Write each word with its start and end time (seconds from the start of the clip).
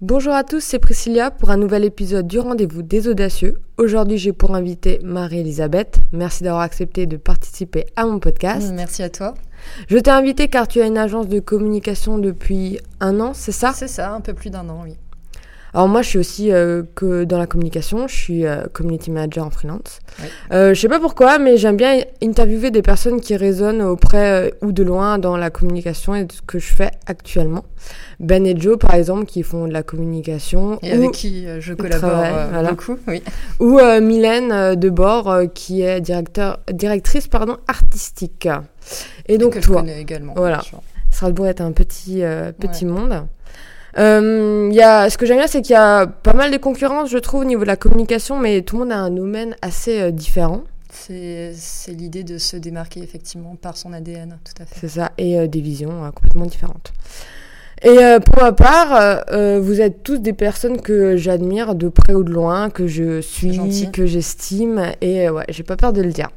Bonjour 0.00 0.32
à 0.32 0.44
tous, 0.44 0.60
c'est 0.60 0.78
Priscilla 0.78 1.32
pour 1.32 1.50
un 1.50 1.56
nouvel 1.56 1.84
épisode 1.84 2.28
du 2.28 2.38
rendez-vous 2.38 2.82
des 2.82 3.08
audacieux. 3.08 3.60
Aujourd'hui, 3.78 4.16
j'ai 4.16 4.32
pour 4.32 4.54
inviter 4.54 5.00
Marie-Elisabeth. 5.02 5.98
Merci 6.12 6.44
d'avoir 6.44 6.62
accepté 6.62 7.06
de 7.06 7.16
participer 7.16 7.84
à 7.96 8.06
mon 8.06 8.20
podcast. 8.20 8.70
Merci 8.72 9.02
à 9.02 9.10
toi. 9.10 9.34
Je 9.88 9.98
t'ai 9.98 10.12
invité 10.12 10.46
car 10.46 10.68
tu 10.68 10.80
as 10.80 10.86
une 10.86 10.98
agence 10.98 11.26
de 11.26 11.40
communication 11.40 12.18
depuis 12.18 12.78
un 13.00 13.18
an, 13.18 13.34
c'est 13.34 13.50
ça? 13.50 13.72
C'est 13.74 13.88
ça, 13.88 14.12
un 14.12 14.20
peu 14.20 14.34
plus 14.34 14.50
d'un 14.50 14.68
an, 14.68 14.82
oui. 14.84 14.96
Alors 15.74 15.88
moi, 15.88 16.02
je 16.02 16.08
suis 16.08 16.18
aussi 16.18 16.52
euh, 16.52 16.82
que 16.94 17.24
dans 17.24 17.38
la 17.38 17.46
communication, 17.46 18.08
je 18.08 18.14
suis 18.14 18.46
euh, 18.46 18.64
community 18.72 19.10
manager 19.10 19.44
en 19.44 19.50
freelance. 19.50 20.00
Euh, 20.52 20.74
je 20.74 20.80
sais 20.80 20.88
pas 20.88 21.00
pourquoi, 21.00 21.38
mais 21.38 21.56
j'aime 21.56 21.76
bien 21.76 22.00
interviewer 22.22 22.70
des 22.70 22.82
personnes 22.82 23.20
qui 23.20 23.36
résonnent 23.36 23.82
auprès 23.82 24.54
ou 24.62 24.72
de 24.72 24.82
loin 24.82 25.18
dans 25.18 25.36
la 25.36 25.50
communication 25.50 26.14
et 26.14 26.24
de 26.24 26.32
ce 26.32 26.42
que 26.42 26.58
je 26.58 26.72
fais 26.72 26.90
actuellement. 27.06 27.64
Ben 28.18 28.46
et 28.46 28.58
Joe, 28.58 28.78
par 28.78 28.94
exemple, 28.94 29.26
qui 29.26 29.42
font 29.42 29.66
de 29.66 29.72
la 29.72 29.82
communication. 29.82 30.78
Et 30.82 30.92
avec 30.92 31.12
qui 31.12 31.46
je 31.60 31.74
collabore 31.74 32.24
beaucoup, 32.70 32.98
oui. 33.06 33.22
Ou 33.60 33.78
Mylène 34.00 34.74
Debord, 34.74 35.42
qui 35.54 35.82
est 35.82 36.00
directeur, 36.00 36.60
directrice 36.72 37.28
pardon, 37.28 37.58
artistique. 37.68 38.48
Et 39.26 39.38
donc 39.38 39.54
que 39.54 39.58
toi, 39.60 39.76
je 39.76 39.80
connais 39.80 40.00
également. 40.00 40.32
Voilà. 40.36 40.62
Strasbourg 41.10 41.46
est 41.46 41.60
un 41.60 41.72
petit, 41.72 42.22
petit 42.58 42.86
monde. 42.86 43.26
Euh, 43.96 44.68
y 44.72 44.82
a, 44.82 45.08
ce 45.08 45.16
que 45.16 45.24
j'aime 45.24 45.38
bien, 45.38 45.46
c'est 45.46 45.62
qu'il 45.62 45.72
y 45.72 45.76
a 45.76 46.06
pas 46.06 46.34
mal 46.34 46.50
de 46.50 46.56
concurrence, 46.58 47.10
je 47.10 47.18
trouve, 47.18 47.42
au 47.42 47.44
niveau 47.44 47.62
de 47.62 47.68
la 47.68 47.76
communication, 47.76 48.38
mais 48.38 48.62
tout 48.62 48.76
le 48.76 48.84
monde 48.84 48.92
a 48.92 48.98
un 48.98 49.10
domaine 49.10 49.56
assez 49.62 50.00
euh, 50.00 50.10
différent. 50.10 50.62
C'est 50.90 51.54
l'idée 51.88 52.24
de 52.24 52.38
se 52.38 52.56
démarquer 52.56 53.00
effectivement 53.00 53.56
par 53.56 53.76
son 53.76 53.92
ADN, 53.92 54.38
tout 54.44 54.62
à 54.62 54.66
fait. 54.66 54.76
C'est 54.80 54.88
ça, 54.88 55.12
et 55.16 55.38
euh, 55.38 55.46
des 55.46 55.60
visions 55.60 56.04
euh, 56.04 56.10
complètement 56.10 56.46
différentes. 56.46 56.92
Et 57.82 57.98
pour 58.26 58.42
ma 58.42 58.50
part, 58.50 59.22
vous 59.60 59.80
êtes 59.80 60.02
tous 60.02 60.18
des 60.18 60.32
personnes 60.32 60.80
que 60.80 61.16
j'admire 61.16 61.76
de 61.76 61.88
près 61.88 62.12
ou 62.12 62.24
de 62.24 62.32
loin, 62.32 62.70
que 62.70 62.88
je 62.88 63.20
suis, 63.20 63.88
que 63.92 64.04
j'estime, 64.04 64.82
et 65.00 65.30
ouais, 65.30 65.44
j'ai 65.48 65.62
pas 65.62 65.76
peur 65.76 65.92
de 65.92 66.02
le 66.02 66.10
dire. 66.10 66.28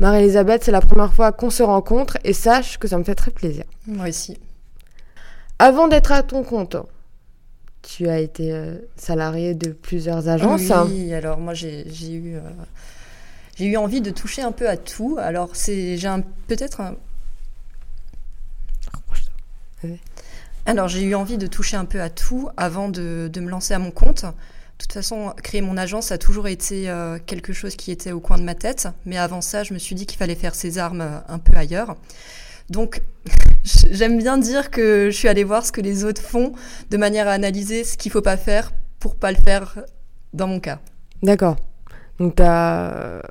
Marie-Elisabeth, 0.00 0.64
c'est 0.64 0.72
la 0.72 0.80
première 0.80 1.14
fois 1.14 1.30
qu'on 1.30 1.50
se 1.50 1.62
rencontre, 1.62 2.18
et 2.24 2.32
sache 2.32 2.78
que 2.78 2.88
ça 2.88 2.98
me 2.98 3.04
fait 3.04 3.14
très 3.14 3.30
plaisir. 3.30 3.62
Moi 3.86 4.08
aussi. 4.08 4.36
Avant 5.58 5.88
d'être 5.88 6.12
à 6.12 6.22
ton 6.22 6.42
compte, 6.42 6.76
tu 7.82 8.08
as 8.08 8.18
été 8.18 8.52
euh, 8.52 8.76
salarié 8.96 9.54
de 9.54 9.70
plusieurs 9.70 10.28
agences. 10.28 10.72
Oui, 10.86 11.14
alors 11.14 11.38
moi 11.38 11.54
j'ai 11.54 11.86
eu, 11.86 12.36
euh, 12.36 12.40
j'ai 13.56 13.66
eu 13.66 13.76
envie 13.76 14.00
de 14.00 14.10
toucher 14.10 14.42
un 14.42 14.52
peu 14.52 14.68
à 14.68 14.76
tout. 14.76 15.16
Alors 15.20 15.50
j'ai 15.54 15.96
peut-être 16.48 16.80
un... 16.80 16.96
Alors 20.66 20.88
j'ai 20.88 21.02
eu 21.02 21.14
envie 21.14 21.36
de 21.36 21.46
toucher 21.46 21.76
un 21.76 21.84
peu 21.84 22.00
à 22.00 22.08
tout 22.08 22.48
avant 22.56 22.88
de, 22.88 23.28
de, 23.30 23.40
me 23.40 23.50
lancer 23.50 23.74
à 23.74 23.78
mon 23.78 23.90
compte. 23.90 24.24
De 24.24 24.32
toute 24.78 24.92
façon, 24.92 25.32
créer 25.42 25.60
mon 25.60 25.76
agence 25.76 26.10
a 26.10 26.18
toujours 26.18 26.48
été 26.48 26.88
euh, 26.90 27.18
quelque 27.24 27.52
chose 27.52 27.76
qui 27.76 27.92
était 27.92 28.12
au 28.12 28.18
coin 28.18 28.38
de 28.38 28.42
ma 28.42 28.54
tête. 28.54 28.88
Mais 29.04 29.18
avant 29.18 29.40
ça, 29.40 29.62
je 29.62 29.72
me 29.72 29.78
suis 29.78 29.94
dit 29.94 30.06
qu'il 30.06 30.18
fallait 30.18 30.34
faire 30.34 30.54
ses 30.54 30.78
armes 30.78 31.22
un 31.28 31.38
peu 31.38 31.54
ailleurs. 31.56 31.96
Donc, 32.70 33.02
j'aime 33.64 34.18
bien 34.18 34.38
dire 34.38 34.70
que 34.70 35.10
je 35.10 35.16
suis 35.16 35.28
allée 35.28 35.44
voir 35.44 35.64
ce 35.64 35.72
que 35.72 35.80
les 35.80 36.04
autres 36.04 36.22
font 36.22 36.52
de 36.90 36.96
manière 36.96 37.28
à 37.28 37.32
analyser 37.32 37.84
ce 37.84 37.96
qu'il 37.96 38.12
faut 38.12 38.22
pas 38.22 38.36
faire 38.36 38.72
pour 38.98 39.16
pas 39.16 39.32
le 39.32 39.38
faire 39.38 39.84
dans 40.32 40.46
mon 40.46 40.60
cas. 40.60 40.80
D'accord. 41.22 41.56
Donc, 42.18 42.40
as... 42.40 43.22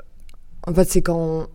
en 0.68 0.74
fait, 0.74 0.90
c'est 0.90 1.02
quand 1.02 1.48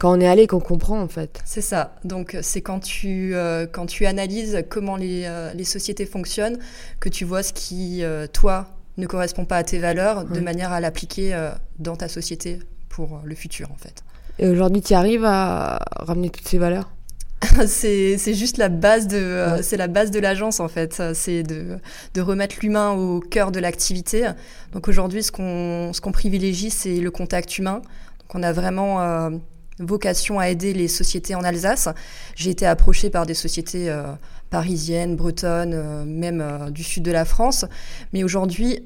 quand 0.00 0.16
on 0.16 0.20
est 0.20 0.26
allé 0.26 0.46
qu'on 0.46 0.60
comprend 0.60 1.00
en 1.00 1.08
fait. 1.08 1.40
C'est 1.44 1.60
ça. 1.60 1.94
Donc 2.04 2.36
c'est 2.40 2.62
quand 2.62 2.80
tu 2.80 3.34
euh, 3.34 3.66
quand 3.70 3.86
tu 3.86 4.06
analyses 4.06 4.64
comment 4.68 4.96
les, 4.96 5.24
euh, 5.26 5.52
les, 5.52 5.64
sociétés 5.64 6.06
fonctionnent 6.06 6.58
que 7.00 7.10
tu 7.10 7.24
vois 7.24 7.42
ce 7.42 7.52
qui 7.52 8.02
euh, 8.02 8.26
toi 8.26 8.68
ne 8.96 9.06
correspond 9.06 9.44
pas 9.44 9.58
à 9.58 9.62
tes 9.62 9.78
valeurs 9.78 10.24
de 10.24 10.40
manière 10.40 10.72
à 10.72 10.80
l'appliquer 10.80 11.50
dans 11.78 11.96
ta 11.96 12.08
société 12.08 12.58
pour 12.88 13.20
le 13.24 13.34
futur 13.34 13.70
en 13.70 13.76
fait. 13.76 14.02
Et 14.38 14.48
aujourd'hui, 14.48 14.82
tu 14.82 14.94
arrives 14.94 15.24
à 15.24 15.78
ramener 15.96 16.28
toutes 16.28 16.48
ces 16.48 16.58
valeurs? 16.58 16.90
c'est 17.66 18.34
juste 18.34 18.58
la 18.58 18.68
base 18.68 19.06
de 19.06 19.16
euh, 19.16 19.62
c'est 19.62 19.76
la 19.76 19.88
base 19.88 20.10
de 20.10 20.18
l'agence 20.18 20.60
en 20.60 20.68
fait. 20.68 21.02
C'est 21.14 21.42
de, 21.42 21.78
de 22.14 22.20
remettre 22.20 22.56
l'humain 22.62 22.90
au 22.90 23.20
cœur 23.20 23.50
de 23.50 23.58
l'activité. 23.58 24.28
Donc 24.72 24.88
aujourd'hui 24.88 25.22
ce 25.22 25.32
qu'on 25.32 25.92
ce 25.92 26.00
qu'on 26.00 26.12
privilégie 26.12 26.70
c'est 26.70 26.96
le 26.96 27.10
contact 27.10 27.58
humain. 27.58 27.82
Donc 28.20 28.34
on 28.34 28.42
a 28.42 28.52
vraiment 28.52 29.00
euh, 29.00 29.30
vocation 29.78 30.38
à 30.38 30.50
aider 30.50 30.74
les 30.74 30.88
sociétés 30.88 31.34
en 31.34 31.42
Alsace. 31.42 31.88
J'ai 32.36 32.50
été 32.50 32.66
approchée 32.66 33.08
par 33.08 33.24
des 33.24 33.34
sociétés 33.34 33.88
euh, 33.88 34.02
parisiennes 34.50 35.16
bretonnes 35.16 36.04
même 36.04 36.70
du 36.70 36.82
sud 36.82 37.04
de 37.04 37.12
la 37.12 37.24
France. 37.24 37.64
Mais 38.12 38.22
aujourd'hui 38.22 38.84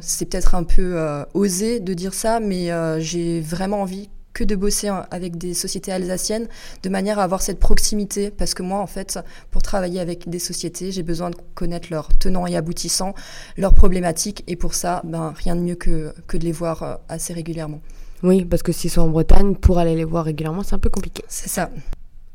c'est 0.00 0.26
peut-être 0.26 0.54
un 0.54 0.64
peu 0.64 1.00
osé 1.34 1.80
de 1.80 1.94
dire 1.94 2.14
ça 2.14 2.38
mais 2.38 2.70
j'ai 3.00 3.40
vraiment 3.40 3.82
envie 3.82 4.08
que 4.38 4.44
de 4.44 4.54
bosser 4.54 4.88
avec 5.10 5.36
des 5.36 5.52
sociétés 5.52 5.90
alsaciennes 5.90 6.46
de 6.84 6.88
manière 6.88 7.18
à 7.18 7.24
avoir 7.24 7.42
cette 7.42 7.58
proximité. 7.58 8.30
Parce 8.30 8.54
que 8.54 8.62
moi, 8.62 8.78
en 8.78 8.86
fait, 8.86 9.18
pour 9.50 9.62
travailler 9.62 9.98
avec 9.98 10.28
des 10.28 10.38
sociétés, 10.38 10.92
j'ai 10.92 11.02
besoin 11.02 11.30
de 11.30 11.36
connaître 11.56 11.88
leurs 11.90 12.16
tenants 12.18 12.46
et 12.46 12.56
aboutissants, 12.56 13.14
leurs 13.56 13.74
problématiques. 13.74 14.44
Et 14.46 14.54
pour 14.54 14.74
ça, 14.74 15.02
ben, 15.04 15.34
rien 15.36 15.56
de 15.56 15.60
mieux 15.60 15.74
que, 15.74 16.14
que 16.28 16.36
de 16.36 16.44
les 16.44 16.52
voir 16.52 16.82
euh, 16.84 16.94
assez 17.08 17.32
régulièrement. 17.32 17.80
Oui, 18.22 18.44
parce 18.44 18.62
que 18.62 18.70
s'ils 18.70 18.90
sont 18.90 19.00
en 19.00 19.08
Bretagne, 19.08 19.56
pour 19.56 19.78
aller 19.78 19.96
les 19.96 20.04
voir 20.04 20.24
régulièrement, 20.24 20.62
c'est 20.62 20.76
un 20.76 20.78
peu 20.78 20.90
compliqué. 20.90 21.24
C'est 21.26 21.48
ça. 21.48 21.70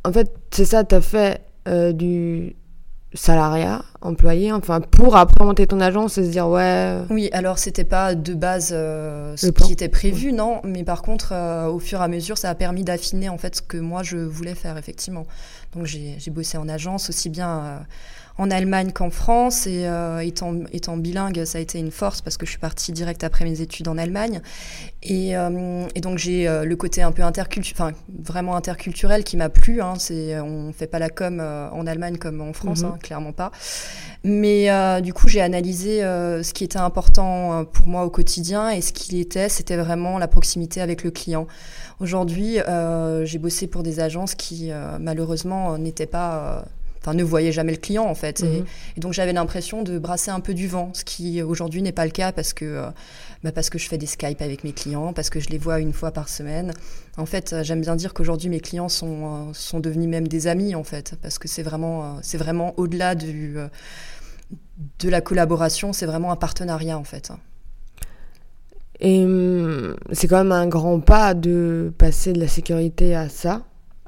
En 0.04 0.12
fait, 0.12 0.30
c'est 0.52 0.66
ça, 0.66 0.84
tu 0.84 0.96
as 0.96 1.02
fait 1.02 1.42
euh, 1.70 1.94
du 1.94 2.54
salariat, 3.14 3.84
employé, 4.02 4.52
enfin 4.52 4.82
pour 4.82 5.16
après 5.16 5.46
monter 5.46 5.68
ton 5.68 5.80
agence 5.80 6.18
et 6.18 6.26
se 6.26 6.30
dire 6.30 6.48
ouais. 6.48 6.98
Oui, 7.10 7.30
alors 7.32 7.60
c'était 7.60 7.84
pas 7.84 8.16
de 8.16 8.34
base 8.34 8.72
euh, 8.74 9.36
ce 9.38 9.48
qui 9.48 9.72
était 9.72 9.90
prévu, 9.90 10.34
non, 10.34 10.62
mais 10.64 10.84
par 10.84 11.02
contre 11.02 11.32
euh, 11.32 11.68
au 11.68 11.80
fur 11.80 12.02
et 12.02 12.04
à 12.04 12.08
mesure 12.08 12.38
ça 12.38 12.50
a 12.50 12.56
permis 12.56 12.84
d'affiner 12.84 13.30
en 13.30 13.38
fait 13.38 13.58
ce 13.58 13.62
que 13.62 13.78
moi 13.78 14.04
je 14.04 14.18
voulais 14.18 14.56
faire 14.56 14.78
effectivement. 14.78 15.26
Donc 15.76 15.86
j'ai 15.86 16.18
bossé 16.32 16.58
en 16.58 16.68
agence 16.68 17.10
aussi 17.10 17.30
bien 17.30 17.50
euh, 17.50 17.78
en 18.38 18.50
Allemagne 18.50 18.92
qu'en 18.92 19.10
France. 19.10 19.68
Et 19.68 19.86
euh, 19.86 20.20
étant, 20.20 20.56
étant 20.72 20.98
bilingue, 20.98 21.46
ça 21.46 21.58
a 21.58 21.62
été 21.62 21.80
une 21.80 21.92
force 21.92 22.22
parce 22.22 22.38
que 22.38 22.46
je 22.46 22.52
suis 22.52 22.60
partie 22.60 22.92
direct 22.92 23.24
après 23.24 23.46
mes 23.46 23.62
études 23.62 23.88
en 23.88 23.98
Allemagne. 23.98 24.42
Et, 25.04 25.38
euh, 25.38 25.86
et 25.96 26.02
donc 26.02 26.18
j'ai 26.18 26.48
euh, 26.48 26.66
le 26.66 26.76
côté 26.76 27.02
un 27.02 27.12
peu 27.12 27.24
interculturel, 27.24 27.94
enfin 27.94 27.98
vraiment 28.24 28.56
interculturel 28.56 29.24
qui 29.24 29.38
m'a 29.38 29.50
plu. 29.50 29.82
Hein. 29.82 29.94
C'est, 29.98 30.40
on 30.40 30.74
fait 30.74 30.88
pas 30.88 31.00
la 31.00 31.10
com 31.10 31.40
en 31.40 31.88
Allemagne 31.88 32.18
comme 32.18 32.42
en 32.42 32.54
France, 32.54 32.82
mhm. 32.82 32.92
hein, 32.92 32.98
clairement 33.02 33.34
pas. 33.34 33.52
Mais 34.24 35.02
du 35.02 35.14
coup, 35.14 35.28
j'ai 35.28 35.42
analysé 35.42 36.00
ce 36.00 36.54
qui 36.54 36.64
était 36.64 36.78
important 36.78 37.66
pour 37.66 37.88
moi 37.88 38.06
au 38.06 38.10
quotidien 38.10 38.70
et 38.70 38.82
ce 38.82 38.94
qu'il 38.94 39.20
était, 39.20 39.50
c'était 39.50 39.76
vraiment 39.76 40.18
la 40.18 40.28
proximité 40.28 40.82
avec 40.82 41.04
le 41.04 41.12
client. 41.12 41.48
Aujourd'hui, 42.00 42.58
j'ai 43.24 43.38
bossé 43.38 43.68
pour 43.68 43.84
des 43.84 44.00
agences 44.00 44.36
qui 44.36 44.72
malheureusement 45.00 45.78
n'étaient 45.78 46.06
pas 46.06 46.66
enfin 47.04 47.16
ne 47.16 47.24
voyait 47.24 47.52
jamais 47.52 47.74
le 47.74 47.78
client 47.78 48.06
en 48.06 48.16
fait. 48.16 48.42
Mhm. 48.42 48.66
Et, 48.96 49.00
donc 49.00 49.14
j'avais 49.14 49.34
l'impression 49.34 49.84
de 49.84 50.00
brasser 50.00 50.32
un 50.32 50.40
peu 50.40 50.54
du 50.54 50.68
vent, 50.68 50.92
ce 50.94 51.04
qui 51.04 51.42
aujourd'hui 51.42 51.82
n'est 51.82 51.92
pas 51.92 52.06
le 52.06 52.12
cas 52.12 52.32
parce 52.32 52.54
que 52.54 52.66
euh, 52.66 52.90
bah, 53.44 53.52
parce 53.52 53.70
que 53.70 53.78
je 53.78 53.88
fais 53.88 53.98
des 53.98 54.06
Skype 54.06 54.42
avec 54.42 54.64
mes 54.64 54.72
clients, 54.72 55.12
parce 55.12 55.30
que 55.30 55.40
je 55.40 55.50
les 55.50 55.58
vois 55.58 55.80
une 55.80 55.94
fois 55.94 56.12
par 56.12 56.30
semaine. 56.30 56.74
En 57.18 57.26
fait, 57.26 57.52
euh, 57.52 57.64
j'aime 57.64 57.82
bien 57.82 57.96
dire 57.96 58.14
qu'aujourd'hui 58.14 58.50
mes 58.50 58.62
clients 58.62 58.90
sont 58.90 59.50
euh, 59.50 59.54
sont 59.54 59.80
devenus 59.80 60.08
même 60.08 60.28
des 60.28 60.48
amis 60.48 60.76
en 60.76 60.84
fait, 60.84 61.16
parce 61.22 61.38
que 61.40 61.48
c'est 61.48 61.64
vraiment 61.64 62.20
c'est 62.22 62.38
vraiment 62.38 62.74
au-delà 62.78 63.16
du 63.16 63.58
de 65.00 65.10
la 65.10 65.22
collaboration, 65.22 65.94
c'est 65.94 66.06
vraiment 66.06 66.32
un 66.32 66.38
partenariat 66.38 66.98
en 66.98 67.04
fait. 67.04 67.32
Et 69.00 69.26
hum, 69.26 69.98
c'est 70.14 70.28
quand 70.28 70.38
même 70.38 70.54
un 70.54 70.68
grand 70.68 71.02
pas 71.02 71.34
de 71.34 71.92
passer 71.98 72.32
de 72.32 72.40
la 72.40 72.48
sécurité 72.48 73.14
à 73.16 73.28
ça, 73.28 73.64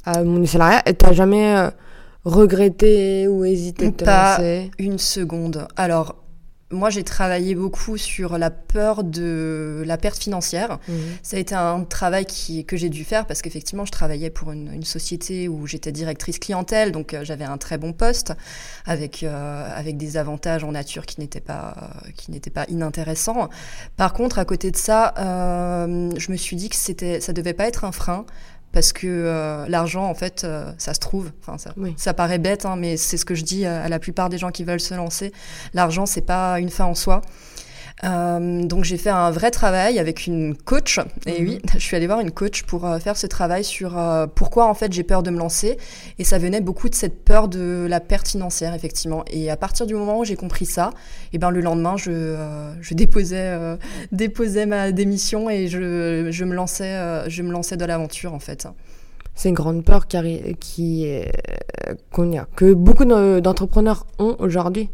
à 0.06 0.24
mon 0.24 0.46
salariat. 0.46 0.82
Et 0.86 0.94
t'as 0.94 1.12
jamais 1.12 1.70
regretter 2.26 3.28
ou 3.28 3.46
hésiter 3.46 3.92
de 3.92 3.96
te 3.96 4.04
Pas 4.04 4.40
une 4.78 5.00
seconde. 5.00 5.68
Alors, 5.76 6.26
moi, 6.72 6.90
j'ai 6.90 7.04
travaillé 7.04 7.54
beaucoup 7.54 7.96
sur 7.96 8.40
la 8.40 8.50
peur 8.50 9.04
de 9.04 9.84
la 9.86 9.98
perte 9.98 10.18
financière. 10.18 10.80
Mhm. 10.88 10.96
Ça 11.22 11.38
a 11.38 11.40
été 11.40 11.54
un 11.54 11.84
travail 11.84 12.26
qui, 12.26 12.66
que 12.66 12.76
j'ai 12.76 12.90
dû 12.90 13.04
faire 13.04 13.28
parce 13.28 13.44
qu'effectivement, 13.44 13.86
je 13.86 13.92
travaillais 13.92 14.32
pour 14.32 14.52
une, 14.52 14.84
société 14.84 15.48
où 15.48 15.66
j'étais 15.68 15.92
directrice 15.92 16.38
clientèle, 16.38 16.92
donc 16.92 17.14
euh, 17.14 17.24
j'avais 17.24 17.46
un 17.46 17.58
très 17.58 17.78
bon 17.78 17.94
poste 17.94 18.34
avec 18.86 19.24
euh, 19.24 19.68
avec 19.76 19.98
des 19.98 20.18
avantages 20.18 20.64
en 20.64 20.72
nature 20.74 21.06
qui 21.06 21.20
n'étaient 21.22 21.40
pas 21.40 21.76
qui 22.16 22.30
n'étaient 22.32 22.50
pas 22.50 22.66
inintéressants. 22.68 23.50
Par 23.96 24.14
contre, 24.14 24.38
à 24.38 24.46
côté 24.46 24.70
de 24.70 24.78
ça, 24.78 25.14
euh, 25.18 26.12
je 26.18 26.32
me 26.32 26.38
suis 26.38 26.56
dit 26.56 26.70
que 26.70 26.76
c'était 26.76 27.20
ça 27.20 27.34
devait 27.34 27.54
pas 27.54 27.68
être 27.68 27.84
un 27.84 27.92
frein 27.92 28.26
parce 28.76 28.92
que 28.92 29.08
euh, 29.08 29.66
l'argent, 29.70 30.04
en 30.04 30.14
fait, 30.14 30.44
euh, 30.44 30.70
ça 30.78 30.94
se 30.94 31.00
trouve. 31.00 31.32
Enfin, 31.40 31.58
ça, 31.58 31.74
ça 31.96 32.14
paraît 32.14 32.40
bête, 32.40 32.66
hein, 32.66 32.76
mais 32.76 32.98
c'est 32.98 33.16
ce 33.16 33.24
que 33.24 33.34
je 33.34 33.46
dis 33.46 33.66
à, 33.66 33.88
la 33.88 34.00
plupart 34.00 34.28
des 34.28 34.38
gens 34.38 34.52
qui 34.52 34.66
veulent 34.66 34.82
se 34.82 34.94
lancer. 34.94 35.32
L'argent, 35.74 36.06
c'est 36.06 36.26
pas 36.26 36.60
une 36.60 36.70
fin 36.70 36.84
en 36.84 36.94
soi. 36.94 37.22
Euh, 38.04 38.64
donc 38.64 38.84
j'ai 38.84 38.98
fait 38.98 39.10
un 39.10 39.32
vrai 39.32 39.52
travail 39.52 40.00
avec 40.00 40.28
une 40.28 40.56
coach. 40.56 41.00
Et 41.26 41.44
oui, 41.44 41.60
mhm. 41.64 41.70
je 41.74 41.80
suis 41.80 41.96
allée 41.96 42.08
voir 42.08 42.20
une 42.20 42.32
coach 42.32 42.64
pour 42.64 42.86
euh, 42.86 43.00
faire 43.00 43.18
ce 43.18 43.28
travail 43.28 43.64
sur 43.64 43.98
euh, 43.98 44.28
pourquoi 44.28 44.68
en 44.68 44.74
fait 44.74 44.92
j'ai 44.92 45.04
peur 45.04 45.24
de 45.24 45.30
me 45.30 45.38
lancer. 45.38 45.78
Et 46.20 46.24
ça 46.24 46.38
venait 46.38 46.62
beaucoup 46.62 46.90
de 46.90 46.96
cette 46.96 47.24
peur 47.24 47.48
de 47.48 47.86
la 47.90 48.00
perte 48.00 48.28
financière 48.28 48.74
effectivement. 48.74 49.24
Et 49.30 49.50
à 49.50 49.58
partir 49.58 49.86
du 49.86 49.96
moment 49.96 50.20
où 50.20 50.26
j'ai 50.26 50.36
compris 50.36 50.66
ça, 50.66 50.92
et 51.32 51.36
eh 51.36 51.38
ben 51.38 51.52
le 51.52 51.62
lendemain 51.62 51.96
je, 51.98 52.36
je 52.82 52.94
déposais, 52.94 53.58
déposais 54.12 54.66
ma 54.66 54.92
démission 54.92 55.50
et 55.50 55.68
je, 55.68 56.28
je 56.32 56.46
me 56.46 56.54
lançais, 56.54 57.30
je 57.30 57.42
me 57.44 57.52
lançais 57.52 57.78
dans 57.78 57.88
l'aventure 57.88 58.34
en 58.34 58.40
fait. 58.40 58.68
C'est 59.36 59.50
une 59.50 59.56
grande 59.56 59.84
peur 59.84 60.08
qui, 60.08 60.56
qui 60.60 61.08
que 62.56 62.74
beaucoup 62.74 63.06
d'entrepreneurs 63.06 64.06
ont 64.18 64.36
aujourd'hui. 64.40 64.90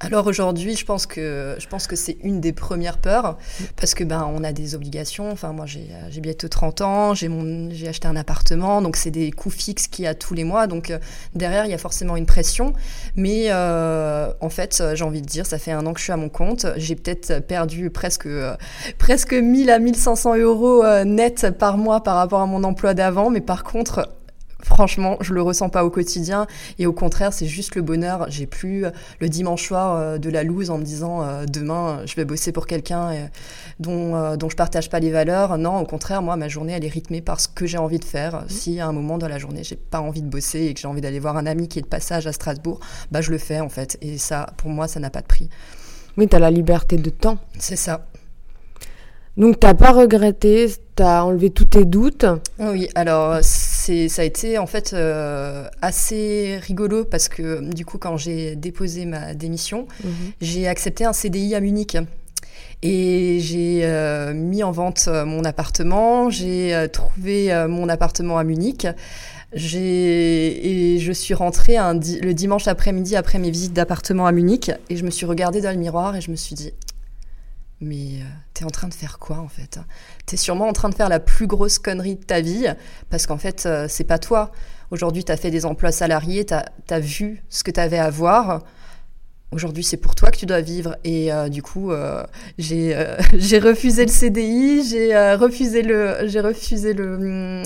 Alors 0.00 0.26
aujourd'hui, 0.26 0.76
je 0.76 0.84
pense 0.84 1.06
que 1.06 1.54
je 1.58 1.66
pense 1.68 1.86
que 1.86 1.94
c'est 1.94 2.16
une 2.24 2.40
des 2.40 2.52
premières 2.52 2.98
peurs 2.98 3.38
parce 3.76 3.94
que 3.94 4.02
ben 4.02 4.28
on 4.34 4.42
a 4.42 4.52
des 4.52 4.74
obligations. 4.74 5.30
Enfin 5.30 5.52
moi 5.52 5.64
j'ai 5.66 5.86
j'ai 6.10 6.20
bientôt 6.20 6.48
30 6.48 6.80
ans, 6.80 7.14
j'ai 7.14 7.28
mon 7.28 7.70
j'ai 7.70 7.86
acheté 7.86 8.08
un 8.08 8.16
appartement, 8.16 8.82
donc 8.82 8.96
c'est 8.96 9.12
des 9.12 9.30
coûts 9.30 9.50
fixes 9.50 9.86
qu'il 9.86 10.04
y 10.04 10.08
a 10.08 10.14
tous 10.14 10.34
les 10.34 10.42
mois. 10.42 10.66
Donc 10.66 10.90
euh, 10.90 10.98
derrière 11.36 11.66
il 11.66 11.70
y 11.70 11.74
a 11.74 11.78
forcément 11.78 12.16
une 12.16 12.26
pression. 12.26 12.72
Mais 13.14 13.46
euh, 13.50 14.32
en 14.40 14.48
fait 14.48 14.82
j'ai 14.94 15.04
envie 15.04 15.22
de 15.22 15.26
dire, 15.26 15.46
ça 15.46 15.58
fait 15.58 15.72
un 15.72 15.86
an 15.86 15.92
que 15.92 16.00
je 16.00 16.04
suis 16.04 16.12
à 16.12 16.16
mon 16.16 16.28
compte, 16.28 16.66
j'ai 16.76 16.96
peut-être 16.96 17.38
perdu 17.40 17.90
presque 17.90 18.26
euh, 18.26 18.56
presque 18.98 19.34
1000 19.34 19.70
à 19.70 19.78
1500 19.78 20.36
euros 20.38 20.84
net 21.04 21.46
par 21.58 21.78
mois 21.78 22.02
par 22.02 22.16
rapport 22.16 22.40
à 22.40 22.46
mon 22.46 22.64
emploi 22.64 22.94
d'avant. 22.94 23.30
Mais 23.30 23.40
par 23.40 23.62
contre 23.62 24.08
Franchement, 24.62 25.16
je 25.20 25.34
le 25.34 25.42
ressens 25.42 25.68
pas 25.68 25.84
au 25.84 25.90
quotidien 25.90 26.46
et 26.78 26.86
au 26.86 26.92
contraire, 26.92 27.32
c'est 27.32 27.46
juste 27.46 27.74
le 27.74 27.82
bonheur. 27.82 28.26
J'ai 28.28 28.46
plus 28.46 28.86
euh, 28.86 28.90
le 29.20 29.28
dimanche 29.28 29.66
soir 29.66 29.96
euh, 29.96 30.18
de 30.18 30.30
la 30.30 30.44
loose 30.44 30.70
en 30.70 30.78
me 30.78 30.84
disant 30.84 31.22
euh, 31.22 31.44
demain 31.46 32.02
je 32.06 32.14
vais 32.14 32.24
bosser 32.24 32.52
pour 32.52 32.66
quelqu'un 32.66 33.28
dont 33.80 34.36
dont 34.36 34.48
je 34.48 34.56
partage 34.56 34.88
pas 34.88 35.00
les 35.00 35.10
valeurs. 35.10 35.58
Non, 35.58 35.78
au 35.78 35.84
contraire, 35.84 36.22
moi 36.22 36.36
ma 36.36 36.48
journée 36.48 36.72
elle 36.72 36.84
est 36.84 36.88
rythmée 36.88 37.20
par 37.20 37.40
ce 37.40 37.48
que 37.48 37.66
j'ai 37.66 37.78
envie 37.78 37.98
de 37.98 38.04
faire. 38.04 38.42
Mmh. 38.42 38.48
Si 38.48 38.80
à 38.80 38.86
un 38.86 38.92
moment 38.92 39.18
dans 39.18 39.28
la 39.28 39.38
journée 39.38 39.64
j'ai 39.64 39.76
pas 39.76 40.00
envie 40.00 40.22
de 40.22 40.28
bosser 40.28 40.66
et 40.66 40.74
que 40.74 40.80
j'ai 40.80 40.88
envie 40.88 41.00
d'aller 41.00 41.18
voir 41.18 41.36
un 41.36 41.46
ami 41.46 41.68
qui 41.68 41.78
est 41.78 41.82
de 41.82 41.86
passage 41.86 42.26
à 42.26 42.32
Strasbourg, 42.32 42.80
bah 43.10 43.20
je 43.20 43.30
le 43.30 43.38
fais 43.38 43.60
en 43.60 43.68
fait. 43.68 43.98
Et 44.00 44.18
ça, 44.18 44.46
pour 44.56 44.70
moi, 44.70 44.88
ça 44.88 45.00
n'a 45.00 45.10
pas 45.10 45.20
de 45.20 45.26
prix. 45.26 45.48
Oui, 46.16 46.28
tu 46.28 46.36
as 46.36 46.38
la 46.38 46.50
liberté 46.50 46.96
de 46.96 47.10
temps. 47.10 47.38
C'est 47.58 47.76
ça. 47.76 48.06
Donc 49.36 49.60
t'as 49.60 49.74
pas 49.74 49.92
regretté, 49.92 50.68
t'as 50.94 51.22
enlevé 51.22 51.50
tous 51.50 51.64
tes 51.64 51.84
doutes. 51.84 52.26
Oui, 52.58 52.88
alors 52.94 53.38
c'est 53.42 54.08
ça 54.08 54.22
a 54.22 54.24
été 54.24 54.58
en 54.58 54.66
fait 54.66 54.92
euh, 54.92 55.66
assez 55.80 56.58
rigolo 56.62 57.04
parce 57.04 57.28
que 57.28 57.60
du 57.72 57.84
coup 57.84 57.98
quand 57.98 58.16
j'ai 58.16 58.56
déposé 58.56 59.06
ma 59.06 59.34
démission, 59.34 59.86
mhm. 60.04 60.12
j'ai 60.40 60.68
accepté 60.68 61.04
un 61.04 61.12
CDI 61.12 61.54
à 61.54 61.60
Munich. 61.60 61.96
Et 62.84 63.38
j'ai 63.40 63.82
euh, 63.84 64.34
mis 64.34 64.64
en 64.64 64.72
vente 64.72 65.04
euh, 65.06 65.24
mon 65.24 65.44
appartement, 65.44 66.30
j'ai 66.30 66.88
trouvé 66.92 67.66
mon 67.68 67.88
appartement 67.88 68.38
à 68.38 68.44
Munich. 68.44 68.86
J'ai 69.54 70.94
et 70.94 70.98
je 70.98 71.12
suis 71.12 71.34
rentrée 71.34 71.76
un 71.76 71.94
le 71.94 72.32
dimanche 72.32 72.68
après-midi 72.68 73.16
après 73.16 73.38
mes 73.38 73.50
visites 73.50 73.74
d'appartement 73.74 74.26
à 74.26 74.32
Munich 74.32 74.70
et 74.88 74.96
je 74.96 75.04
me 75.04 75.10
suis 75.10 75.26
regardée 75.26 75.60
dans 75.60 75.70
le 75.70 75.76
miroir 75.76 76.16
et 76.16 76.22
je 76.22 76.30
me 76.30 76.36
suis 76.36 76.54
dit 76.54 76.72
mais 77.82 78.20
t'es 78.54 78.64
en 78.64 78.70
train 78.70 78.88
de 78.88 78.94
faire 78.94 79.18
quoi 79.18 79.38
en 79.38 79.48
fait? 79.48 79.78
T'es 80.32 80.38
sûrement 80.38 80.66
en 80.66 80.72
train 80.72 80.88
de 80.88 80.94
faire 80.94 81.10
la 81.10 81.20
plus 81.20 81.46
grosse 81.46 81.78
connerie 81.78 82.16
de 82.16 82.24
ta 82.24 82.40
vie 82.40 82.66
parce 83.10 83.26
qu'en 83.26 83.36
fait 83.36 83.66
euh, 83.66 83.84
c'est 83.86 84.02
pas 84.02 84.18
toi. 84.18 84.50
Aujourd'hui 84.90 85.24
t'as 85.24 85.36
fait 85.36 85.50
des 85.50 85.66
emplois 85.66 85.92
salariés, 85.92 86.46
t'as 86.46 86.64
as 86.88 87.00
vu 87.00 87.44
ce 87.50 87.62
que 87.62 87.70
t'avais 87.70 87.98
à 87.98 88.08
voir 88.08 88.62
aujourd'hui 89.52 89.84
c'est 89.84 89.96
pour 89.96 90.14
toi 90.14 90.30
que 90.30 90.36
tu 90.36 90.46
dois 90.46 90.60
vivre. 90.60 90.96
Et 91.04 91.32
euh, 91.32 91.48
du 91.48 91.62
coup 91.62 91.92
euh, 91.92 92.24
j'ai 92.58 92.94
euh, 92.94 93.16
j'ai 93.36 93.58
refusé 93.58 94.04
le 94.04 94.10
CDI 94.10 94.84
j'ai 94.88 95.34
refusé 95.34 95.82
le 95.82 96.26
j'ai 96.26 96.40
refusé 96.40 96.92
le 96.94 97.14
hum, 97.14 97.62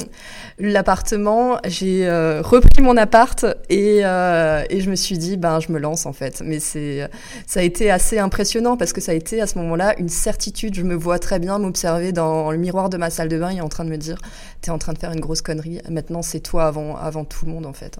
l'appartement 0.58 1.58
j'ai 1.66 2.08
repris 2.42 2.82
mon 2.82 2.96
appart 2.96 3.44
et 3.68 3.98
et 3.98 4.80
je 4.80 4.90
me 4.90 4.96
suis 4.96 5.18
dit 5.18 5.36
ben 5.36 5.60
je 5.60 5.72
me 5.72 5.78
lance 5.78 6.06
en 6.06 6.12
fait. 6.12 6.42
Mais 6.44 6.60
c'est 6.60 7.08
ça 7.46 7.60
a 7.60 7.62
été 7.62 7.90
assez 7.90 8.18
impressionnant 8.18 8.76
parce 8.76 8.92
que 8.92 9.00
ça 9.00 9.12
a 9.12 9.14
été 9.14 9.40
à 9.40 9.46
ce 9.46 9.58
moment-là 9.58 9.98
une 9.98 10.08
certitude. 10.08 10.74
Je 10.74 10.82
me 10.82 10.94
vois 10.94 11.18
très 11.18 11.38
bien 11.38 11.58
m'observer 11.58 12.12
dans 12.12 12.50
le 12.50 12.58
miroir 12.58 12.90
de 12.90 12.96
ma 12.96 13.10
salle 13.10 13.28
de 13.28 13.38
bain 13.38 13.50
et 13.50 13.60
en 13.60 13.68
train 13.68 13.84
de 13.84 13.90
me 13.90 13.96
dire 13.96 14.18
t'es 14.60 14.70
en 14.70 14.78
train 14.78 14.92
de 14.92 14.98
faire 14.98 15.12
une 15.12 15.20
grosse 15.20 15.42
connerie. 15.42 15.80
Maintenant 15.90 16.22
c'est 16.22 16.40
toi 16.40 16.66
avant 16.66 16.96
avant 16.96 17.24
tout 17.24 17.46
le 17.46 17.52
monde 17.52 17.66
en 17.66 17.72
fait. 17.72 17.98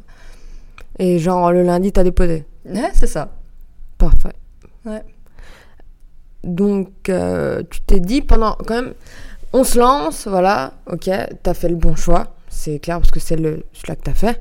Et 0.99 1.19
genre 1.19 1.53
le 1.53 1.63
lundi 1.63 1.93
t'as 1.93 2.05
déposé. 2.05 2.45
Ouais 2.65 2.91
c'est 2.95 3.07
ça 3.07 3.31
Parfait. 3.99 4.35
Ouais. 4.85 5.03
Donc, 6.45 7.09
euh, 7.09 7.63
tu 7.71 7.81
t'es 7.81 8.01
dit 8.01 8.23
pendant 8.23 8.55
quand 8.55 8.83
même, 8.83 8.95
on 9.53 9.65
se 9.65 9.79
lance, 9.79 10.29
voilà, 10.29 10.75
ok, 10.91 11.11
t'as 11.43 11.55
fait 11.55 11.69
le 11.69 11.77
bon 11.77 11.97
choix, 11.97 12.35
c'est 12.49 12.79
clair 12.79 12.99
parce 12.99 13.11
que 13.11 13.21
c'est 13.21 13.37
le 13.37 13.65
celui 13.73 13.97
que 13.97 14.03
t'as 14.03 14.15
fait. 14.15 14.41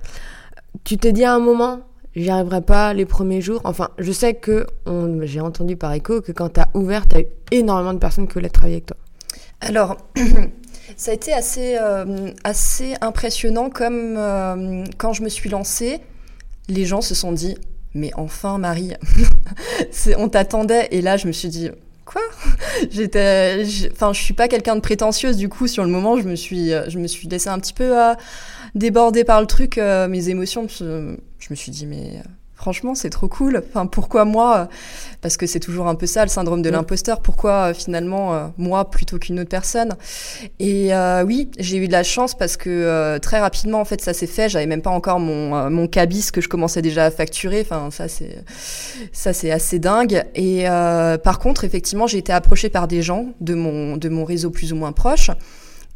Tu 0.84 0.98
t'es 0.98 1.14
dit 1.14 1.24
à 1.24 1.34
un 1.34 1.40
moment, 1.40 1.82
j'y 2.16 2.30
arriverai 2.30 2.62
pas 2.62 2.94
les 2.94 3.06
premiers 3.06 3.42
jours. 3.42 3.62
Enfin, 3.64 3.90
je 3.98 4.12
sais 4.12 4.36
que 4.36 4.68
j'ai 5.24 5.42
entendu 5.42 5.78
par 5.78 5.94
écho 5.94 6.22
que 6.22 6.32
quand 6.32 6.50
t'as 6.50 6.68
ouvert, 6.74 7.08
t'as 7.08 7.22
eu 7.22 7.26
énormément 7.52 7.94
de 7.94 8.00
personnes 8.00 8.28
qui 8.28 8.34
voulaient 8.34 8.50
travailler 8.50 8.76
avec 8.76 8.88
toi. 8.88 8.98
Alors. 9.62 9.98
Ça 10.98 11.12
a 11.12 11.14
été 11.14 11.34
assez, 11.34 11.78
euh, 11.82 12.30
assez 12.44 12.94
impressionnant 13.02 13.70
comme 13.70 14.16
euh, 14.18 14.84
quand 14.98 15.14
je 15.14 15.24
me 15.24 15.30
suis 15.30 15.50
lancée, 15.50 16.00
les 16.70 16.86
gens 16.86 17.02
se 17.02 17.16
sont 17.16 17.32
dit 17.32 17.58
mais 17.96 18.12
enfin 18.16 18.58
Marie, 18.60 18.94
on 20.18 20.30
t'attendait. 20.30 20.88
Et 20.92 21.02
là 21.02 21.18
je 21.18 21.28
me 21.28 21.32
suis 21.32 21.50
dit 21.50 21.72
quoi? 22.06 22.22
J'étais, 22.92 23.64
enfin 23.92 24.14
je 24.14 24.22
suis 24.22 24.34
pas 24.36 24.48
quelqu'un 24.48 24.76
de 24.76 24.82
prétentieuse 24.82 25.38
du 25.38 25.50
coup 25.50 25.68
sur 25.68 25.84
le 25.84 25.90
moment 25.90 26.20
je 26.20 26.28
me 26.28 26.36
suis, 26.36 26.70
je 26.70 27.00
me 27.00 27.08
suis 27.08 27.28
laissée 27.28 27.50
un 27.50 27.60
petit 27.60 27.74
peu 27.74 27.98
à 28.00 28.18
déborder 28.76 29.24
par 29.24 29.42
le 29.42 29.48
truc, 29.48 29.78
euh, 29.78 30.08
mes 30.08 30.30
émotions, 30.30 30.68
je 30.68 31.16
me 31.50 31.56
suis 31.56 31.72
dit 31.72 31.88
mais 31.88 32.22
franchement, 32.66 32.96
c'est 32.96 33.12
trop 33.12 33.28
cool. 33.28 33.62
Enfin, 33.70 33.86
pourquoi 33.86 34.26
moi 34.26 34.70
Parce 35.22 35.38
que 35.38 35.46
c'est 35.46 35.60
toujours 35.60 35.88
un 35.88 35.94
peu 35.94 36.08
ça, 36.08 36.24
le 36.24 36.30
syndrome 36.30 36.64
de 36.64 36.72
l'imposteur. 36.72 37.22
Pourquoi 37.22 37.70
euh, 37.70 37.74
finalement 37.76 38.34
euh, 38.34 38.48
moi 38.58 38.90
plutôt 38.90 39.20
qu'une 39.20 39.40
autre 39.40 39.52
personne? 39.52 39.94
Et 40.58 40.92
euh, 40.92 41.24
oui, 41.24 41.52
j'ai 41.60 41.78
eu 41.78 41.86
de 41.86 41.92
la 41.92 42.02
chance 42.02 42.36
parce 42.36 42.58
que 42.58 43.20
très 43.20 43.40
rapidement, 43.40 43.82
en 43.82 43.86
fait, 43.86 44.02
ça 44.02 44.16
s'est 44.16 44.26
fait. 44.26 44.50
J'avais 44.50 44.66
même 44.66 44.82
pas 44.82 44.90
encore 44.90 45.20
mon, 45.20 45.70
mon 45.70 45.88
cabis 45.88 46.32
que 46.32 46.42
je 46.42 46.50
commençais 46.50 46.82
déjà 46.82 47.06
à 47.06 47.12
facturer. 47.12 47.62
Enfin, 47.62 47.92
ça 47.92 48.08
c'est 48.08 48.44
ça 49.14 49.32
c'est 49.32 49.52
assez 49.52 49.78
dingue. 49.78 50.24
Et 50.34 50.66
par 51.24 51.38
contre, 51.38 51.66
effectivement, 51.66 52.08
j'ai 52.08 52.18
été 52.18 52.34
approchée 52.34 52.70
par 52.70 52.88
des 52.88 53.04
gens 53.04 53.28
de 53.42 53.54
mon 53.54 53.96
de 53.96 54.10
mon 54.10 54.26
réseau 54.26 54.50
plus 54.50 54.74
ou 54.74 54.76
moins 54.76 54.92
proche 54.92 55.30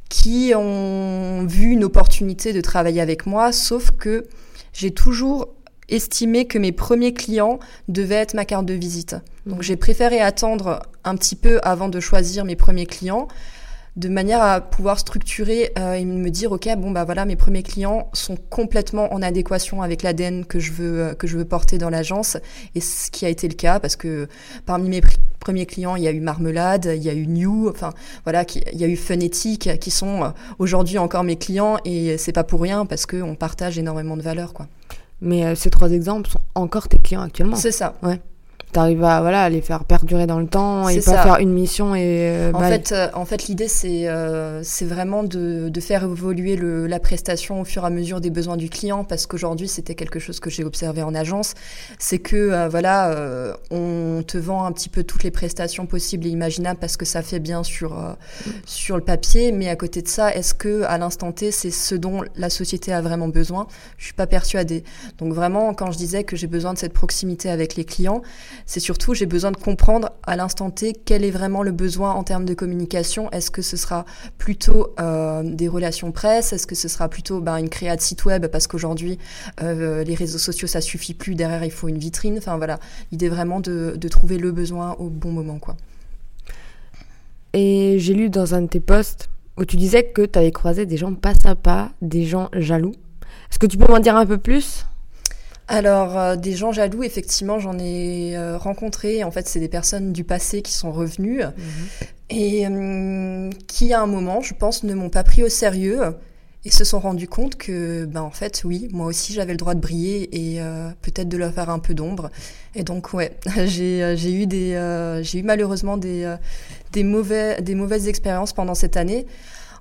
qui 0.08 0.54
ont 0.56 1.46
vu 1.48 1.72
une 1.72 1.84
opportunité 1.84 2.54
de 2.54 2.62
travailler 2.62 3.02
avec 3.02 3.26
moi, 3.26 3.52
sauf 3.52 3.90
que 3.92 4.26
j'ai 4.74 4.92
toujours 4.92 5.50
estimé 5.90 6.46
que 6.46 6.58
mes 6.58 6.72
premiers 6.72 7.14
clients 7.14 7.60
devaient 7.88 8.16
être 8.16 8.34
ma 8.34 8.46
carte 8.46 8.66
de 8.66 8.74
visite. 8.74 9.16
Donc 9.46 9.62
j'ai 9.62 9.76
préféré 9.76 10.20
attendre 10.20 10.82
un 11.04 11.16
petit 11.16 11.36
peu 11.36 11.60
avant 11.64 11.90
de 11.90 12.00
choisir 12.00 12.46
mes 12.46 12.56
premiers 12.56 12.86
clients 12.86 13.28
de 13.96 14.08
manière 14.08 14.42
à 14.42 14.62
pouvoir 14.62 15.00
structurer 15.00 15.72
euh, 15.78 15.94
et 15.94 16.06
me 16.06 16.30
dire 16.30 16.52
ok 16.52 16.70
bon 16.78 16.92
bah 16.92 17.04
voilà 17.04 17.26
mes 17.26 17.36
premiers 17.36 17.64
clients 17.64 18.10
sont 18.14 18.38
complètement 18.50 19.14
en 19.14 19.22
adéquation 19.22 19.82
avec 19.82 20.04
l'ADN 20.04 20.46
que 20.46 20.60
je 20.60 20.72
veux 20.72 21.02
euh, 21.02 21.14
que 21.16 21.28
je 21.28 21.38
veux 21.38 21.46
porter 21.46 21.78
dans 21.78 21.90
l'agence. 21.90 22.38
Et 22.76 22.82
ce 22.82 23.12
qui 23.12 23.26
a 23.26 23.30
été 23.30 23.48
le 23.48 23.56
cas 23.56 23.80
parce 23.80 23.96
que 23.96 24.28
parmi 24.66 24.90
mes 24.90 25.02
premiers 25.40 25.66
clients 25.66 25.96
il 25.96 26.04
y 26.04 26.08
a 26.08 26.12
eu 26.12 26.22
Marmelade 26.22 26.94
il 26.96 27.04
y 27.04 27.10
a 27.10 27.14
eu 27.14 27.28
New 27.28 27.68
enfin 27.70 27.92
voilà 28.24 28.46
il 28.72 28.80
y 28.80 28.84
a 28.84 28.88
eu 28.88 28.96
Phonetic 28.96 29.80
qui 29.80 29.92
sont 29.92 30.24
euh, 30.24 30.30
aujourd'hui 30.60 30.98
encore 30.98 31.24
mes 31.24 31.36
clients. 31.36 31.78
Et 31.84 32.18
c'est 32.18 32.32
pas 32.32 32.44
pour 32.44 32.62
rien 32.62 32.86
parce 32.86 33.06
que 33.06 33.22
on 33.22 33.36
partage 33.36 33.78
énormément 33.78 34.16
de 34.16 34.22
valeurs 34.22 34.54
quoi 34.54 34.68
mais 35.22 35.46
euh, 35.46 35.56
ces 35.56 35.70
trois 35.70 35.92
exemples 35.92 36.30
sont 36.30 36.42
encore 36.56 36.88
tes 36.88 36.98
clients 36.98 37.22
actuellement. 37.22 37.56
C'est 37.56 37.72
ça. 37.72 37.96
Ouais 38.04 38.22
t'arrives 38.72 39.04
à 39.04 39.22
voilà 39.22 39.50
les 39.50 39.62
faire 39.62 39.84
perdurer 39.84 40.28
dans 40.28 40.40
le 40.40 40.48
temps 40.48 40.88
et 40.90 41.02
pas 41.02 41.24
faire 41.24 41.40
une 41.40 41.52
mission 41.52 41.96
et 41.96 42.30
euh, 42.30 42.52
en, 42.54 42.60
fait, 42.60 42.92
euh, 42.92 43.08
en 43.14 43.26
fait 43.26 43.48
l'idée 43.48 43.68
c'est 43.68 44.08
euh, 44.08 44.62
c'est 44.64 44.86
vraiment 44.86 45.24
de, 45.24 45.70
de, 45.70 45.80
faire 45.80 46.04
évoluer 46.04 46.56
le, 46.56 46.86
la 46.86 47.00
prestation 47.00 47.62
au 47.62 47.66
fur 47.66 47.84
et 47.84 47.88
à 47.88 47.90
mesure 47.90 48.22
des 48.22 48.30
besoins 48.30 48.58
du 48.58 48.70
client 48.70 49.04
parce 49.04 49.26
qu'aujourd'hui 49.26 49.68
c'était 49.68 49.96
quelque 49.96 50.20
chose 50.20 50.40
que 50.40 50.50
j'ai 50.50 50.64
observé 50.64 51.02
en 51.02 51.16
agence. 51.16 51.54
C'est 51.98 52.20
que 52.20 52.68
voilà 52.70 53.16
on 53.72 54.24
te 54.26 54.38
vend 54.38 54.66
un 54.66 54.72
petit 54.72 54.90
peu 54.90 55.04
toutes 55.04 55.24
les 55.24 55.32
prestations 55.32 55.86
possibles 55.86 56.28
et 56.28 56.30
imaginables 56.30 56.80
parce 56.80 56.98
que 56.98 57.06
ça 57.06 57.22
fait 57.22 57.40
bien 57.40 57.64
sur 57.64 57.98
sur 58.66 58.98
le 58.98 59.04
papier. 59.04 59.52
Mais 59.52 59.70
à 59.70 59.76
côté 59.76 60.02
de 60.02 60.08
ça 60.08 60.34
est-ce 60.34 60.54
que 60.54 60.84
à 60.84 60.98
l'instant 60.98 61.32
T 61.32 61.52
c'est 61.52 61.72
ce 61.72 61.96
dont 61.96 62.24
la 62.36 62.50
société 62.50 62.94
a 62.94 63.02
vraiment 63.02 63.30
besoin? 63.30 63.68
Je 63.98 64.06
suis 64.06 64.14
pas 64.14 64.28
persuadée. 64.28 64.84
Donc 65.18 65.34
vraiment 65.34 65.74
quand 65.74 65.92
je 65.92 65.98
disais 65.98 66.24
que 66.24 66.36
j'ai 66.36 66.48
besoin 66.48 66.74
de 66.74 66.78
cette 66.78 66.94
proximité 66.94 67.50
avec 67.50 67.76
les 67.76 67.86
clients 67.86 68.22
c'est 68.66 68.80
surtout 68.80 69.14
j'ai 69.14 69.26
besoin 69.26 69.52
de 69.52 69.58
comprendre 69.58 70.12
à 70.24 70.36
l'instant 70.36 70.70
T 70.70 70.94
quel 70.94 71.24
est 71.24 71.32
vraiment 71.32 71.64
le 71.64 71.72
besoin 71.72 72.14
en 72.14 72.24
termes 72.24 72.46
de 72.46 72.54
communication. 72.54 73.30
Est-ce 73.32 73.52
que 73.52 73.62
ce 73.62 73.78
sera 73.78 74.06
plutôt 74.38 74.94
euh, 75.00 75.44
des 75.44 75.68
relations 75.68 76.12
presse? 76.12 76.54
Est-ce 76.54 76.68
que 76.68 76.76
ce 76.76 76.88
sera 76.88 77.10
plutôt 77.10 77.42
ben, 77.42 77.58
une 77.58 77.70
créa 77.70 77.96
de 77.96 78.02
site 78.02 78.26
web? 78.26 78.48
Parce 78.48 78.68
qu'aujourd'hui 78.68 79.18
euh, 79.62 80.04
les 80.04 80.16
réseaux 80.16 80.38
sociaux 80.38 80.68
ça 80.68 80.82
suffit 80.82 81.14
plus. 81.14 81.36
Derrière 81.36 81.64
il 81.64 81.72
faut 81.72 81.88
une 81.88 81.98
vitrine. 81.98 82.38
Enfin 82.38 82.58
voilà, 82.58 82.80
l'idée 83.12 83.30
vraiment 83.30 83.60
de, 83.60 83.98
trouver 84.10 84.40
le 84.40 84.52
besoin 84.52 84.94
au 84.94 85.08
bon 85.08 85.32
moment 85.32 85.60
quoi. 85.60 85.78
et 87.54 87.98
j'ai 88.00 88.16
lu 88.16 88.32
dans 88.32 88.56
un 88.56 88.64
de 88.64 88.68
tes 88.68 88.80
posts 88.80 89.30
où 89.56 89.66
tu 89.66 89.76
disais 89.76 90.04
que 90.04 90.26
tu 90.26 90.40
avais 90.40 90.52
croisé 90.52 90.86
des 90.86 90.98
gens 90.98 91.14
pas 91.14 91.34
sympas, 91.36 91.90
des 92.02 92.26
gens 92.26 92.50
jaloux. 92.54 92.94
Est-ce 93.52 93.60
que 93.60 93.68
tu 93.68 93.78
peux 93.78 93.92
m'en 93.92 94.00
dire 94.00 94.16
un 94.16 94.26
peu 94.26 94.38
plus? 94.38 94.86
Alors, 95.70 96.18
euh, 96.18 96.36
des 96.36 96.56
gens 96.56 96.72
jaloux, 96.72 97.04
effectivement, 97.04 97.60
j'en 97.60 97.78
ai 97.78 98.36
euh, 98.36 98.58
rencontré. 98.58 99.24
En 99.24 99.30
fait, 99.30 99.48
c'est 99.48 99.60
des 99.60 99.70
personnes 99.70 100.12
du 100.12 100.24
passé 100.24 100.64
qui 100.64 100.74
sont 100.74 100.92
revenues 100.92 101.44
mhm. 101.44 102.08
et 102.32 102.68
hum, 102.68 103.50
qui, 103.68 103.94
à 103.94 104.02
un 104.02 104.08
moment, 104.08 104.42
je 104.42 104.56
pense, 104.56 104.84
ne 104.84 104.96
m'ont 104.96 105.12
pas 105.12 105.24
pris 105.24 105.44
au 105.44 105.50
sérieux 105.50 106.02
et 106.66 106.72
se 106.72 106.84
sont 106.84 107.00
rendus 107.00 107.28
compte 107.28 107.56
que, 107.56 108.06
ben, 108.06 108.22
en 108.22 108.32
fait, 108.32 108.64
oui, 108.66 108.88
moi 108.92 109.06
aussi, 109.06 109.32
j'avais 109.32 109.52
le 109.54 109.58
droit 109.58 109.76
de 109.76 109.80
briller 109.80 110.54
et 110.54 110.60
euh, 110.60 110.90
peut-être 111.04 111.30
de 111.30 111.38
leur 111.38 111.54
faire 111.54 111.70
un 111.70 111.80
peu 111.80 111.94
d'ombre. 111.94 112.32
Et 112.74 112.82
donc, 112.82 113.14
ouais, 113.14 113.38
j'ai 113.66 114.34
eu 114.34 114.48
des, 114.48 115.22
j'ai 115.22 115.38
eu 115.38 115.44
malheureusement 115.44 115.98
des, 115.98 116.36
des 116.94 117.04
mauvais, 117.04 117.62
des 117.62 117.76
mauvaises 117.76 118.08
expériences 118.08 118.54
pendant 118.54 118.74
cette 118.76 118.98
année. 118.98 119.28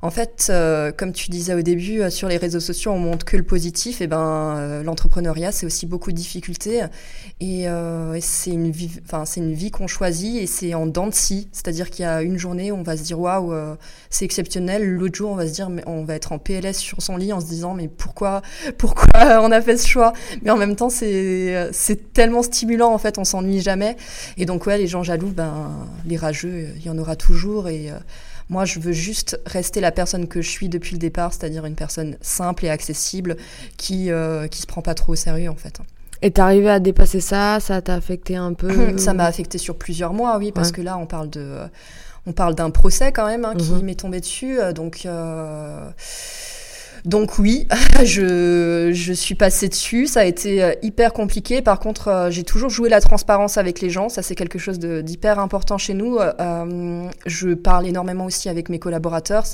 En 0.00 0.11
fait, 0.11 0.47
euh, 0.50 0.93
comme 0.93 1.12
tu 1.12 1.31
disais 1.31 1.55
au 1.55 1.62
début, 1.62 2.02
euh, 2.02 2.11
sur 2.11 2.28
les 2.28 2.37
réseaux 2.37 2.61
sociaux, 2.61 2.93
on 2.93 2.99
montre 2.99 3.25
que 3.25 3.37
le 3.37 3.43
positif. 3.43 4.00
Et 4.00 4.07
ben, 4.07 4.57
euh, 4.57 4.83
l'entrepreneuriat, 4.85 5.50
c'est 5.50 5.67
aussi 5.67 5.87
beaucoup 5.87 6.12
de 6.12 6.17
difficultés. 6.17 6.85
Et, 7.40 7.67
c'est 8.21 8.50
une 8.50 8.71
vie, 8.71 8.90
enfin, 9.05 9.25
c'est 9.25 9.40
une 9.40 9.52
vie 9.52 9.71
qu'on 9.71 9.87
choisit 9.87 10.37
et 10.37 10.47
c'est 10.47 10.75
en 10.75 10.87
dents 10.87 11.07
de 11.07 11.14
scie. 11.14 11.49
C'est-à-dire 11.52 11.90
qu'il 11.90 12.05
y 12.05 12.09
a 12.09 12.23
une 12.23 12.38
journée 12.38 12.73
où 12.73 12.76
on 12.76 12.83
va 12.83 12.97
se 12.97 13.02
dire 13.02 13.19
waouh, 13.19 13.55
c'est 14.11 14.25
exceptionnel. 14.25 14.85
L'autre 14.85 15.14
jour, 15.14 15.31
on 15.31 15.35
va 15.35 15.47
se 15.47 15.52
dire, 15.52 15.71
mais 15.71 15.83
on 15.87 16.05
va 16.05 16.14
être 16.14 16.33
en 16.33 16.38
PLS 16.38 16.76
sur 16.76 17.00
son 17.02 17.17
lit 17.17 17.33
en 17.33 17.40
se 17.40 17.47
disant, 17.47 17.75
mais 17.75 17.88
pourquoi, 17.88 18.43
pourquoi 18.78 19.40
on 19.43 19.50
a 19.50 19.61
fait 19.61 19.76
ce 19.76 19.87
choix? 19.87 20.12
Mais 20.43 20.50
en 20.50 20.57
même 20.57 20.76
temps, 20.76 20.90
c'est, 20.90 21.69
c'est 21.73 22.12
tellement 22.12 22.43
stimulant. 22.43 22.93
En 22.93 22.99
fait, 22.99 23.19
on 23.19 23.25
s'ennuie 23.25 23.61
jamais. 23.61 23.97
Et 24.37 24.47
donc, 24.47 24.67
ouais, 24.67 24.78
les 24.78 24.87
gens 24.87 25.02
jaloux, 25.02 25.33
ben, 25.35 25.71
les 26.07 26.17
rageux, 26.17 26.69
il 26.76 26.85
y 26.85 26.90
en 26.90 26.99
aura 26.99 27.17
toujours. 27.17 27.69
Et 27.69 27.90
moi, 28.50 28.64
je 28.64 28.78
veux 28.78 28.93
juste 28.93 29.40
rester 29.47 29.81
la 29.81 29.93
personne 29.93 30.26
que 30.26 30.40
je 30.40 30.49
suis 30.49 30.69
depuis 30.69 30.93
le 30.93 30.99
départ, 30.99 31.33
c'est-à-dire 31.33 31.67
une 31.67 31.75
personne 31.75 32.17
simple 32.21 32.64
et 32.64 32.71
accessible 32.71 33.37
qui 33.76 34.11
euh, 34.11 34.47
qui 34.49 34.61
se 34.61 34.67
prend 34.67 34.83
pas 34.83 34.95
trop 34.95 35.12
au 35.12 35.17
sérieux 35.17 35.50
en 35.50 35.57
fait. 35.57 35.78
Et 36.23 36.31
t'es 36.31 36.40
arrivé 36.40 36.69
à 36.69 36.81
dépasser 36.81 37.21
ça? 37.21 37.61
Ça 37.61 37.81
t'a 37.83 37.95
affecté 37.95 38.37
un 38.37 38.55
peu? 38.55 38.99
Ça 38.99 39.14
m'a 39.14 39.25
affecté 39.25 39.59
sur 39.59 39.76
plusieurs 39.76 40.12
mois, 40.12 40.38
oui, 40.38 40.50
parce 40.52 40.73
que 40.73 40.81
là, 40.81 40.97
on 40.99 41.07
parle 41.07 41.31
de, 41.31 41.59
on 42.26 42.33
parle 42.33 42.55
d'un 42.55 42.71
procès 42.71 43.12
quand 43.12 43.26
même 43.26 43.45
hein, 43.45 43.55
qui 43.57 43.73
mhm. 43.73 43.83
m'est 43.83 44.00
tombé 44.00 44.21
dessus, 44.21 44.59
euh, 44.61 44.73
donc. 44.73 45.02
Euh, 45.07 45.90
donc 47.09 47.38
oui, 47.38 47.67
je, 48.05 48.91
je 48.93 49.12
suis 49.15 49.35
passée 49.35 49.69
dessus. 49.69 50.07
Ça 50.07 50.21
a 50.21 50.25
été 50.25 50.62
euh, 50.62 50.73
hyper 50.83 51.15
compliqué. 51.15 51.62
Par 51.62 51.81
contre, 51.81 52.09
euh, 52.09 52.31
j'ai 52.31 52.45
toujours 52.45 52.69
joué 52.69 52.91
la 52.91 53.00
transparence 53.00 53.57
avec 53.57 53.81
les 53.81 53.88
gens. 53.88 54.11
Ça, 54.11 54.21
c'est 54.21 54.35
quelque 54.35 54.59
chose 54.59 54.79
d'hyper 54.79 55.38
important 55.38 55.79
chez 55.79 55.95
nous. 55.95 56.19
Euh, 56.19 57.09
je 57.25 57.55
parle 57.55 57.87
énormément 57.87 58.27
aussi 58.27 58.50
avec 58.50 58.69
mes 58.69 58.79
collaborateurs 58.79 59.45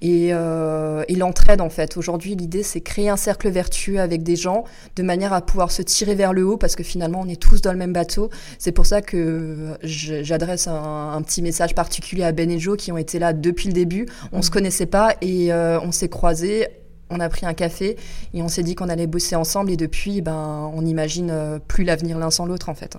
et, 0.00 0.28
et 0.28 1.16
l'entraide 1.16 1.60
en 1.60 1.68
fait. 1.68 1.96
Aujourd'hui, 1.98 2.34
l'idée, 2.34 2.62
c'est 2.62 2.80
créer 2.80 3.10
un 3.10 3.16
cercle 3.16 3.50
vertueux 3.50 4.00
avec 4.00 4.22
des 4.22 4.36
gens 4.36 4.64
de 4.96 5.02
manière 5.02 5.34
à 5.34 5.42
pouvoir 5.42 5.70
se 5.70 5.82
tirer 5.82 6.14
vers 6.14 6.32
le 6.32 6.46
haut 6.46 6.56
parce 6.56 6.74
que 6.74 6.82
finalement, 6.82 7.20
on 7.22 7.28
est 7.28 7.40
tous 7.40 7.60
dans 7.60 7.72
le 7.72 7.78
même 7.78 7.92
bateau. 7.92 8.30
C'est 8.58 8.72
pour 8.72 8.86
ça 8.86 9.02
que 9.02 9.76
j'adresse 9.82 10.68
un, 10.68 11.20
petit 11.22 11.42
message 11.42 11.74
particulier 11.74 12.24
à 12.24 12.32
Ben 12.32 12.50
et 12.50 12.58
Joe 12.58 12.78
qui 12.78 12.92
ont 12.92 12.98
été 12.98 13.18
là 13.18 13.34
depuis 13.34 13.68
le 13.68 13.74
début. 13.74 14.06
On 14.32 14.40
se 14.40 14.50
connaissait 14.50 14.86
pas 14.86 15.14
et 15.20 15.52
on 15.52 15.92
s'est 15.92 16.08
croisés 16.08 16.66
on 17.10 17.20
a 17.20 17.28
pris 17.28 17.46
un 17.46 17.54
café 17.54 17.96
et 18.34 18.42
on 18.42 18.48
s'est 18.48 18.62
dit 18.62 18.74
qu'on 18.74 18.88
allait 18.88 19.06
bosser 19.06 19.36
ensemble 19.36 19.70
et 19.70 19.76
depuis, 19.76 20.20
ben, 20.20 20.70
on 20.74 20.82
n'imagine 20.82 21.30
euh, 21.30 21.58
plus 21.58 21.84
l'avenir 21.84 22.18
l'un 22.18 22.30
sans 22.30 22.46
l'autre 22.46 22.68
en 22.68 22.74
fait. 22.74 22.96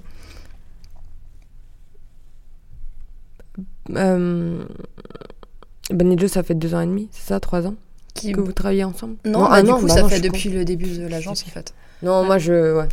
Euh, 3.95 4.63
ben 5.91 6.11
et 6.11 6.17
Joe, 6.17 6.31
ça 6.31 6.43
fait 6.43 6.55
deux 6.55 6.75
ans 6.75 6.81
et 6.81 6.85
demi, 6.85 7.09
c'est 7.11 7.27
ça, 7.27 7.39
trois 7.39 7.67
ans 7.67 7.75
que 8.15 8.41
vous 8.41 8.51
travaillez 8.51 8.83
ensemble? 8.83 9.15
Non, 9.25 9.47
bah, 9.47 9.61
du 9.63 9.71
coup, 9.71 9.87
bah 9.87 9.93
ça 9.93 10.09
fait 10.09 10.19
depuis 10.19 10.49
le 10.49 10.65
début 10.65 10.97
de 10.97 11.07
l'agence 11.07 11.43
en 11.47 11.49
fait. 11.49 11.73
Non, 12.03 12.23
moi 12.25 12.37
je. 12.37 12.85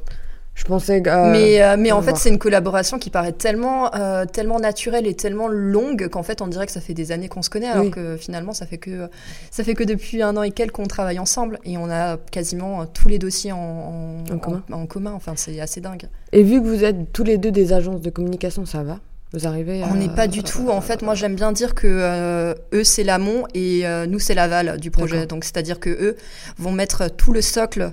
Je 0.57 0.65
pensais 0.65 1.03
que, 1.03 1.11
euh, 1.11 1.31
mais 1.31 1.63
euh, 1.63 1.77
mais 1.79 1.93
en 1.93 2.01
fait 2.01 2.17
c'est 2.17 2.31
une 2.31 2.39
collaboration 2.39 2.99
qui 2.99 3.11
paraît 3.11 3.33
tellement 3.33 3.95
euh, 3.95 4.25
tellement 4.25 4.59
naturelle 4.59 5.07
et 5.07 5.13
tellement 5.13 5.49
longue 5.49 6.09
qu'en 6.09 6.23
fait 6.23 6.41
on 6.41 6.47
dirait 6.47 6.65
que 6.65 6.73
ça 6.73 6.81
fait 6.81 6.95
des 6.95 7.13
années 7.13 7.29
qu'on 7.29 7.43
se 7.43 7.51
connaît 7.51 7.69
alors 7.69 7.91
que 7.91 8.17
finalement 8.17 8.55
ça 8.55 8.65
fait 8.65 8.79
que 8.79 9.11
ça 9.51 9.65
fait 9.65 9.75
que 9.75 9.85
depuis 9.85 10.23
un 10.23 10.35
an 10.39 10.43
et 10.43 10.51
quelques 10.51 10.77
qu'on 10.77 10.87
travaille 10.87 11.19
ensemble 11.19 11.59
et 11.65 11.77
on 11.77 11.91
a 11.91 12.17
quasiment 12.17 12.87
tous 12.87 13.09
les 13.09 13.19
dossiers 13.19 13.53
en, 13.53 14.25
en, 14.71 14.87
commun. 14.87 15.13
Enfin 15.15 15.35
c'est 15.37 15.61
assez 15.61 15.83
dingue. 15.83 16.09
Et 16.33 16.43
vu 16.43 16.61
que 16.63 16.67
vous 16.67 16.85
êtes 16.85 17.13
tous 17.13 17.25
les 17.25 17.37
deux 17.37 17.51
des 17.51 17.75
agences 17.75 18.01
de 18.01 18.11
communication, 18.11 18.65
ça 18.65 18.83
va? 18.83 18.99
Vous 19.33 19.47
arrivez 19.47 19.83
On 19.91 19.95
n'est 19.95 20.09
pas 20.09 20.29
du 20.29 20.43
tout. 20.43 20.71
En 20.71 20.81
fait, 20.81 21.03
moi, 21.03 21.15
j'aime 21.15 21.35
bien 21.35 21.51
dire 21.53 21.75
que 21.75 22.55
eux, 22.73 22.85
c'est 22.85 23.03
l'amont 23.03 23.45
et 23.55 23.85
nous, 24.09 24.19
c'est 24.19 24.35
l'aval 24.35 24.79
du 24.79 24.91
projet. 24.91 25.27
Donc, 25.27 25.45
c'est-à-dire 25.45 25.81
que 25.81 25.91
eux 25.91 26.17
vont 26.59 26.73
mettre 26.73 27.11
tout 27.11 27.33
le 27.33 27.43
socle 27.43 27.93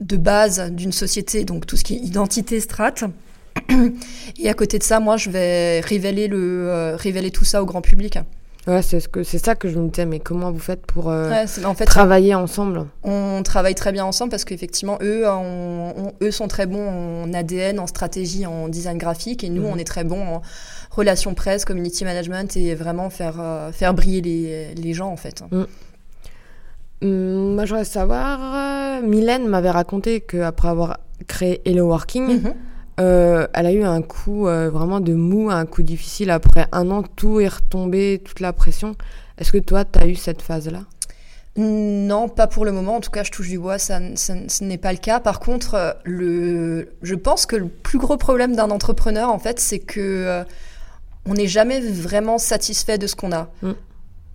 de 0.00 0.16
base 0.16 0.70
d'une 0.70 0.92
société, 0.92 1.44
donc 1.44 1.66
tout 1.66 1.76
ce 1.76 1.84
qui 1.84 1.94
est 1.94 1.98
identité, 1.98 2.60
strat. 2.60 2.94
Et 4.38 4.48
à 4.48 4.54
côté 4.54 4.78
de 4.78 4.84
ça, 4.84 5.00
moi, 5.00 5.16
je 5.16 5.30
vais 5.30 5.80
révéler, 5.80 6.28
le, 6.28 6.68
euh, 6.68 6.96
révéler 6.96 7.30
tout 7.30 7.44
ça 7.44 7.62
au 7.62 7.66
grand 7.66 7.80
public. 7.80 8.18
Ouais, 8.66 8.82
c'est 8.82 9.00
ce 9.00 9.08
que 9.08 9.22
c'est 9.22 9.42
ça 9.42 9.54
que 9.54 9.68
je 9.68 9.78
me 9.78 9.88
disais. 9.88 10.04
Mais 10.04 10.20
comment 10.20 10.52
vous 10.52 10.58
faites 10.58 10.84
pour 10.84 11.08
euh, 11.08 11.46
en 11.64 11.74
fait, 11.74 11.86
travailler 11.86 12.34
ensemble? 12.34 12.86
On 13.02 13.42
travaille 13.42 13.74
très 13.74 13.92
bien 13.92 14.04
ensemble 14.04 14.30
parce 14.30 14.44
qu'effectivement, 14.44 14.98
eux, 15.00 15.24
eux 16.22 16.30
sont 16.30 16.48
très 16.48 16.66
bons 16.66 16.86
en 17.24 17.32
ADN, 17.32 17.80
en 17.80 17.86
stratégie, 17.86 18.44
en 18.44 18.68
design 18.68 18.98
graphique, 18.98 19.42
et 19.42 19.48
nous, 19.48 19.62
mhm. 19.62 19.72
on 19.72 19.76
est 19.78 19.86
très 19.86 20.04
bons 20.04 20.20
en 20.20 20.42
relations 20.90 21.34
presse, 21.34 21.64
community 21.64 22.04
management 22.04 22.56
et 22.56 22.74
vraiment 22.74 23.08
faire 23.08 23.36
euh, 23.40 23.72
faire 23.72 23.94
briller 23.94 24.20
les, 24.20 24.74
les, 24.74 24.92
gens 24.94 25.10
en 25.10 25.16
fait. 25.16 25.42
Mm. 25.50 25.64
Hum, 27.02 27.54
moi, 27.54 27.64
je 27.64 27.70
voudrais 27.70 27.84
savoir. 27.84 28.38
Euh, 29.00 29.06
Mylène 29.06 29.46
m'avait 29.46 29.70
raconté 29.70 30.20
qu'après 30.20 30.68
avoir 30.68 30.98
créé 31.26 31.60
Hello 31.64 31.86
Working, 31.86 32.42
mhm. 32.42 32.54
euh, 33.00 33.46
elle 33.54 33.66
a 33.66 33.72
eu 33.72 33.84
un 33.84 34.02
coup 34.02 34.48
euh, 34.48 34.70
vraiment 34.70 35.00
de 35.00 35.14
mou, 35.14 35.50
un 35.50 35.66
coup 35.66 35.82
difficile. 35.82 36.30
Après 36.30 36.66
un 36.72 36.90
an, 36.90 37.02
tout 37.02 37.40
est 37.40 37.48
retombé, 37.48 38.20
toute 38.24 38.40
la 38.40 38.52
pression. 38.52 38.94
Est-ce 39.38 39.52
que 39.52 39.58
toi, 39.58 39.84
tu 39.84 39.98
as 39.98 40.06
eu 40.06 40.16
cette 40.16 40.42
phase-là? 40.42 40.80
Non, 41.56 42.28
pas 42.28 42.46
pour 42.46 42.64
le 42.64 42.72
moment. 42.72 42.96
En 42.96 43.00
tout 43.00 43.10
cas, 43.10 43.24
je 43.24 43.32
touche 43.32 43.48
du 43.48 43.58
bois, 43.58 43.78
ça, 43.78 43.98
ce 44.14 44.64
n'est 44.64 44.78
pas 44.78 44.92
le 44.92 44.98
cas. 44.98 45.18
Par 45.18 45.40
contre, 45.40 45.96
le, 46.04 46.92
je 47.02 47.14
pense 47.16 47.46
que 47.46 47.56
le 47.56 47.66
plus 47.66 47.98
gros 47.98 48.16
problème 48.16 48.54
d'un 48.54 48.70
entrepreneur, 48.70 49.28
en 49.28 49.40
fait, 49.40 49.58
c'est 49.58 49.80
que 49.80 50.44
on 51.26 51.34
n'est 51.34 51.48
jamais 51.48 51.80
vraiment 51.80 52.38
satisfait 52.38 52.96
de 52.96 53.08
ce 53.08 53.16
qu'on 53.16 53.32
a. 53.32 53.50
Mm. 53.62 53.72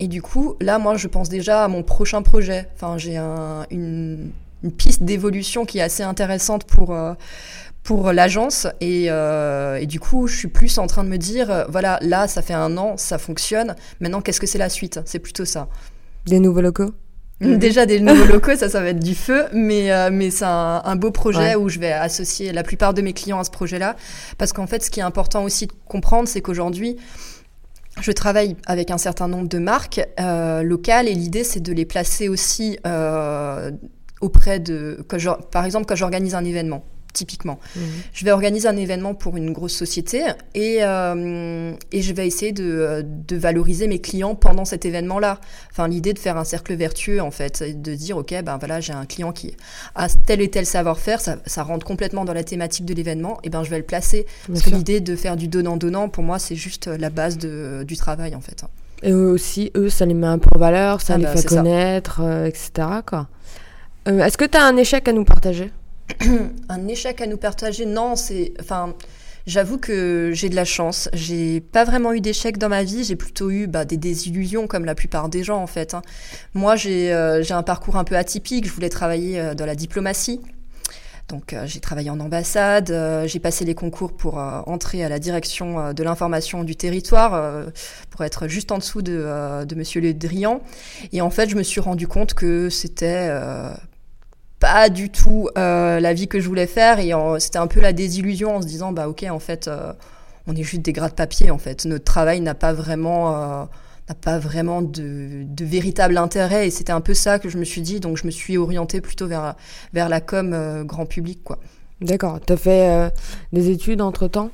Et 0.04 0.06
du 0.06 0.20
coup, 0.20 0.56
là, 0.60 0.78
moi, 0.78 0.98
je 0.98 1.08
pense 1.08 1.30
déjà 1.30 1.64
à 1.64 1.68
mon 1.68 1.82
prochain 1.82 2.20
projet. 2.20 2.68
Enfin, 2.74 2.98
j'ai 2.98 3.16
une, 3.16 4.32
piste 4.76 5.02
d'évolution 5.02 5.64
qui 5.64 5.78
est 5.78 5.82
assez 5.82 6.02
intéressante 6.02 6.64
pour, 6.64 6.94
euh, 6.94 7.14
pour 7.84 8.12
l'agence. 8.12 8.66
Et, 8.82 9.06
euh, 9.08 9.76
et, 9.76 9.86
du 9.86 10.00
coup, 10.00 10.26
je 10.26 10.36
suis 10.36 10.48
plus 10.48 10.76
en 10.76 10.86
train 10.86 11.04
de 11.04 11.08
me 11.08 11.16
dire, 11.16 11.50
euh, 11.50 11.64
voilà, 11.70 11.98
là, 12.02 12.28
ça 12.28 12.42
fait 12.42 12.52
un 12.52 12.76
an, 12.76 12.98
ça 12.98 13.16
fonctionne. 13.16 13.76
Maintenant, 14.00 14.20
qu'est-ce 14.20 14.40
que 14.40 14.46
c'est 14.46 14.58
la 14.58 14.68
suite? 14.68 15.00
C'est 15.06 15.20
plutôt 15.20 15.46
ça. 15.46 15.68
Des 16.26 16.38
nouveaux 16.38 16.60
locaux? 16.60 16.92
Déjà 17.40 17.86
des 17.86 18.00
nouveaux 18.00 18.30
locaux, 18.30 18.56
ça, 18.56 18.68
ça 18.68 18.82
va 18.82 18.88
être 18.88 19.02
du 19.02 19.14
feu, 19.14 19.46
mais, 19.54 19.88
mais 20.10 20.28
c'est 20.28 20.44
un, 20.44 20.96
beau 20.96 21.12
projet 21.12 21.54
où 21.54 21.70
je 21.70 21.78
vais 21.78 21.92
associer 21.92 22.52
la 22.52 22.62
plupart 22.62 22.92
de 22.92 23.00
mes 23.00 23.14
clients 23.14 23.40
à 23.40 23.44
ce 23.44 23.50
projet-là. 23.50 23.96
Parce 24.36 24.52
qu'en 24.52 24.66
fait, 24.66 24.82
ce 24.84 24.90
qui 24.90 25.00
est 25.00 25.04
important 25.04 25.44
aussi 25.44 25.66
de 25.66 25.72
comprendre, 25.88 26.28
c'est 26.28 26.42
qu'aujourd'hui, 26.42 26.98
je 28.00 28.12
travaille 28.12 28.56
avec 28.66 28.90
un 28.90 28.98
certain 28.98 29.28
nombre 29.28 29.48
de 29.48 29.58
marques 29.58 30.00
euh, 30.20 30.62
locales 30.62 31.08
et 31.08 31.14
l'idée 31.14 31.44
c'est 31.44 31.60
de 31.60 31.72
les 31.72 31.84
placer 31.84 32.28
aussi 32.28 32.78
euh, 32.86 33.70
auprès 34.20 34.58
de, 34.58 35.04
par 35.50 35.64
exemple 35.64 35.86
quand 35.86 35.96
j'organise 35.96 36.34
un 36.34 36.44
événement 36.44 36.84
typiquement. 37.14 37.58
Mhm. 37.76 37.82
Je 38.12 38.24
vais 38.26 38.30
organiser 38.30 38.68
un 38.68 38.76
événement 38.76 39.14
pour 39.14 39.38
une 39.38 39.52
grosse 39.52 39.72
société 39.72 40.22
et, 40.54 40.78
euh, 40.82 41.72
et 41.92 42.02
je 42.02 42.12
vais 42.12 42.26
essayer 42.26 42.52
de, 42.52 43.04
de, 43.04 43.36
valoriser 43.36 43.88
mes 43.88 44.00
clients 44.00 44.34
pendant 44.34 44.66
cet 44.66 44.84
événement-là. 44.84 45.40
Enfin, 45.70 45.88
l'idée 45.88 46.12
de 46.12 46.18
faire 46.18 46.36
un 46.36 46.44
cercle 46.44 46.74
vertueux, 46.74 47.22
en 47.22 47.30
fait, 47.30 47.62
de 47.62 47.94
dire, 47.94 48.18
OK, 48.18 48.34
ben 48.44 48.58
voilà, 48.58 48.80
j'ai 48.80 48.92
un 48.92 49.06
client 49.06 49.32
qui 49.32 49.56
a 49.94 50.08
tel 50.08 50.42
et 50.42 50.50
tel 50.50 50.66
savoir-faire, 50.66 51.20
ça, 51.20 51.36
ça 51.46 51.62
rentre 51.62 51.86
complètement 51.86 52.26
dans 52.26 52.34
la 52.34 52.44
thématique 52.44 52.84
de 52.84 52.92
l'événement, 52.92 53.38
et 53.44 53.48
ben 53.48 53.62
je 53.62 53.70
vais 53.70 53.78
le 53.78 53.84
placer. 53.84 54.26
Parce 54.46 54.62
que 54.62 54.70
l'idée 54.70 55.00
de 55.00 55.16
faire 55.16 55.36
du 55.36 55.48
donnant-donnant, 55.48 56.08
pour 56.08 56.24
moi, 56.24 56.38
c'est 56.38 56.56
juste 56.56 56.86
la 56.88 57.10
base 57.10 57.38
de, 57.38 57.84
du 57.86 57.96
travail, 57.96 58.34
en 58.34 58.40
fait. 58.40 58.64
Et 59.02 59.12
aussi, 59.12 59.70
eux, 59.76 59.90
ça 59.90 60.06
les 60.06 60.14
met 60.14 60.26
un 60.26 60.38
peu 60.38 60.48
en 60.54 60.58
valeur, 60.58 61.00
ça 61.00 61.14
ah 61.14 61.18
les 61.18 61.24
bah, 61.24 61.36
fait 61.36 61.46
connaître, 61.46 62.20
euh, 62.22 62.46
etc. 62.46 62.70
Quoi. 63.06 63.28
Euh, 64.08 64.24
Est-ce 64.24 64.38
que 64.38 64.44
tu 64.44 64.56
as 64.56 64.64
un 64.64 64.76
échec 64.76 65.06
à 65.08 65.12
nous 65.12 65.24
partager? 65.24 65.70
un 66.68 66.88
échec 66.88 67.20
à 67.20 67.26
nous 67.26 67.36
partager 67.38 67.86
Non, 67.86 68.16
c'est. 68.16 68.52
Enfin. 68.60 68.94
J'avoue 69.46 69.76
que 69.76 70.30
j'ai 70.32 70.48
de 70.48 70.56
la 70.56 70.64
chance. 70.64 71.10
J'ai 71.12 71.60
pas 71.60 71.84
vraiment 71.84 72.14
eu 72.14 72.22
d'échecs 72.22 72.56
dans 72.56 72.70
ma 72.70 72.82
vie. 72.82 73.04
J'ai 73.04 73.14
plutôt 73.14 73.50
eu 73.50 73.66
bah, 73.66 73.84
des 73.84 73.98
désillusions 73.98 74.66
comme 74.66 74.86
la 74.86 74.94
plupart 74.94 75.28
des 75.28 75.44
gens 75.44 75.58
en 75.58 75.66
fait. 75.66 75.92
Hein. 75.92 76.00
Moi, 76.54 76.76
j'ai 76.76 77.12
euh, 77.12 77.42
j'ai 77.42 77.52
un 77.52 77.62
parcours 77.62 77.96
un 77.96 78.04
peu 78.04 78.16
atypique. 78.16 78.66
Je 78.66 78.72
voulais 78.72 78.88
travailler 78.88 79.38
euh, 79.38 79.54
dans 79.54 79.66
la 79.66 79.74
diplomatie. 79.74 80.40
Donc 81.28 81.54
j'ai 81.64 81.80
travaillé 81.80 82.10
en 82.10 82.20
ambassade, 82.20 82.94
j'ai 83.24 83.38
passé 83.38 83.64
les 83.64 83.74
concours 83.74 84.12
pour 84.12 84.36
entrer 84.36 85.02
à 85.02 85.08
la 85.08 85.18
direction 85.18 85.94
de 85.94 86.02
l'information 86.02 86.64
du 86.64 86.76
territoire, 86.76 87.64
pour 88.10 88.24
être 88.24 88.46
juste 88.46 88.70
en 88.72 88.76
dessous 88.76 89.00
de, 89.00 89.64
de 89.64 89.74
Monsieur 89.74 90.02
Le 90.02 90.12
Drian. 90.12 90.60
Et 91.12 91.22
en 91.22 91.30
fait, 91.30 91.48
je 91.48 91.56
me 91.56 91.62
suis 91.62 91.80
rendu 91.80 92.06
compte 92.06 92.34
que 92.34 92.68
c'était 92.68 93.30
du 94.88 95.10
tout 95.10 95.48
la 95.56 96.12
vie 96.12 96.28
que 96.28 96.40
je 96.40 96.48
voulais 96.48 96.66
faire 96.66 96.98
et 96.98 97.12
c'était 97.40 97.58
un 97.58 97.66
peu 97.66 97.80
la 97.80 97.92
désillusion 97.92 98.56
en 98.56 98.62
se 98.62 98.66
disant 98.66 98.92
bah 98.92 99.08
ok 99.08 99.24
en 99.30 99.38
fait 99.38 99.68
on 100.46 100.54
est 100.54 100.62
juste 100.62 100.82
des 100.82 100.92
gras 100.92 101.08
de 101.08 101.14
papier 101.14 101.50
en 101.50 101.58
fait. 101.58 101.84
Notre 101.84 102.04
travail 102.04 102.40
n'a 102.40 102.54
pas 102.54 102.72
vraiment 102.72 103.34
euh, 103.34 103.64
n'a 104.08 104.14
pas 104.14 104.38
vraiment 104.38 104.82
de, 104.82 105.44
de, 105.44 105.64
véritable 105.64 106.18
intérêt 106.18 106.66
et 106.66 106.70
c'était 106.70 106.92
un 106.92 107.00
peu 107.00 107.14
ça 107.14 107.38
que 107.38 107.48
je 107.48 107.56
me 107.56 107.64
suis 107.64 107.80
dit 107.80 108.00
donc 108.00 108.18
je 108.18 108.26
me 108.26 108.30
suis 108.30 108.58
orientée 108.58 109.00
plutôt 109.00 109.26
vers 109.26 109.54
vers 109.92 110.08
la 110.08 110.20
com 110.20 110.52
euh, 110.52 110.84
grand 110.84 111.06
public 111.06 111.42
quoi. 111.42 111.58
D'accord. 112.00 112.40
Tu 112.44 112.52
as 112.52 112.56
fait 112.56 112.90
euh, 112.90 113.10
des 113.52 113.70
études 113.70 114.02
entre 114.02 114.28
temps 114.28 114.50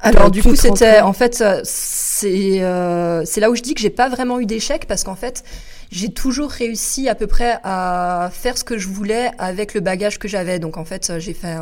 alors 0.00 0.30
du 0.30 0.42
coup 0.42 0.54
c'était 0.54 1.00
en 1.00 1.12
fait 1.12 1.42
c'est 1.64 2.60
c'est 3.24 3.40
là 3.40 3.50
où 3.50 3.56
je 3.56 3.62
dis 3.62 3.74
que 3.74 3.80
j'ai 3.80 3.90
pas 3.90 4.08
vraiment 4.08 4.40
eu 4.40 4.46
d'échec 4.46 4.86
parce 4.86 5.04
qu'en 5.04 5.16
fait 5.16 5.42
j'ai 5.90 6.08
toujours 6.08 6.50
réussi 6.50 7.08
à 7.08 7.14
peu 7.14 7.26
près 7.26 7.58
à 7.62 8.30
faire 8.32 8.58
ce 8.58 8.64
que 8.64 8.78
je 8.78 8.88
voulais 8.88 9.30
avec 9.38 9.74
le 9.74 9.80
bagage 9.80 10.18
que 10.18 10.28
j'avais. 10.28 10.58
Donc 10.58 10.76
en 10.76 10.84
fait 10.84 11.12
j'ai 11.18 11.34
fait 11.34 11.56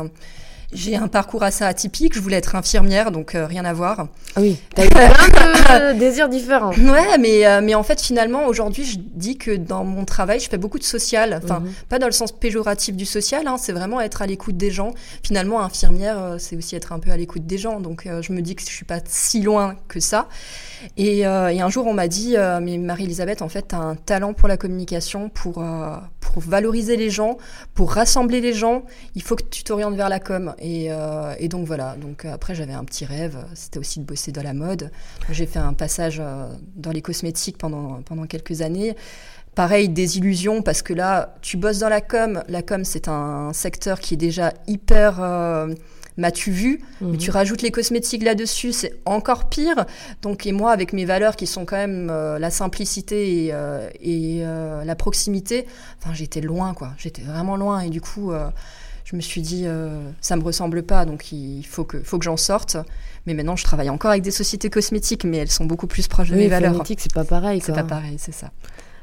j'ai 0.73 0.95
un 0.95 1.07
parcours 1.07 1.43
assez 1.43 1.63
atypique. 1.63 2.13
Je 2.13 2.19
voulais 2.19 2.37
être 2.37 2.55
infirmière, 2.55 3.11
donc 3.11 3.35
euh, 3.35 3.45
rien 3.45 3.65
à 3.65 3.73
voir. 3.73 4.07
Ah 4.35 4.41
oui, 4.41 4.57
t'as 4.75 4.85
eu 4.85 4.89
plein 4.89 5.93
de 5.93 5.99
désirs 5.99 6.29
différents. 6.29 6.71
Ouais, 6.71 7.17
mais, 7.19 7.45
euh, 7.45 7.61
mais 7.63 7.75
en 7.75 7.83
fait, 7.83 8.01
finalement, 8.01 8.47
aujourd'hui, 8.47 8.83
je 8.83 8.97
dis 8.99 9.37
que 9.37 9.55
dans 9.55 9.83
mon 9.83 10.05
travail, 10.05 10.39
je 10.39 10.49
fais 10.49 10.57
beaucoup 10.57 10.79
de 10.79 10.83
social. 10.83 11.39
Enfin, 11.43 11.59
mhm. 11.59 11.71
pas 11.89 11.99
dans 11.99 12.07
le 12.07 12.11
sens 12.11 12.31
péjoratif 12.31 12.95
du 12.95 13.05
social, 13.05 13.47
hein, 13.47 13.57
c'est 13.57 13.73
vraiment 13.73 14.01
être 14.01 14.21
à 14.21 14.27
l'écoute 14.27 14.57
des 14.57 14.71
gens. 14.71 14.93
Finalement, 15.23 15.61
infirmière, 15.61 16.17
euh, 16.19 16.37
c'est 16.39 16.55
aussi 16.55 16.75
être 16.75 16.91
un 16.91 16.99
peu 16.99 17.11
à 17.11 17.17
l'écoute 17.17 17.45
des 17.45 17.57
gens. 17.57 17.79
Donc, 17.79 18.07
je 18.21 18.33
me 18.33 18.41
dis 18.41 18.55
que 18.55 18.61
je 18.61 18.67
suis 18.67 18.85
pas 18.85 18.99
si 19.05 19.41
loin 19.41 19.75
que 19.87 19.99
ça. 19.99 20.27
Et, 20.97 21.19
et 21.19 21.25
un 21.25 21.69
jour, 21.69 21.87
on 21.87 21.93
m'a 21.93 22.07
dit, 22.07 22.35
mais 22.61 22.77
Marie-Elisabeth, 22.77 23.41
en 23.41 23.49
fait, 23.49 23.69
tu 23.69 23.75
as 23.75 23.79
un 23.79 23.95
talent 23.95 24.33
pour 24.33 24.47
la 24.47 24.57
communication, 24.57 25.29
pour, 25.29 25.63
pour 26.19 26.41
valoriser 26.41 26.97
les 26.97 27.09
gens, 27.09 27.37
pour 27.73 27.91
rassembler 27.91 28.41
les 28.41 28.53
gens. 28.53 28.83
Il 29.15 29.23
faut 29.23 29.35
que 29.35 29.43
tu 29.43 29.63
t'orientes 29.63 29.95
vers 29.95 30.09
la 30.09 30.19
com. 30.19 30.53
Euh, 30.63 31.35
et, 31.39 31.47
donc 31.47 31.65
voilà, 31.67 31.95
donc 31.99 32.25
euh, 32.25 32.33
après 32.33 32.55
j'avais 32.55 32.73
un 32.73 32.83
petit 32.83 33.05
rêve, 33.05 33.37
c'était 33.53 33.79
aussi 33.79 33.99
de 33.99 34.05
bosser 34.05 34.31
dans 34.31 34.43
la 34.43 34.53
mode. 34.53 34.91
J'ai 35.29 35.45
fait 35.45 35.59
un 35.59 35.73
passage 35.73 36.17
euh, 36.19 36.47
dans 36.75 36.91
les 36.91 37.01
cosmétiques 37.01 37.57
pendant, 37.57 38.01
pendant 38.03 38.25
quelques 38.25 38.61
années. 38.61 38.95
Pareil, 39.55 39.89
des 39.89 40.17
illusions, 40.17 40.61
parce 40.63 40.81
que 40.81 40.93
là, 40.93 41.35
tu 41.41 41.57
bosses 41.57 41.79
dans 41.79 41.89
la 41.89 42.01
com. 42.01 42.43
La 42.47 42.63
com, 42.63 42.83
c'est 42.83 43.07
un 43.07 43.53
secteur 43.53 43.99
qui 43.99 44.15
est 44.15 44.17
déjà 44.17 44.51
hyper... 44.67 45.19
m'as-tu 46.17 46.49
vu? 46.49 46.81
Mais 47.01 47.09
mhm. 47.09 47.17
tu 47.17 47.29
rajoutes 47.29 47.61
les 47.61 47.69
cosmétiques 47.69 48.23
là-dessus, 48.23 48.71
c'est 48.71 48.99
encore 49.05 49.49
pire. 49.49 49.85
Donc, 50.23 50.47
et 50.47 50.53
moi, 50.53 50.71
avec 50.71 50.91
mes 50.91 51.05
valeurs 51.05 51.35
qui 51.35 51.45
sont 51.45 51.65
quand 51.65 51.75
même 51.75 52.07
la 52.07 52.49
simplicité 52.49 53.45
et, 53.45 53.53
et 54.01 54.43
la 54.43 54.95
proximité, 54.95 55.67
enfin, 56.01 56.15
j'étais 56.15 56.41
loin, 56.41 56.73
quoi. 56.73 56.93
J'étais 56.97 57.21
vraiment 57.21 57.55
loin. 57.55 57.81
Et 57.81 57.91
du 57.91 58.01
coup, 58.01 58.33
je 59.03 59.15
me 59.15 59.21
suis 59.21 59.41
dit, 59.41 59.63
euh, 59.65 60.09
ça 60.21 60.35
me 60.35 60.43
ressemble 60.43 60.83
pas, 60.83 61.05
donc 61.05 61.31
il 61.31 61.63
faut 61.63 61.83
que, 61.83 62.01
faut 62.01 62.17
que 62.17 62.25
j'en 62.25 62.37
sorte. 62.37 62.77
Mais 63.25 63.33
maintenant, 63.33 63.55
je 63.55 63.63
travaille 63.63 63.89
encore 63.89 64.11
avec 64.11 64.23
des 64.23 64.31
sociétés 64.31 64.69
cosmétiques, 64.69 65.23
mais 65.23 65.37
elles 65.37 65.51
sont 65.51 65.65
beaucoup 65.65 65.87
plus 65.87 66.07
proches 66.07 66.29
de 66.29 66.35
mes 66.35 66.47
valeurs. 66.47 66.71
Cosmétique, 66.71 66.99
c'est 67.01 67.13
pas 67.13 67.23
pareil. 67.23 67.61
C'est 67.61 67.73
pas 67.73 67.83
pareil, 67.83 68.15
c'est 68.17 68.33
ça. 68.33 68.51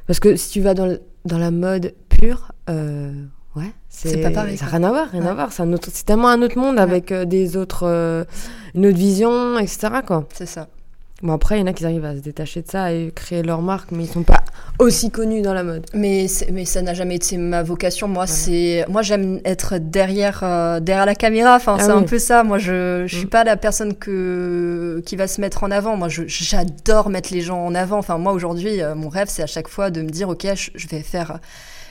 Parce 0.07 0.21
que 0.21 0.37
si 0.37 0.50
tu 0.50 0.61
vas 0.61 0.75
dans, 0.75 0.99
dans 1.25 1.38
la 1.38 1.50
mode 1.50 1.95
pure, 2.09 2.52
euh, 2.69 3.12
ouais, 3.57 3.73
c'est 3.88 4.21
pas 4.21 4.30
pareil. 4.30 4.57
Ça 4.57 4.66
n'a 4.66 4.71
rien 4.73 4.85
à 4.85 4.90
voir, 4.90 5.09
rien 5.11 5.26
à 5.26 5.35
voir. 5.35 5.52
C'est 5.52 6.04
tellement 6.04 6.28
un 6.28 6.42
autre 6.42 6.59
monde 6.59 6.78
avec 6.78 7.12
euh, 7.12 7.25
des 7.25 7.57
autres, 7.57 7.87
euh, 7.87 8.25
une 8.75 8.87
autre 8.87 8.99
vision, 8.99 9.59
etc. 9.59 9.88
Quoi. 10.07 10.26
C'est 10.35 10.47
ça. 10.47 10.69
Bon, 11.23 11.35
après, 11.35 11.59
il 11.59 11.61
y 11.61 11.62
en 11.62 11.67
a 11.67 11.73
qui 11.75 11.85
arrivent 11.85 12.05
à 12.05 12.17
se 12.17 12.21
détacher 12.21 12.62
de 12.62 12.69
ça 12.69 12.93
et 12.93 13.12
créer 13.15 13.43
leur 13.43 13.61
marque, 13.61 13.91
mais 13.93 14.05
ils 14.05 14.11
sont 14.11 14.23
pas 14.23 14.43
aussi 14.79 15.11
connus 15.11 15.43
dans 15.43 15.53
la 15.53 15.62
mode. 15.62 15.85
Mais, 15.93 16.27
mais 16.50 16.65
ça 16.65 16.81
n'a 16.81 16.95
jamais 16.95 17.17
été 17.17 17.37
ma 17.37 17.62
vocation. 17.62 18.09
Moi, 18.09 18.27
c'est, 18.27 18.87
moi, 18.89 19.03
j'aime 19.03 19.41
être 19.45 19.77
derrière, 19.77 20.41
euh, 20.43 20.81
derrière 20.81 21.05
la 21.05 21.15
caméra. 21.15 21.57
Enfin, 21.57 21.77
ah 21.79 21.85
c'est 21.85 21.91
un 21.91 22.03
peu 22.03 22.19
ça. 22.19 22.43
Moi, 22.43 22.59
je, 22.59 23.05
je 23.07 23.15
suis 23.15 23.27
mm. 23.27 23.31
pas 23.31 23.45
la 23.45 23.57
personne 23.59 23.95
que, 23.95 25.03
qui 25.05 25.17
va 25.17 25.27
se 25.27 25.43
mettre 25.43 25.62
en 25.62 25.71
avant. 25.71 25.97
Moi, 25.97 26.09
j'adore 26.09 27.11
mettre 27.11 27.35
les 27.35 27.43
gens 27.43 27.62
en 27.62 27.75
avant. 27.75 27.99
Enfin, 27.99 28.17
moi, 28.17 28.33
aujourd'hui, 28.33 28.80
euh, 28.80 28.95
mon 28.95 29.11
rêve, 29.11 29.28
c'est 29.28 29.43
à 29.43 29.47
chaque 29.47 29.69
fois 29.69 29.91
de 29.91 30.00
me 30.00 30.09
dire, 30.09 30.30
OK, 30.30 30.47
je, 30.54 30.89
vais 30.89 31.02
faire 31.02 31.39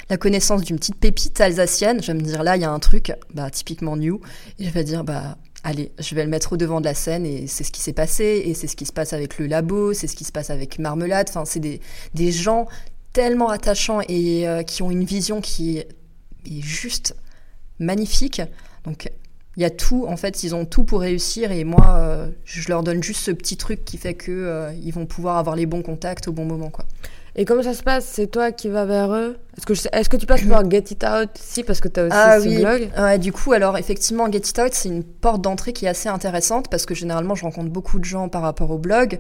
la 0.10 0.18
connaissance 0.18 0.64
d'une 0.64 0.78
petite 0.78 1.00
pépite 1.00 1.40
alsacienne. 1.40 2.02
Je 2.02 2.08
vais 2.08 2.18
me 2.18 2.24
dire, 2.24 2.42
là, 2.42 2.56
il 2.56 2.64
y 2.64 2.66
a 2.66 2.72
un 2.72 2.80
truc, 2.80 3.14
bah, 3.36 3.52
typiquement 3.52 3.96
new. 3.96 4.20
Et 4.58 4.66
je 4.66 4.72
vais 4.72 4.84
dire, 4.84 5.04
bah, 5.04 5.38
allez, 5.64 5.92
je 6.00 6.16
vais 6.16 6.24
le 6.24 6.30
mettre 6.30 6.54
au 6.54 6.58
devant 6.58 6.80
de 6.80 6.86
la 6.86 6.94
scène 6.94 7.26
et 7.26 7.48
c'est 7.48 7.64
ce 7.64 7.72
qui 7.72 7.82
s'est 7.82 7.94
passé 7.94 8.44
et 8.46 8.54
c'est 8.54 8.68
ce 8.68 8.76
qui 8.76 8.86
se 8.86 8.94
passe 8.94 9.14
avec 9.14 9.38
le 9.40 9.48
labo, 9.48 9.94
c'est 9.94 10.08
ce 10.08 10.16
qui 10.16 10.24
se 10.24 10.32
passe 10.32 10.50
avec 10.50 10.80
Marmelade. 10.80 11.28
Enfin, 11.30 11.46
c'est 11.46 11.60
des, 11.60 11.82
des 12.14 12.32
gens 12.32 12.68
tellement 13.14 13.50
attachants 13.50 14.02
et 14.08 14.48
euh, 14.48 14.64
qui 14.64 14.84
ont 14.84 14.92
une 14.92 15.04
vision 15.04 15.42
qui 15.42 15.80
est, 15.80 15.88
juste 16.46 17.16
magnifique. 17.80 18.42
Donc, 18.86 19.12
il 19.56 19.62
y 19.62 19.66
a 19.66 19.70
tout, 19.70 20.06
en 20.08 20.18
fait, 20.18 20.44
ils 20.44 20.56
ont 20.56 20.66
tout 20.66 20.84
pour 20.84 21.02
réussir 21.02 21.52
et 21.52 21.64
moi, 21.64 21.98
euh, 21.98 22.30
je 22.46 22.68
leur 22.70 22.82
donne 22.82 23.04
juste 23.04 23.22
ce 23.22 23.32
petit 23.32 23.58
truc 23.58 23.84
qui 23.84 23.98
fait 23.98 24.14
que 24.14 24.32
euh, 24.32 24.74
ils 24.82 24.94
vont 24.94 25.06
pouvoir 25.06 25.38
avoir 25.38 25.56
les 25.56 25.66
bons 25.66 25.82
contacts 25.82 26.28
au 26.28 26.32
bon 26.32 26.46
moment, 26.46 26.70
quoi. 26.70 26.86
Et 27.40 27.46
comment 27.46 27.64
ça 27.64 27.74
se 27.74 27.84
passe? 27.84 28.04
C'est 28.04 28.28
toi 28.28 28.52
qui 28.52 28.68
vas 28.68 28.84
vers 28.84 29.14
eux? 29.14 29.38
Est-ce 29.58 29.66
que, 29.66 29.96
est 29.96 30.10
que 30.10 30.18
tu 30.18 30.26
passes 30.26 30.42
par 30.50 30.70
Get 30.70 30.84
It 30.92 31.06
Out? 31.06 31.30
Si, 31.36 31.64
parce 31.64 31.80
que 31.80 31.88
tu 31.88 32.02
as 32.02 32.04
aussi 32.04 32.14
ah, 32.14 32.38
ce 32.38 32.46
oui. 32.46 32.58
blog. 32.58 32.90
Ouais, 32.98 33.18
du 33.18 33.32
coup, 33.32 33.54
alors 33.54 33.78
effectivement, 33.78 34.30
Get 34.30 34.40
It 34.40 34.60
Out, 34.60 34.74
c'est 34.74 34.90
une 34.90 35.06
porte 35.06 35.42
d'entrée 35.42 35.72
qui 35.72 35.86
est 35.86 35.88
assez 35.88 36.10
intéressante 36.10 36.70
parce 36.70 36.86
que 36.86 36.94
généralement, 36.94 37.36
je 37.36 37.44
rencontre 37.44 37.70
beaucoup 37.70 37.98
de 37.98 38.04
gens 38.04 38.28
par 38.28 38.42
rapport 38.42 38.72
au 38.72 38.78
blog. 38.78 39.20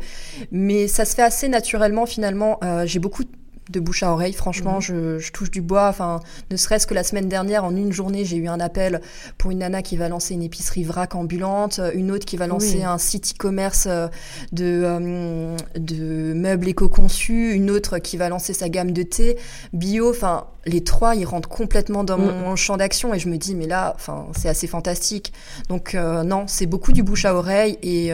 Mais 0.52 0.90
ça 0.90 1.06
se 1.06 1.16
fait 1.16 1.22
assez 1.22 1.48
naturellement 1.48 2.06
finalement. 2.06 2.60
Euh, 2.62 2.86
j'ai 2.86 3.00
beaucoup 3.00 3.24
de 3.70 3.80
bouche 3.80 4.04
à 4.04 4.12
oreille. 4.12 4.34
Franchement, 4.34 4.76
mhm. 4.76 4.82
je, 4.82 5.20
je, 5.20 5.32
touche 5.32 5.52
du 5.52 5.62
bois. 5.62 5.88
Enfin, 5.88 6.20
ne 6.52 6.58
serait-ce 6.58 6.88
que 6.88 6.94
la 6.94 7.04
semaine 7.04 7.30
dernière, 7.30 7.64
en 7.64 7.76
une 7.76 7.92
journée, 7.92 8.26
j'ai 8.26 8.38
eu 8.38 8.48
un 8.48 8.60
appel 8.60 9.02
pour 9.38 9.52
une 9.52 9.60
nana 9.60 9.82
qui 9.82 9.98
va 9.98 10.10
lancer 10.10 10.34
une 10.34 10.44
épicerie 10.44 10.84
vrac 10.84 11.16
ambulante, 11.16 11.80
une 11.94 12.12
autre 12.12 12.26
qui 12.26 12.38
va 12.38 12.48
lancer 12.48 12.84
un 12.84 12.98
site 12.98 13.34
e-commerce 13.36 13.88
euh, 13.88 14.08
de, 14.52 14.82
euh, 14.84 15.56
de 15.78 16.34
meubles 16.34 16.68
éco-conçus, 16.68 17.54
une 17.54 17.70
autre 17.72 18.00
qui 18.00 18.18
va 18.18 18.30
lancer 18.30 18.54
sa 18.54 18.70
gamme 18.70 18.92
de 18.92 19.04
thé 19.04 19.38
bio. 19.74 20.10
Enfin, 20.10 20.48
les 20.66 20.84
trois, 20.84 21.16
ils 21.16 21.26
rentrent 21.26 21.50
complètement 21.50 22.04
dans 22.04 22.18
mm. 22.18 22.42
mon 22.42 22.56
champ 22.56 22.78
d'action 22.78 23.14
et 23.14 23.20
je 23.20 23.30
me 23.30 23.38
dis, 23.38 23.56
mais 23.56 23.68
là, 23.68 23.94
enfin, 23.96 24.28
c'est 24.38 24.50
assez 24.50 24.68
fantastique. 24.68 25.34
Donc, 25.70 25.96
euh, 25.96 26.24
non, 26.24 26.46
c'est 26.48 26.66
beaucoup 26.66 26.92
du 26.92 27.04
bouche 27.04 27.26
à 27.26 27.36
oreille 27.36 27.78
et 27.82 28.12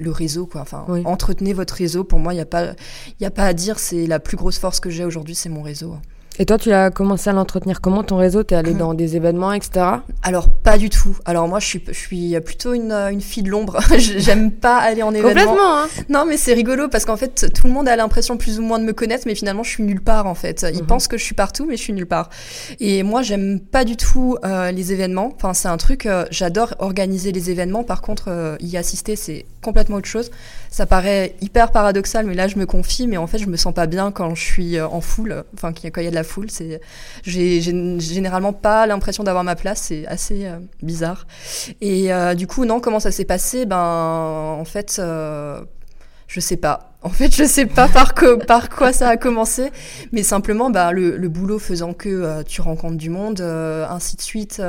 le 0.00 0.10
réseau, 0.10 0.46
quoi. 0.46 0.62
Enfin, 0.62 0.86
entretenez 1.04 1.52
votre 1.52 1.74
réseau. 1.74 2.02
Pour 2.04 2.18
moi, 2.18 2.32
il 2.32 2.36
n'y 2.36 2.42
a 2.42 2.46
pas, 2.46 2.74
a 3.22 3.30
pas 3.30 3.44
à 3.44 3.52
dire. 3.52 3.78
C'est 3.78 4.06
la 4.06 4.18
plus 4.18 4.36
grosse 4.36 4.58
force 4.58 4.80
que 4.80 4.90
j'ai 4.90 5.04
aujourd'hui, 5.04 5.34
c'est 5.34 5.48
mon 5.48 5.62
réseau. 5.62 5.94
Et 6.38 6.46
toi, 6.46 6.56
tu 6.56 6.72
as 6.72 6.90
commencé 6.90 7.28
à 7.28 7.32
l'entretenir 7.32 7.80
comment 7.80 8.02
ton 8.02 8.16
réseau? 8.16 8.42
T'es 8.42 8.54
allé 8.54 8.72
dans 8.72 8.94
des 8.94 9.16
événements, 9.16 9.52
etc. 9.52 9.86
Alors 10.22 10.48
pas 10.48 10.78
du 10.78 10.88
tout. 10.88 11.16
Alors 11.24 11.48
moi, 11.48 11.58
je 11.58 11.66
suis, 11.66 11.82
je 11.86 11.92
suis 11.92 12.40
plutôt 12.40 12.72
une, 12.72 12.92
une 12.92 13.20
fille 13.20 13.42
de 13.42 13.50
l'ombre. 13.50 13.78
J'aime 13.98 14.50
pas 14.50 14.78
aller 14.78 15.02
en 15.02 15.12
événement. 15.12 15.28
Complètement. 15.28 15.78
Hein. 15.78 15.86
Non, 16.08 16.24
mais 16.26 16.36
c'est 16.36 16.54
rigolo 16.54 16.88
parce 16.88 17.04
qu'en 17.04 17.16
fait, 17.16 17.52
tout 17.52 17.66
le 17.66 17.72
monde 17.72 17.88
a 17.88 17.96
l'impression 17.96 18.36
plus 18.36 18.58
ou 18.58 18.62
moins 18.62 18.78
de 18.78 18.84
me 18.84 18.92
connaître, 18.92 19.24
mais 19.26 19.34
finalement, 19.34 19.62
je 19.62 19.70
suis 19.70 19.82
nulle 19.82 20.00
part 20.00 20.26
en 20.26 20.34
fait. 20.34 20.64
Ils 20.72 20.80
mhm. 20.80 20.86
pensent 20.86 21.08
que 21.08 21.18
je 21.18 21.24
suis 21.24 21.34
partout, 21.34 21.66
mais 21.66 21.76
je 21.76 21.82
suis 21.82 21.92
nulle 21.92 22.06
part. 22.06 22.30
Et 22.78 23.02
moi, 23.02 23.22
j'aime 23.22 23.60
pas 23.60 23.84
du 23.84 23.96
tout 23.96 24.36
euh, 24.44 24.70
les 24.70 24.92
événements. 24.92 25.32
Enfin, 25.36 25.52
c'est 25.52 25.68
un 25.68 25.76
truc. 25.76 26.06
Euh, 26.06 26.24
J'adore 26.30 26.74
organiser 26.78 27.32
les 27.32 27.50
événements. 27.50 27.84
Par 27.84 28.00
contre, 28.00 28.24
euh, 28.28 28.56
y 28.60 28.76
assister, 28.76 29.16
c'est 29.16 29.44
complètement 29.62 29.96
autre 29.96 30.08
chose. 30.08 30.30
Ça 30.70 30.86
paraît 30.86 31.34
hyper 31.40 31.72
paradoxal, 31.72 32.26
mais 32.26 32.34
là, 32.34 32.46
je 32.46 32.56
me 32.56 32.64
confie. 32.64 33.08
Mais 33.08 33.16
en 33.16 33.26
fait, 33.26 33.38
je 33.38 33.46
me 33.46 33.56
sens 33.56 33.74
pas 33.74 33.86
bien 33.86 34.12
quand 34.12 34.36
je 34.36 34.42
suis 34.42 34.76
euh, 34.76 34.86
en 34.86 35.00
foule. 35.00 35.44
Enfin, 35.54 35.72
quand 35.72 36.00
il 36.00 36.04
y 36.04 36.06
a 36.06 36.10
de 36.10 36.14
la 36.14 36.22
foule, 36.22 36.50
c'est, 36.50 36.80
j'ai 37.24 37.60
généralement 37.60 38.52
pas 38.52 38.86
l'impression 38.86 39.24
d'avoir 39.24 39.42
ma 39.42 39.56
place. 39.56 39.82
C'est 39.88 40.06
assez 40.06 40.46
euh, 40.46 40.58
bizarre. 40.82 41.26
Et 41.80 42.12
euh, 42.12 42.34
du 42.34 42.46
coup, 42.46 42.64
non, 42.64 42.80
comment 42.80 43.00
ça 43.00 43.10
s'est 43.10 43.24
passé? 43.24 43.66
Ben, 43.66 43.76
en 43.76 44.64
fait, 44.64 44.96
euh, 45.00 45.60
je 46.28 46.40
sais 46.40 46.56
pas. 46.56 46.86
En 47.02 47.08
fait, 47.08 47.34
je 47.34 47.44
sais 47.44 47.64
pas 47.64 47.88
par, 47.88 48.12
quoi 48.14 48.92
ça 48.92 49.08
a 49.08 49.16
commencé, 49.16 49.70
mais 50.12 50.22
simplement, 50.22 50.68
bah, 50.68 50.92
le, 50.92 51.16
boulot 51.28 51.58
faisant 51.58 51.94
que 51.94 52.42
tu 52.42 52.60
rencontres 52.60 52.98
du 52.98 53.08
monde, 53.08 53.40
ainsi 53.40 54.16
de 54.16 54.20
suite, 54.20 54.60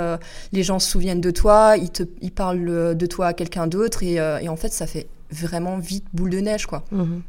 les 0.54 0.64
gens 0.64 0.80
se 0.80 0.90
souviennent 0.90 1.20
de 1.20 1.32
toi, 1.32 1.76
ils, 1.76 2.32
parlent 2.32 2.96
de 2.96 3.06
toi 3.06 3.28
à 3.28 3.34
quelqu'un 3.34 3.68
d'autre, 3.68 4.02
et, 4.02 4.48
en 4.48 4.56
fait, 4.56 4.72
ça 4.72 4.88
fait 4.88 5.08
vraiment 5.32 5.78
vite 5.80 6.06
boule 6.13 6.30
de 6.30 6.39
neige, 6.39 6.65
quoi. 6.65 6.84
Mhm. 6.91 7.22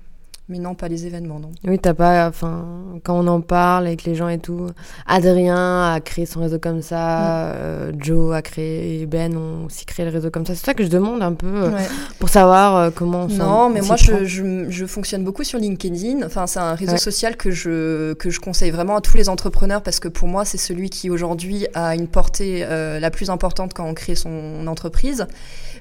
Mais 0.53 0.59
non, 0.59 0.75
pas 0.75 0.89
les 0.89 1.07
événements, 1.07 1.41
non. 1.41 1.51
Oui, 1.65 1.79
t'as 1.79 1.95
pas, 1.95 2.29
enfin, 2.29 2.67
quand 3.05 3.19
on 3.19 3.27
en 3.27 3.41
parle 3.41 3.87
avec 3.87 4.05
les 4.05 4.15
gens 4.15 4.29
et 4.29 4.39
tout, 4.39 4.67
Adrien 5.07 5.95
a 5.95 6.01
créé 6.01 6.27
son 6.27 6.41
réseau 6.41 6.59
comme 6.59 6.83
ça, 6.83 6.99
mm. 6.99 7.57
euh, 7.57 7.93
Joe 7.99 8.35
a 8.35 8.43
créé, 8.43 9.07
Ben 9.07 9.35
ont 9.35 9.65
aussi 9.65 9.87
créé 9.87 10.05
le 10.05 10.13
réseau 10.13 10.31
comme 10.31 10.45
ça. 10.45 10.55
C'est 10.55 10.67
ça 10.67 10.75
que 10.75 10.85
je 10.85 10.91
demande 10.91 11.23
un 11.23 11.33
peu 11.33 11.47
euh, 11.47 11.71
pour 12.19 12.29
savoir 12.29 12.77
euh, 12.77 12.91
comment. 12.95 13.29
Non, 13.29 13.71
mais 13.71 13.81
moi, 13.81 13.97
je, 13.97 14.27
je, 14.27 14.67
je, 14.69 14.85
fonctionne 14.85 15.25
beaucoup 15.25 15.43
sur 15.43 15.59
LinkedIn. 15.59 16.27
Enfin, 16.27 16.47
c'est 16.47 16.61
un 16.61 16.75
réseau 16.75 16.99
social 16.99 17.39
que 17.39 17.51
je 17.51 18.13
que 18.13 18.29
je 18.29 18.39
conseille 18.39 18.71
vraiment 18.71 18.97
à 18.97 19.01
tous 19.01 19.17
les 19.17 19.31
entrepreneurs 19.31 19.83
parce 19.83 20.01
que 20.01 20.09
pour 20.09 20.29
moi, 20.29 20.45
c'est 20.45 20.59
celui 20.59 20.91
qui 20.91 21.09
aujourd'hui 21.09 21.67
a 21.73 21.95
une 21.95 22.09
portée 22.09 22.67
la 22.69 23.11
plus 23.11 23.31
importante 23.31 23.73
quand 23.73 23.87
on 23.87 23.95
crée 23.95 24.17
son 24.17 24.67
entreprise. 24.67 25.27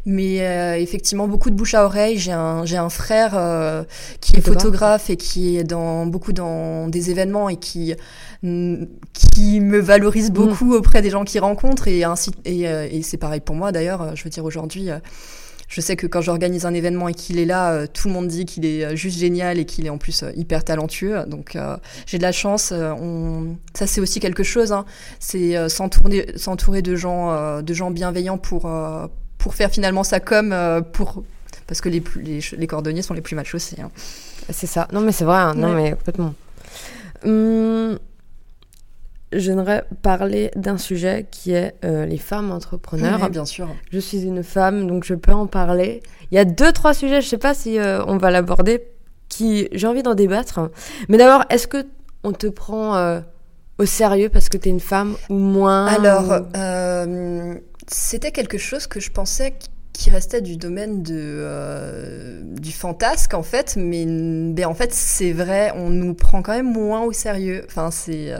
Mais 0.05 0.37
effectivement, 0.81 1.27
beaucoup 1.27 1.49
de 1.49 1.55
bouche 1.55 1.73
à 1.73 1.83
oreille. 1.83 2.17
J'ai 2.17 2.31
un, 2.31 2.65
j'ai 2.65 2.77
un 2.77 2.89
frère 2.89 3.85
qui 4.21 4.37
est 4.37 4.41
photographe 4.61 5.09
et 5.09 5.17
qui 5.17 5.57
est 5.57 5.63
dans 5.63 6.05
beaucoup 6.05 6.33
dans 6.33 6.87
des 6.87 7.09
événements 7.09 7.49
et 7.49 7.57
qui 7.57 7.95
qui 8.41 9.59
me 9.59 9.79
valorise 9.79 10.29
mm. 10.31 10.33
beaucoup 10.33 10.73
auprès 10.73 11.01
des 11.01 11.09
gens 11.09 11.23
qu'il 11.23 11.41
rencontre 11.41 11.87
et 11.87 12.03
ainsi 12.03 12.31
et, 12.45 12.67
euh, 12.67 12.87
et 12.89 13.01
c'est 13.01 13.17
pareil 13.17 13.41
pour 13.41 13.55
moi 13.55 13.71
d'ailleurs. 13.71 14.15
Je 14.15 14.23
veux 14.23 14.29
dire 14.29 14.45
aujourd'hui. 14.45 14.89
Je 15.67 15.79
sais 15.79 15.95
que 15.95 16.05
quand 16.05 16.19
j'organise 16.19 16.65
un 16.65 16.73
événement 16.73 17.07
et 17.07 17.13
qu'il 17.13 17.39
est 17.39 17.45
là, 17.45 17.87
tout 17.87 18.09
le 18.09 18.13
monde 18.13 18.27
dit 18.27 18.43
qu'il 18.43 18.65
est 18.65 18.93
juste 18.97 19.17
génial 19.17 19.57
et 19.57 19.63
qu'il 19.63 19.85
est 19.85 19.89
en 19.89 19.97
plus 19.97 20.25
hyper 20.35 20.65
talentueux. 20.65 21.23
Donc 21.27 21.57
j'ai 22.05 22.17
de 22.17 22.23
la 22.23 22.33
chance. 22.33 22.73
on... 22.73 23.55
Ça 23.73 23.87
c'est 23.87 24.01
aussi 24.01 24.19
quelque 24.19 24.43
chose. 24.43 24.73
Hein. 24.73 24.85
C'est 25.19 25.69
s'entourer, 25.69 26.33
s'entourer 26.35 26.81
de 26.81 26.95
gens, 26.97 27.61
de 27.61 27.73
gens 27.73 27.89
bienveillants 27.89 28.37
pour 28.37 28.69
pour 29.41 29.55
faire 29.55 29.71
finalement 29.71 30.03
sa 30.03 30.19
com 30.19 30.51
euh, 30.53 30.81
pour 30.81 31.23
parce 31.71 31.79
que 31.79 31.87
les, 31.87 32.03
les, 32.17 32.41
les, 32.57 32.67
cordonniers 32.67 33.01
sont 33.01 33.13
les 33.13 33.21
plus 33.21 33.33
mal 33.33 33.45
chaussés. 33.45 33.79
Hein. 33.79 33.91
C'est 34.49 34.67
ça. 34.67 34.89
Non 34.91 34.99
mais 34.99 35.13
c'est 35.13 35.23
vrai. 35.23 35.37
Hein. 35.37 35.53
Non 35.53 35.71
mais 35.71 35.91
complètement. 35.91 36.33
Hum, 37.23 37.97
J'aimerais 39.31 39.85
parler 40.01 40.51
d'un 40.57 40.77
sujet 40.77 41.27
qui 41.31 41.53
est 41.53 41.73
euh, 41.85 42.05
les 42.05 42.17
femmes 42.17 42.51
entrepreneurs. 42.51 43.29
bien 43.29 43.45
sûr. 43.45 43.69
Je 43.89 43.99
suis 43.99 44.23
une 44.23 44.43
femme, 44.43 44.85
donc 44.85 45.05
je 45.05 45.13
peux 45.13 45.31
en 45.31 45.47
parler. 45.47 46.03
Il 46.29 46.35
y 46.35 46.39
a 46.39 46.43
deux, 46.43 46.73
trois 46.73 46.93
sujets, 46.93 47.21
je 47.21 47.29
sais 47.29 47.37
pas 47.37 47.53
si 47.53 47.79
euh, 47.79 48.03
on 48.05 48.17
va 48.17 48.31
l'aborder, 48.31 48.83
qui 49.29 49.69
j'ai 49.71 49.87
envie 49.87 50.03
d'en 50.03 50.13
débattre. 50.13 50.59
Mais 51.07 51.15
d'abord, 51.15 51.45
est-ce 51.49 51.67
que 51.67 51.85
on 52.25 52.33
te 52.33 52.47
prend 52.47 53.21
au 53.77 53.85
sérieux 53.85 54.27
parce 54.27 54.49
que 54.49 54.57
tu 54.57 54.67
es 54.67 54.71
une 54.73 54.81
femme 54.81 55.15
ou 55.29 55.35
moins? 55.35 55.85
Alors, 55.85 56.41
c'était 57.87 58.31
quelque 58.31 58.57
chose 58.57 58.87
que 58.87 58.99
je 58.99 59.09
pensais 59.09 59.53
qui 59.93 60.09
restait 60.09 60.41
du 60.41 60.57
domaine 60.57 61.03
de, 61.03 61.15
euh, 61.17 62.41
du 62.43 62.71
fantasque 62.71 63.33
en 63.33 63.43
fait, 63.43 63.75
mais 63.77 64.05
ben, 64.53 64.65
en 64.65 64.73
fait 64.73 64.93
c'est 64.93 65.31
vrai, 65.33 65.71
on 65.75 65.89
nous 65.89 66.13
prend 66.13 66.41
quand 66.41 66.53
même 66.53 66.71
moins 66.71 67.01
au 67.01 67.11
sérieux. 67.11 67.63
Enfin 67.67 67.91
c'est, 67.91 68.33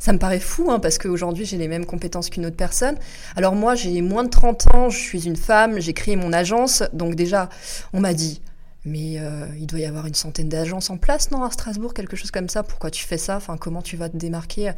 ça 0.00 0.12
me 0.12 0.18
paraît 0.18 0.40
fou 0.40 0.70
hein, 0.70 0.78
parce 0.78 0.98
qu'aujourd'hui 0.98 1.44
j'ai 1.44 1.56
les 1.56 1.68
mêmes 1.68 1.86
compétences 1.86 2.30
qu'une 2.30 2.46
autre 2.46 2.56
personne. 2.56 2.96
Alors 3.36 3.54
moi 3.54 3.74
j'ai 3.74 4.02
moins 4.02 4.24
de 4.24 4.30
30 4.30 4.74
ans, 4.74 4.90
je 4.90 4.98
suis 4.98 5.26
une 5.26 5.36
femme, 5.36 5.80
j'ai 5.80 5.92
créé 5.92 6.16
mon 6.16 6.32
agence, 6.32 6.82
donc 6.92 7.14
déjà 7.14 7.48
on 7.92 8.00
m'a 8.00 8.12
dit 8.12 8.40
mais 8.84 9.18
euh, 9.18 9.46
il 9.58 9.66
doit 9.66 9.80
y 9.80 9.84
avoir 9.84 10.06
une 10.06 10.14
centaine 10.14 10.48
d'agences 10.48 10.90
en 10.90 10.96
place 10.96 11.30
non 11.30 11.42
à 11.42 11.50
Strasbourg, 11.50 11.94
quelque 11.94 12.16
chose 12.16 12.30
comme 12.30 12.48
ça. 12.48 12.62
Pourquoi 12.62 12.90
tu 12.90 13.04
fais 13.04 13.18
ça? 13.18 13.36
Enfin 13.36 13.56
comment 13.56 13.82
tu 13.82 13.96
vas 13.96 14.08
te 14.08 14.16
démarquer? 14.16 14.72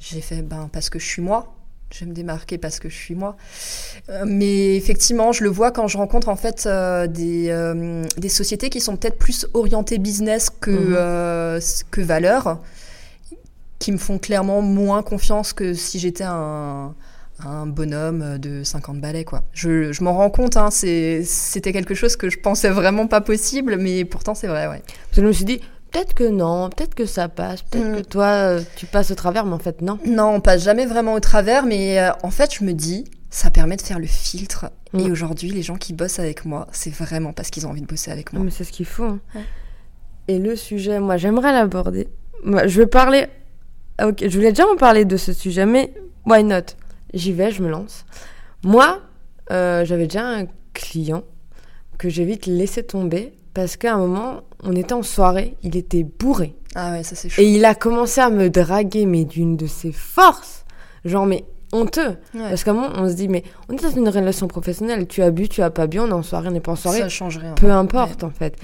J'ai 0.00 0.20
fait 0.20 0.42
ben 0.42 0.68
parce 0.72 0.90
que 0.90 0.98
je 0.98 1.06
suis 1.06 1.22
moi 1.22 1.54
je 1.92 2.00
vais 2.00 2.06
me 2.06 2.14
démarquer 2.14 2.58
parce 2.58 2.78
que 2.78 2.88
je 2.88 2.96
suis 2.96 3.14
moi. 3.14 3.36
Euh, 4.08 4.24
mais 4.26 4.76
effectivement, 4.76 5.32
je 5.32 5.44
le 5.44 5.50
vois 5.50 5.70
quand 5.70 5.88
je 5.88 5.98
rencontre 5.98 6.28
en 6.28 6.36
fait 6.36 6.64
euh, 6.66 7.06
des, 7.06 7.48
euh, 7.50 8.04
des, 8.16 8.28
sociétés 8.28 8.70
qui 8.70 8.80
sont 8.80 8.96
peut-être 8.96 9.18
plus 9.18 9.46
orientées 9.54 9.98
business 9.98 10.50
que, 10.50 10.70
mhm. 10.70 11.60
que 11.90 12.00
valeur, 12.00 12.60
qui 13.78 13.92
me 13.92 13.98
font 13.98 14.18
clairement 14.18 14.62
moins 14.62 15.02
confiance 15.02 15.52
que 15.52 15.74
si 15.74 15.98
j'étais 15.98 16.24
un, 16.24 16.94
un, 17.44 17.66
bonhomme 17.66 18.38
de 18.38 18.62
50 18.64 19.00
balais. 19.00 19.24
Quoi. 19.24 19.42
Je, 19.52 19.92
je 19.92 20.04
m'en 20.04 20.14
rends 20.14 20.30
compte, 20.30 20.56
hein, 20.56 20.70
c'était 20.70 21.72
quelque 21.72 21.94
chose 21.94 22.16
que 22.16 22.30
je 22.30 22.38
pensais 22.38 22.70
vraiment 22.70 23.06
pas 23.06 23.20
possible, 23.20 23.76
mais 23.76 24.04
pourtant 24.04 24.34
c'est 24.34 24.46
vrai. 24.46 24.66
Ouais. 24.66 24.82
Je 25.12 25.20
me 25.20 25.32
suis 25.32 25.44
dit, 25.44 25.60
peut-être 25.92 26.14
que 26.14 26.24
non, 26.24 26.70
peut-être 26.70 26.94
que 26.94 27.06
ça 27.06 27.28
passe, 27.28 27.62
peut-être 27.62 27.88
mm. 27.88 27.96
que 27.96 28.00
toi, 28.00 28.26
euh, 28.26 28.60
tu 28.76 28.86
passes 28.86 29.10
au 29.10 29.14
travers, 29.14 29.44
mais 29.44 29.54
en 29.54 29.58
fait, 29.58 29.82
non. 29.82 29.98
Non, 30.06 30.34
on 30.34 30.40
passe 30.40 30.64
jamais 30.64 30.86
vraiment 30.86 31.14
au 31.14 31.20
travers, 31.20 31.64
mais 31.64 32.00
euh, 32.00 32.10
en 32.22 32.30
fait, 32.30 32.54
je 32.54 32.64
me 32.64 32.72
dis, 32.72 33.04
ça 33.30 33.50
permet 33.50 33.76
de 33.76 33.82
faire 33.82 33.98
le 33.98 34.06
filtre. 34.06 34.70
Et 34.94 35.08
mm. 35.08 35.12
aujourd'hui, 35.12 35.50
les 35.50 35.62
gens 35.62 35.76
qui 35.76 35.92
bossent 35.92 36.18
avec 36.18 36.44
moi, 36.44 36.66
c'est 36.72 36.92
vraiment 36.92 37.32
parce 37.32 37.50
qu'ils 37.50 37.66
ont 37.66 37.70
envie 37.70 37.82
de 37.82 37.86
bosser 37.86 38.10
avec 38.10 38.32
moi. 38.32 38.42
Mais 38.42 38.50
c'est 38.50 38.64
ce 38.64 38.72
qu'il 38.72 38.86
faut. 38.86 39.04
Hein. 39.04 39.20
Et 40.28 40.38
le 40.38 40.56
sujet, 40.56 40.98
moi, 41.00 41.16
j'aimerais 41.16 41.52
l'aborder. 41.52 42.08
Je 42.44 42.80
vais 42.80 42.86
parler. 42.86 43.26
Ok, 44.02 44.24
je 44.26 44.34
voulais 44.36 44.50
déjà 44.50 44.66
en 44.66 44.76
parler 44.76 45.04
de 45.04 45.16
ce 45.16 45.32
sujet, 45.32 45.66
mais 45.66 45.92
why 46.26 46.42
not? 46.42 46.74
J'y 47.12 47.32
vais, 47.32 47.50
je 47.50 47.62
me 47.62 47.68
lance. 47.68 48.04
Moi, 48.64 49.00
euh, 49.50 49.84
j'avais 49.84 50.04
déjà 50.04 50.26
un 50.26 50.46
client 50.72 51.24
que 51.98 52.08
j'ai 52.08 52.24
vite 52.24 52.46
laissé 52.46 52.82
tomber 52.82 53.34
parce 53.54 53.76
qu'à 53.76 53.94
un 53.94 53.98
moment, 53.98 54.42
on 54.62 54.72
était 54.74 54.92
en 54.92 55.02
soirée, 55.02 55.56
il 55.62 55.76
était 55.76 56.04
bourré. 56.04 56.54
Ah 56.74 56.92
ouais, 56.92 57.02
ça 57.02 57.14
c'est 57.14 57.28
chaud. 57.28 57.42
Et 57.42 57.46
il 57.46 57.64
a 57.64 57.74
commencé 57.74 58.20
à 58.20 58.30
me 58.30 58.48
draguer, 58.48 59.06
mais 59.06 59.24
d'une 59.24 59.56
de 59.56 59.66
ses 59.66 59.92
forces. 59.92 60.64
Genre, 61.04 61.26
mais 61.26 61.44
honteux. 61.72 62.16
Parce 62.32 62.64
qu'à 62.64 62.70
un 62.70 62.74
moment, 62.74 62.90
on 62.96 63.08
se 63.08 63.14
dit, 63.14 63.28
mais 63.28 63.44
on 63.68 63.74
est 63.74 63.82
dans 63.82 63.90
une 63.90 64.08
relation 64.08 64.46
professionnelle. 64.46 65.06
Tu 65.06 65.22
as 65.22 65.30
bu, 65.30 65.48
tu 65.48 65.62
as 65.62 65.70
pas 65.70 65.86
bu, 65.86 66.00
on 66.00 66.08
est 66.08 66.12
en 66.12 66.22
soirée, 66.22 66.48
on 66.48 66.52
n'est 66.52 66.60
pas 66.60 66.72
en 66.72 66.76
soirée. 66.76 67.00
Ça 67.00 67.08
change 67.08 67.38
rien. 67.38 67.54
Peu 67.54 67.70
importe, 67.70 68.24
en 68.24 68.30
fait. 68.30 68.56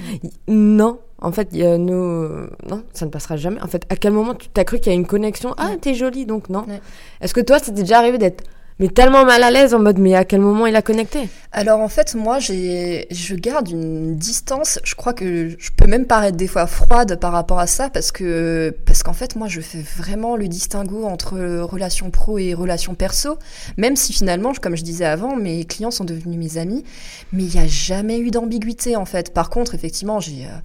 Non. 0.46 1.00
En 1.20 1.32
fait, 1.32 1.48
il 1.50 1.58
y 1.58 1.66
a 1.66 1.78
nos... 1.78 2.28
non, 2.68 2.84
ça 2.92 3.04
ne 3.04 3.11
passera 3.11 3.37
jamais. 3.37 3.61
En 3.61 3.66
fait, 3.66 3.84
à 3.88 3.96
quel 3.96 4.12
moment 4.12 4.34
tu 4.34 4.48
t'as 4.50 4.62
cru 4.62 4.78
qu'il 4.78 4.92
y 4.92 4.94
a 4.94 4.96
une 4.96 5.06
connexion? 5.06 5.52
Ah, 5.58 5.70
t'es 5.80 5.94
jolie, 5.94 6.26
donc 6.26 6.48
non. 6.48 6.64
Est-ce 7.20 7.34
que 7.34 7.40
toi, 7.40 7.58
c'était 7.58 7.82
déjà 7.82 7.98
arrivé 7.98 8.18
d'être 8.18 8.44
mais 8.78 8.88
tellement 8.88 9.24
mal 9.24 9.42
à 9.42 9.50
l'aise 9.50 9.74
en 9.74 9.78
mode 9.78 9.98
mais 9.98 10.14
à 10.14 10.24
quel 10.24 10.40
moment 10.40 10.66
il 10.66 10.76
a 10.76 10.82
connecté? 10.82 11.28
Alors 11.50 11.80
en 11.80 11.88
fait 11.88 12.14
moi 12.14 12.38
j'ai 12.38 13.06
je 13.10 13.34
garde 13.34 13.70
une 13.70 14.16
distance, 14.16 14.78
je 14.84 14.94
crois 14.94 15.14
que 15.14 15.48
je 15.58 15.70
peux 15.76 15.86
même 15.86 16.06
paraître 16.06 16.36
des 16.36 16.46
fois 16.46 16.66
froide 16.66 17.18
par 17.18 17.32
rapport 17.32 17.58
à 17.58 17.66
ça 17.66 17.88
parce 17.90 18.12
que 18.12 18.74
parce 18.84 19.02
qu'en 19.02 19.14
fait 19.14 19.34
moi 19.34 19.48
je 19.48 19.60
fais 19.60 19.82
vraiment 19.96 20.36
le 20.36 20.46
distinguo 20.46 21.04
entre 21.04 21.38
relation 21.62 22.10
pro 22.10 22.38
et 22.38 22.54
relation 22.54 22.94
perso, 22.94 23.38
même 23.76 23.96
si 23.96 24.12
finalement 24.12 24.52
comme 24.60 24.76
je 24.76 24.84
disais 24.84 25.06
avant 25.06 25.36
mes 25.36 25.64
clients 25.64 25.90
sont 25.90 26.04
devenus 26.04 26.38
mes 26.38 26.60
amis, 26.60 26.84
mais 27.32 27.44
il 27.44 27.54
n'y 27.54 27.60
a 27.60 27.66
jamais 27.66 28.18
eu 28.18 28.30
d'ambiguïté 28.30 28.96
en 28.96 29.06
fait. 29.06 29.32
Par 29.32 29.50
contre 29.50 29.74
effectivement 29.74 30.20
j'ai 30.20 30.44
euh, 30.44 30.58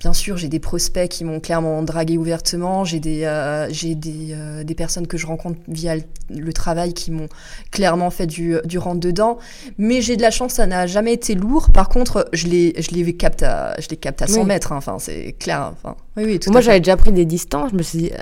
Bien 0.00 0.14
sûr, 0.14 0.38
j'ai 0.38 0.48
des 0.48 0.60
prospects 0.60 1.10
qui 1.10 1.24
m'ont 1.24 1.40
clairement 1.40 1.82
dragué 1.82 2.16
ouvertement. 2.16 2.84
J'ai 2.86 3.00
des, 3.00 3.24
euh, 3.24 3.68
j'ai 3.70 3.94
des, 3.94 4.30
euh, 4.32 4.64
des, 4.64 4.74
personnes 4.74 5.06
que 5.06 5.18
je 5.18 5.26
rencontre 5.26 5.60
via 5.68 5.94
le, 6.30 6.52
travail 6.54 6.94
qui 6.94 7.10
m'ont 7.10 7.28
clairement 7.70 8.08
fait 8.08 8.26
du, 8.26 8.56
du 8.64 8.78
rentre 8.78 9.00
dedans. 9.00 9.36
Mais 9.76 10.00
j'ai 10.00 10.16
de 10.16 10.22
la 10.22 10.30
chance, 10.30 10.54
ça 10.54 10.66
n'a 10.66 10.86
jamais 10.86 11.12
été 11.12 11.34
lourd. 11.34 11.70
Par 11.70 11.90
contre, 11.90 12.26
je 12.32 12.46
les, 12.46 12.72
je 12.80 12.92
les 12.92 13.14
capte 13.14 13.42
à, 13.42 13.78
je 13.78 13.88
les 13.90 13.98
capte 13.98 14.22
à 14.22 14.26
100 14.26 14.44
mètres. 14.44 14.72
Hein. 14.72 14.78
Enfin, 14.78 14.98
c'est 14.98 15.32
clair. 15.38 15.74
Enfin, 15.74 15.94
oui, 16.16 16.24
oui, 16.24 16.40
Moi, 16.46 16.62
j'avais 16.62 16.80
déjà 16.80 16.96
pris 16.96 17.12
des 17.12 17.26
distances. 17.26 17.70
Je 17.70 17.76
me 17.76 17.82
suis 17.82 17.98
dit, 17.98 18.10
euh, 18.10 18.18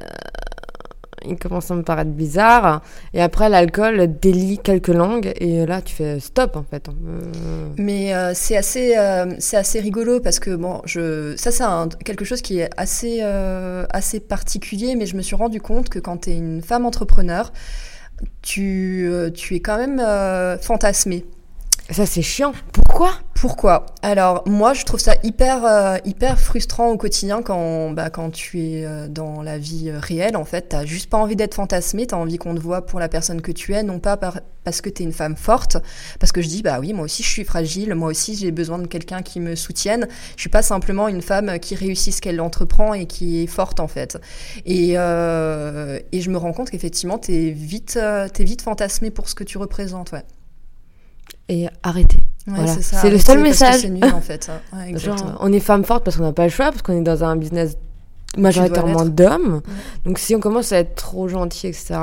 il 1.28 1.36
commence 1.36 1.70
à 1.70 1.74
me 1.74 1.82
paraître 1.82 2.10
bizarre. 2.10 2.82
Et 3.14 3.20
après, 3.20 3.48
l'alcool 3.48 4.18
délie 4.20 4.58
quelques 4.58 4.88
langues. 4.88 5.32
Et 5.36 5.66
là, 5.66 5.82
tu 5.82 5.94
fais 5.94 6.20
stop, 6.20 6.56
en 6.56 6.64
fait. 6.64 6.88
Mais 7.76 8.14
euh, 8.14 8.32
c'est 8.34 8.56
assez, 8.56 8.96
euh, 8.96 9.26
assez 9.52 9.80
rigolo 9.80 10.20
parce 10.20 10.38
que, 10.38 10.54
bon, 10.54 10.80
je, 10.84 11.34
ça, 11.36 11.50
c'est 11.50 11.64
quelque 12.04 12.24
chose 12.24 12.42
qui 12.42 12.60
est 12.60 12.70
assez, 12.76 13.18
euh, 13.22 13.84
assez 13.90 14.20
particulier. 14.20 14.96
Mais 14.96 15.06
je 15.06 15.16
me 15.16 15.22
suis 15.22 15.36
rendu 15.36 15.60
compte 15.60 15.88
que 15.88 15.98
quand 15.98 16.22
tu 16.22 16.30
es 16.30 16.36
une 16.36 16.62
femme 16.62 16.86
entrepreneur, 16.86 17.52
tu, 18.42 19.10
tu 19.34 19.54
es 19.54 19.60
quand 19.60 19.78
même 19.78 20.58
fantasmée. 20.60 21.24
Ça, 21.90 22.04
c'est 22.04 22.20
chiant. 22.20 22.52
Pourquoi? 22.74 23.14
Pourquoi? 23.34 23.86
Alors, 24.02 24.42
moi, 24.46 24.74
je 24.74 24.84
trouve 24.84 25.00
ça 25.00 25.14
hyper, 25.22 25.64
euh, 25.64 25.96
hyper 26.04 26.38
frustrant 26.38 26.90
au 26.90 26.98
quotidien 26.98 27.40
quand, 27.40 27.92
bah, 27.92 28.10
quand 28.10 28.30
tu 28.30 28.60
es 28.60 28.84
euh, 28.84 29.08
dans 29.08 29.40
la 29.40 29.56
vie 29.56 29.88
euh, 29.88 29.98
réelle. 29.98 30.36
En 30.36 30.44
fait, 30.44 30.68
t'as 30.68 30.84
juste 30.84 31.08
pas 31.08 31.16
envie 31.16 31.34
d'être 31.34 31.54
fantasmé, 31.54 32.06
t'as 32.06 32.16
envie 32.16 32.36
qu'on 32.36 32.54
te 32.54 32.60
voit 32.60 32.84
pour 32.84 33.00
la 33.00 33.08
personne 33.08 33.40
que 33.40 33.52
tu 33.52 33.72
es, 33.72 33.82
non 33.82 34.00
pas 34.00 34.18
parce 34.64 34.82
que 34.82 34.90
t'es 34.90 35.02
une 35.02 35.14
femme 35.14 35.34
forte, 35.34 35.78
parce 36.20 36.30
que 36.30 36.42
je 36.42 36.48
dis, 36.48 36.62
bah 36.62 36.78
oui, 36.78 36.92
moi 36.92 37.06
aussi, 37.06 37.22
je 37.22 37.28
suis 37.30 37.44
fragile, 37.44 37.94
moi 37.94 38.10
aussi, 38.10 38.36
j'ai 38.36 38.50
besoin 38.50 38.78
de 38.78 38.86
quelqu'un 38.86 39.22
qui 39.22 39.40
me 39.40 39.56
soutienne. 39.56 40.08
Je 40.36 40.42
suis 40.42 40.50
pas 40.50 40.62
simplement 40.62 41.08
une 41.08 41.22
femme 41.22 41.58
qui 41.58 41.74
réussit 41.74 42.12
ce 42.12 42.20
qu'elle 42.20 42.42
entreprend 42.42 42.92
et 42.92 43.06
qui 43.06 43.42
est 43.42 43.46
forte, 43.46 43.80
en 43.80 43.88
fait. 43.88 44.18
Et, 44.66 44.90
et 44.90 46.20
je 46.20 46.30
me 46.30 46.36
rends 46.36 46.52
compte 46.52 46.68
qu'effectivement, 46.68 47.16
t'es 47.16 47.50
vite, 47.50 47.98
t'es 48.34 48.44
vite 48.44 48.60
fantasmé 48.60 49.10
pour 49.10 49.30
ce 49.30 49.34
que 49.34 49.44
tu 49.44 49.56
représentes, 49.56 50.12
ouais 50.12 50.24
et 51.48 51.68
arrêter. 51.82 52.18
c'est 52.80 53.10
le 53.10 53.18
seul 53.18 53.40
message. 53.40 53.86
Nul, 53.86 54.04
en 54.04 54.20
fait. 54.20 54.50
on 55.40 55.52
est 55.52 55.60
femme 55.60 55.84
forte 55.84 56.04
parce 56.04 56.16
qu'on 56.16 56.24
n'a 56.24 56.32
pas 56.32 56.44
le 56.44 56.50
choix, 56.50 56.66
parce 56.66 56.82
qu'on 56.82 56.98
est 56.98 57.02
dans 57.02 57.24
un 57.24 57.36
business 57.36 57.76
majoritairement 58.36 59.04
d'hommes. 59.06 59.62
Donc 60.04 60.18
si 60.18 60.34
on 60.34 60.40
commence 60.40 60.72
à 60.72 60.78
être 60.78 60.94
trop 60.94 61.28
gentil, 61.28 61.68
etc. 61.68 61.94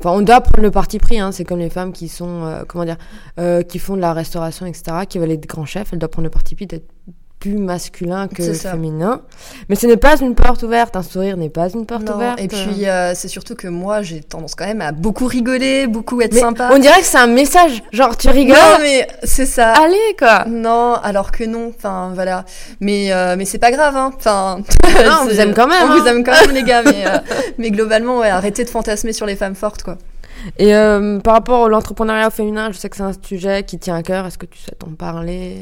Enfin, 0.00 0.12
on 0.12 0.20
doit 0.20 0.40
prendre 0.40 0.62
le 0.62 0.70
parti 0.70 0.98
pris. 0.98 1.18
Hein. 1.18 1.32
C'est 1.32 1.44
comme 1.44 1.58
les 1.58 1.70
femmes 1.70 1.92
qui 1.92 2.08
sont, 2.08 2.44
euh, 2.44 2.62
comment 2.66 2.84
dire, 2.84 2.98
euh, 3.40 3.62
qui 3.62 3.78
font 3.78 3.96
de 3.96 4.00
la 4.00 4.12
restauration, 4.12 4.64
etc., 4.64 4.98
qui 5.08 5.18
veulent 5.18 5.32
être 5.32 5.46
grands 5.46 5.66
chefs. 5.66 5.92
Elles 5.92 5.98
doivent 5.98 6.10
prendre 6.10 6.26
le 6.26 6.30
parti 6.30 6.54
pris 6.54 6.66
d'être 6.66 6.88
plus 7.38 7.56
masculin 7.56 8.26
que 8.28 8.52
féminin. 8.52 9.22
Mais 9.68 9.76
ce 9.76 9.86
n'est 9.86 9.96
pas 9.96 10.18
une 10.20 10.34
porte 10.34 10.62
ouverte. 10.62 10.96
Un 10.96 11.02
sourire 11.02 11.36
n'est 11.36 11.48
pas 11.48 11.68
une 11.70 11.86
porte 11.86 12.08
ouverte. 12.10 12.40
Et 12.40 12.48
puis, 12.48 12.86
euh, 12.86 13.12
c'est 13.14 13.28
surtout 13.28 13.54
que 13.54 13.68
moi, 13.68 14.02
j'ai 14.02 14.20
tendance 14.20 14.54
quand 14.54 14.66
même 14.66 14.80
à 14.80 14.92
beaucoup 14.92 15.26
rigoler, 15.26 15.86
beaucoup 15.86 16.20
être 16.20 16.34
sympa. 16.34 16.70
On 16.72 16.78
dirait 16.78 17.00
que 17.00 17.06
c'est 17.06 17.18
un 17.18 17.28
message. 17.28 17.82
Genre, 17.92 18.16
tu 18.16 18.28
rigoles. 18.28 18.56
Non, 18.56 18.78
mais 18.80 19.06
c'est 19.22 19.46
ça. 19.46 19.72
Allez, 19.72 20.16
quoi. 20.18 20.44
Non, 20.46 20.94
alors 20.94 21.30
que 21.30 21.44
non. 21.44 21.72
Enfin, 21.76 22.10
voilà. 22.14 22.44
Mais, 22.80 23.12
euh, 23.12 23.36
mais 23.38 23.44
c'est 23.44 23.58
pas 23.58 23.70
grave, 23.70 23.96
hein. 23.96 24.10
Enfin. 24.16 24.60
Non, 25.04 25.18
on 25.22 25.24
vous 25.28 25.40
aime 25.40 25.54
quand 25.54 25.68
même. 25.68 25.90
On 25.90 25.96
vous 25.96 26.02
hein. 26.02 26.06
aime 26.06 26.24
quand 26.24 26.32
même, 26.40 26.50
les 26.50 26.64
gars. 26.64 26.82
Mais, 26.82 27.04
euh, 27.06 27.18
mais 27.58 27.70
globalement, 27.70 28.18
ouais, 28.18 28.30
arrêtez 28.30 28.64
de 28.64 28.70
fantasmer 28.70 29.12
sur 29.12 29.26
les 29.26 29.36
femmes 29.36 29.54
fortes, 29.54 29.82
quoi. 29.82 29.96
Et 30.58 30.72
par 31.24 31.34
rapport 31.34 31.66
à 31.66 31.68
l'entrepreneuriat 31.68 32.30
féminin, 32.30 32.70
je 32.70 32.78
sais 32.78 32.88
que 32.88 32.96
c'est 32.96 33.02
un 33.02 33.12
sujet 33.20 33.64
qui 33.64 33.76
tient 33.78 33.96
à 33.96 34.04
cœur. 34.04 34.24
Est-ce 34.24 34.38
que 34.38 34.46
tu 34.46 34.58
souhaites 34.58 34.84
en 34.84 34.94
parler 34.94 35.58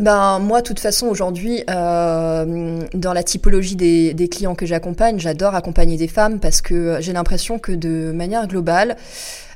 ben 0.00 0.38
moi, 0.38 0.62
de 0.62 0.66
toute 0.66 0.80
façon, 0.80 1.06
aujourd'hui, 1.06 1.62
euh, 1.70 2.80
dans 2.94 3.12
la 3.12 3.22
typologie 3.22 3.76
des, 3.76 4.14
des 4.14 4.28
clients 4.28 4.54
que 4.54 4.66
j'accompagne, 4.66 5.20
j'adore 5.20 5.54
accompagner 5.54 5.96
des 5.96 6.08
femmes 6.08 6.40
parce 6.40 6.62
que 6.62 6.96
j'ai 7.00 7.12
l'impression 7.12 7.58
que 7.58 7.72
de 7.72 8.10
manière 8.10 8.48
globale, 8.48 8.96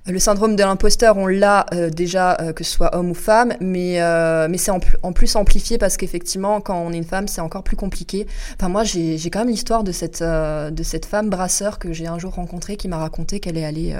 le 0.06 0.18
syndrome 0.18 0.54
de 0.54 0.62
l'imposteur, 0.62 1.16
on 1.16 1.26
l'a 1.26 1.64
euh, 1.72 1.88
déjà, 1.88 2.36
euh, 2.40 2.52
que 2.52 2.62
ce 2.62 2.70
soit 2.70 2.94
homme 2.94 3.10
ou 3.10 3.14
femme, 3.14 3.54
mais, 3.60 4.02
euh, 4.02 4.48
mais 4.50 4.58
c'est 4.58 4.70
en, 4.70 4.80
en, 5.02 5.12
plus 5.12 5.34
amplifié 5.34 5.78
parce 5.78 5.96
qu'effectivement, 5.96 6.60
quand 6.60 6.78
on 6.78 6.92
est 6.92 6.98
une 6.98 7.04
femme, 7.04 7.26
c'est 7.26 7.40
encore 7.40 7.62
plus 7.62 7.76
compliqué. 7.76 8.26
Enfin, 8.58 8.68
moi, 8.68 8.84
j'ai 8.84 9.18
quand 9.30 9.38
même 9.38 9.48
l'histoire 9.48 9.82
de 9.82 9.92
cette, 9.92 10.22
de 10.22 10.82
cette 10.82 11.06
femme 11.06 11.30
brasseur 11.30 11.78
que 11.78 11.92
j'ai 11.92 12.06
un 12.06 12.18
jour 12.18 12.34
rencontrée 12.34 12.76
qui 12.76 12.88
m'a 12.88 12.98
raconté 12.98 13.40
qu'elle 13.40 13.56
est 13.56 13.64
allée 13.64 13.96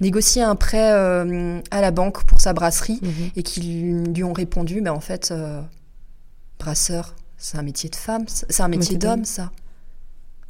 négocier 0.00 0.42
un 0.42 0.54
prêt 0.54 0.90
à 0.90 1.80
la 1.80 1.90
banque 1.90 2.24
pour 2.24 2.40
sa 2.40 2.52
brasserie 2.52 3.00
mhm. 3.02 3.30
et 3.36 3.42
qu'ils 3.42 4.04
lui 4.04 4.24
ont 4.24 4.32
répondu, 4.32 4.76
mais 4.76 4.82
ben, 4.82 4.92
en 4.92 5.00
fait 5.00 5.32
brasseur, 6.60 7.14
c'est 7.36 7.58
un 7.58 7.62
métier 7.62 7.90
de 7.90 7.96
femme, 7.96 8.24
c'est 8.28 8.62
un 8.62 8.68
métier 8.68 8.96
d'homme, 8.96 9.24
ça. 9.24 9.50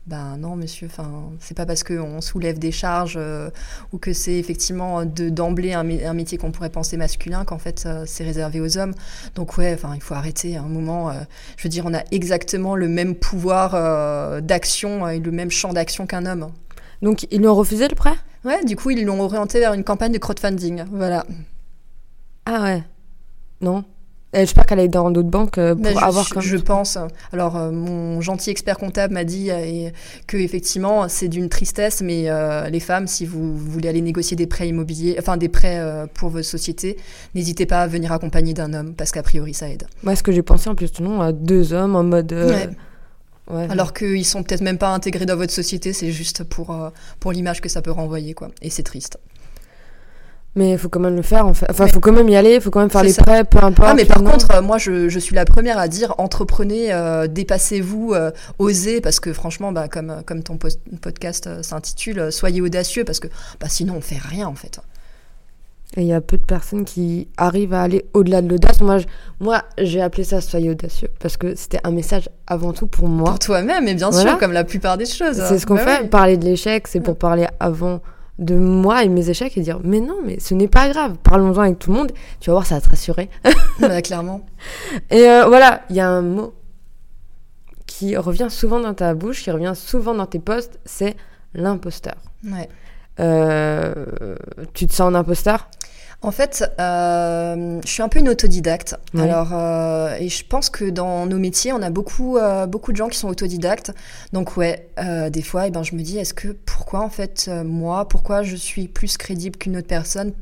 Ben 0.06 0.36
non, 0.38 0.56
monsieur. 0.56 0.86
Enfin, 0.86 1.30
c'est 1.40 1.56
pas 1.56 1.66
parce 1.66 1.84
qu'on 1.84 2.20
soulève 2.20 2.58
des 2.58 2.72
charges 2.72 3.14
euh, 3.16 3.50
ou 3.92 3.98
que 3.98 4.12
c'est 4.12 4.34
effectivement 4.34 5.04
de 5.04 5.28
d'emblée 5.28 5.72
un, 5.72 5.84
métier 5.84 6.38
qu'on 6.38 6.50
pourrait 6.50 6.70
penser 6.70 6.96
masculin 6.96 7.44
qu'en 7.44 7.58
fait 7.58 7.84
euh, 7.86 8.04
c'est 8.06 8.24
réservé 8.24 8.60
aux 8.60 8.78
hommes. 8.78 8.94
Donc 9.34 9.56
ouais, 9.56 9.72
enfin, 9.74 9.92
il 9.94 10.02
faut 10.02 10.14
arrêter. 10.14 10.56
À 10.56 10.62
un 10.62 10.68
moment, 10.68 11.10
euh, 11.10 11.20
je 11.56 11.62
veux 11.62 11.68
dire, 11.68 11.84
on 11.86 11.94
a 11.94 12.02
exactement 12.10 12.74
le 12.74 12.88
même 12.88 13.14
pouvoir 13.14 14.42
d'action 14.42 15.06
et 15.08 15.20
le 15.20 15.30
même 15.30 15.50
champ 15.50 15.72
d'action 15.72 16.06
qu'un 16.06 16.26
homme. 16.26 16.50
Donc 17.02 17.26
ils 17.30 17.38
lui 17.38 17.46
ont 17.46 17.54
refusé 17.54 17.86
le 17.86 17.94
prêt? 17.94 18.16
Ouais, 18.44 18.64
du 18.64 18.74
coup 18.74 18.90
ils 18.90 19.04
l'ont 19.04 19.20
orienté 19.20 19.60
vers 19.60 19.74
une 19.74 19.84
campagne 19.84 20.12
de 20.12 20.18
crowdfunding. 20.18 20.84
Voilà. 20.90 21.24
Ah 22.46 22.62
ouais. 22.62 22.82
Non? 23.60 23.84
J'espère 24.32 24.64
qu'elle 24.66 24.78
est 24.78 24.88
dans 24.88 25.10
d'autres 25.10 25.28
banques 25.28 25.58
euh, 25.58 25.74
pour 25.74 25.98
je, 25.98 26.04
avoir 26.04 26.40
Je 26.40 26.56
pense. 26.56 26.96
Alors, 27.32 27.56
euh, 27.56 27.72
mon 27.72 28.20
gentil 28.20 28.50
expert 28.50 28.78
comptable 28.78 29.12
m'a 29.12 29.24
dit 29.24 29.50
euh, 29.50 29.90
que 30.28 30.36
effectivement, 30.36 31.08
c'est 31.08 31.26
d'une 31.26 31.48
tristesse, 31.48 32.00
mais 32.00 32.28
les 32.70 32.80
femmes, 32.80 33.06
si 33.06 33.26
vous, 33.26 33.56
voulez 33.56 33.88
aller 33.88 34.00
négocier 34.00 34.36
des 34.36 34.46
prêts 34.46 34.68
immobiliers, 34.68 35.16
enfin 35.18 35.36
des 35.36 35.48
prêts 35.48 35.80
pour 36.14 36.30
votre 36.30 36.46
société, 36.46 36.96
n'hésitez 37.34 37.66
pas 37.66 37.82
à 37.82 37.86
venir 37.86 38.12
accompagner 38.12 38.54
d'un 38.54 38.72
homme, 38.72 38.94
parce 38.94 39.10
qu'a 39.10 39.22
priori, 39.22 39.54
ça 39.54 39.68
aide. 39.68 39.86
Moi, 40.02 40.14
ce 40.14 40.22
que 40.22 40.32
j'ai 40.32 40.42
pensé 40.42 40.68
en 40.70 40.74
plus, 40.74 41.00
non, 41.00 41.20
à 41.20 41.32
deux 41.32 41.72
hommes 41.72 41.96
en 41.96 42.04
mode. 42.04 42.32
Ouais. 42.32 43.66
Alors 43.68 43.92
qu'ils 43.92 44.24
sont 44.24 44.44
peut-être 44.44 44.60
même 44.60 44.78
pas 44.78 44.90
intégrés 44.90 45.26
dans 45.26 45.34
votre 45.36 45.52
société, 45.52 45.92
c'est 45.92 46.12
juste 46.12 46.44
pour, 46.44 46.76
pour 47.18 47.32
l'image 47.32 47.60
que 47.60 47.68
ça 47.68 47.82
peut 47.82 47.90
renvoyer, 47.90 48.32
quoi. 48.32 48.50
Et 48.62 48.70
c'est 48.70 48.84
triste. 48.84 49.18
Mais 50.56 50.72
il 50.72 50.78
faut 50.78 50.88
quand 50.88 51.00
même 51.00 51.14
le 51.14 51.22
faire, 51.22 51.46
en 51.46 51.54
fait. 51.54 51.66
Enfin, 51.70 51.86
il 51.86 51.92
faut 51.92 52.00
quand 52.00 52.12
même 52.12 52.28
y 52.28 52.34
aller, 52.34 52.54
il 52.56 52.60
faut 52.60 52.70
quand 52.70 52.80
même 52.80 52.90
faire 52.90 53.04
les 53.04 53.14
prêts, 53.14 53.44
peu 53.44 53.58
importe. 53.58 53.88
Ah, 53.88 53.94
mais 53.94 54.04
par 54.04 54.22
contre, 54.22 54.50
euh, 54.52 54.62
moi, 54.62 54.78
je, 54.78 55.08
je, 55.08 55.18
suis 55.20 55.36
la 55.36 55.44
première 55.44 55.78
à 55.78 55.86
dire 55.86 56.14
entreprenez, 56.18 56.92
euh, 56.92 57.28
dépassez-vous, 57.28 58.14
euh, 58.14 58.32
osez, 58.58 59.00
parce 59.00 59.20
que 59.20 59.32
franchement, 59.32 59.70
bah, 59.70 59.86
comme, 59.86 60.22
comme 60.26 60.42
ton 60.42 60.58
podcast 61.00 61.62
s'intitule, 61.62 62.32
soyez 62.32 62.60
audacieux, 62.60 63.04
parce 63.04 63.20
que 63.20 63.28
bah, 63.60 63.68
sinon, 63.68 63.94
on 63.96 64.00
fait 64.00 64.18
rien, 64.18 64.48
en 64.48 64.56
fait. 64.56 64.80
Et 65.96 66.02
il 66.02 66.06
y 66.06 66.12
a 66.12 66.20
peu 66.20 66.36
de 66.36 66.44
personnes 66.44 66.84
qui 66.84 67.28
arrivent 67.36 67.74
à 67.74 67.82
aller 67.82 68.04
au-delà 68.12 68.42
de 68.42 68.48
l'audace. 68.48 68.80
Moi, 68.80 68.98
moi, 69.40 69.62
j'ai 69.78 70.00
appelé 70.00 70.22
ça 70.22 70.40
soyez 70.40 70.70
audacieux 70.70 71.08
parce 71.18 71.36
que 71.36 71.56
c'était 71.56 71.80
un 71.82 71.90
message 71.90 72.28
avant 72.46 72.72
tout 72.72 72.86
pour 72.86 73.08
moi. 73.08 73.30
Pour 73.30 73.38
toi-même, 73.40 73.88
et 73.88 73.94
bien 73.94 74.12
sûr, 74.12 74.38
comme 74.38 74.52
la 74.52 74.62
plupart 74.62 74.98
des 74.98 75.06
choses. 75.06 75.42
C'est 75.48 75.58
ce 75.58 75.66
qu'on 75.66 75.74
bah 75.74 75.98
fait. 75.98 76.08
Parler 76.08 76.36
de 76.36 76.44
l'échec, 76.44 76.86
c'est 76.86 77.00
pour 77.00 77.16
parler 77.16 77.46
avant 77.58 78.00
de 78.40 78.56
moi 78.56 79.04
et 79.04 79.08
mes 79.08 79.30
échecs 79.30 79.56
et 79.56 79.60
dire 79.60 79.78
mais 79.84 80.00
non 80.00 80.16
mais 80.24 80.40
ce 80.40 80.54
n'est 80.54 80.68
pas 80.68 80.88
grave. 80.88 81.16
Parlons-en 81.22 81.60
avec 81.60 81.78
tout 81.78 81.92
le 81.92 81.98
monde. 81.98 82.12
Tu 82.40 82.50
vas 82.50 82.54
voir 82.54 82.66
ça 82.66 82.76
va 82.76 82.80
te 82.80 82.88
rassurer. 82.88 83.30
Bah, 83.80 84.02
clairement. 84.02 84.42
Et 85.10 85.28
euh, 85.28 85.46
voilà 85.46 85.82
il 85.90 85.96
y 85.96 86.00
a 86.00 86.08
un 86.08 86.22
mot 86.22 86.54
qui 87.86 88.16
revient 88.16 88.48
souvent 88.50 88.80
dans 88.80 88.94
ta 88.94 89.14
bouche 89.14 89.42
qui 89.42 89.50
revient 89.50 89.72
souvent 89.74 90.14
dans 90.14 90.26
tes 90.26 90.38
posts 90.38 90.80
c'est 90.84 91.16
l'imposteur. 91.54 92.16
Ouais. 92.44 92.68
Euh, 93.20 94.36
tu 94.72 94.86
te 94.86 94.92
sens 94.94 95.12
un 95.12 95.14
imposteur? 95.14 95.68
En 96.22 96.32
fait, 96.32 96.70
euh, 96.78 97.80
je 97.82 97.88
suis 97.90 98.02
un 98.02 98.08
peu 98.08 98.18
une 98.18 98.28
autodidacte. 98.28 98.94
Alors, 99.18 99.50
euh, 99.54 100.14
et 100.18 100.28
je 100.28 100.44
pense 100.44 100.68
que 100.68 100.84
dans 100.84 101.24
nos 101.24 101.38
métiers, 101.38 101.72
on 101.72 101.80
a 101.80 101.88
beaucoup, 101.88 102.36
euh, 102.36 102.66
beaucoup 102.66 102.92
de 102.92 102.96
gens 102.98 103.08
qui 103.08 103.16
sont 103.16 103.28
autodidactes. 103.28 103.92
Donc, 104.34 104.58
ouais, 104.58 104.88
euh, 104.98 105.30
des 105.30 105.40
fois, 105.40 105.66
eh 105.66 105.70
ben, 105.70 105.82
je 105.82 105.94
me 105.94 106.02
dis, 106.02 106.18
est-ce 106.18 106.34
que 106.34 106.48
pourquoi 106.48 107.00
en 107.00 107.08
fait 107.08 107.46
euh, 107.48 107.64
moi, 107.64 108.06
pourquoi 108.06 108.42
je 108.42 108.54
suis 108.54 108.86
plus 108.86 109.16
crédible 109.16 109.56
qu'une 109.56 109.78
autre 109.78 109.86
personne? 109.86 110.32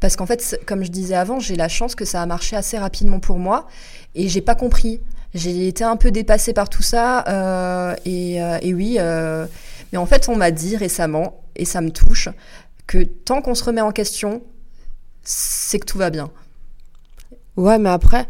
Parce 0.00 0.14
qu'en 0.14 0.26
fait, 0.26 0.60
comme 0.66 0.84
je 0.84 0.90
disais 0.90 1.14
avant, 1.14 1.40
j'ai 1.40 1.56
la 1.56 1.68
chance 1.68 1.94
que 1.94 2.04
ça 2.04 2.20
a 2.20 2.26
marché 2.26 2.54
assez 2.54 2.76
rapidement 2.76 3.18
pour 3.18 3.38
moi, 3.38 3.66
et 4.14 4.28
j'ai 4.28 4.42
pas 4.42 4.54
compris. 4.54 5.00
J'ai 5.32 5.68
été 5.68 5.84
un 5.84 5.96
peu 5.96 6.10
dépassée 6.10 6.52
par 6.52 6.68
tout 6.68 6.82
ça, 6.82 7.96
et, 8.04 8.36
et, 8.36 8.74
oui. 8.74 8.98
mais 9.92 9.98
en 9.98 10.06
fait, 10.06 10.28
on 10.28 10.36
m'a 10.36 10.50
dit 10.52 10.76
récemment, 10.76 11.42
et 11.56 11.64
ça 11.64 11.80
me 11.80 11.90
touche, 11.90 12.28
que 12.86 13.02
tant 13.02 13.42
qu'on 13.42 13.54
se 13.54 13.64
remet 13.64 13.80
en 13.80 13.90
question, 13.90 14.40
c'est 15.28 15.78
que 15.78 15.84
tout 15.84 15.98
va 15.98 16.08
bien. 16.08 16.30
Ouais, 17.56 17.78
mais 17.78 17.90
après, 17.90 18.26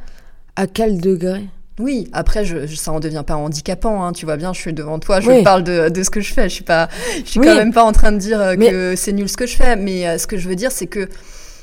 à 0.57 0.67
quel 0.67 1.01
degré? 1.01 1.49
Oui, 1.79 2.09
après, 2.13 2.45
je, 2.45 2.67
ça 2.67 2.91
en 2.91 2.99
devient 2.99 3.23
pas 3.25 3.37
handicapant, 3.37 4.05
hein, 4.05 4.13
tu 4.13 4.25
vois 4.25 4.37
bien, 4.37 4.53
je 4.53 4.59
suis 4.59 4.73
devant 4.73 4.99
toi, 4.99 5.21
je 5.21 5.45
parle 5.45 5.63
de, 5.63 5.91
de, 5.91 6.03
ce 6.03 6.11
que 6.11 6.21
je 6.21 6.35
fais, 6.35 6.49
je 6.49 6.55
suis 6.55 6.65
pas, 6.65 6.89
je 7.25 7.31
suis 7.31 7.41
quand 7.41 7.55
même 7.55 7.73
pas 7.73 7.85
en 7.85 7.93
train 7.93 8.11
de 8.11 8.19
dire 8.19 8.41
euh, 8.41 8.57
que 8.57 8.97
c'est 8.97 9.13
nul 9.13 9.29
ce 9.29 9.37
que 9.37 9.47
je 9.47 9.55
fais, 9.55 9.77
mais 9.77 10.09
euh, 10.09 10.19
ce 10.19 10.27
que 10.27 10.37
je 10.37 10.49
veux 10.49 10.57
dire, 10.57 10.73
c'est 10.73 10.89
que 10.89 11.09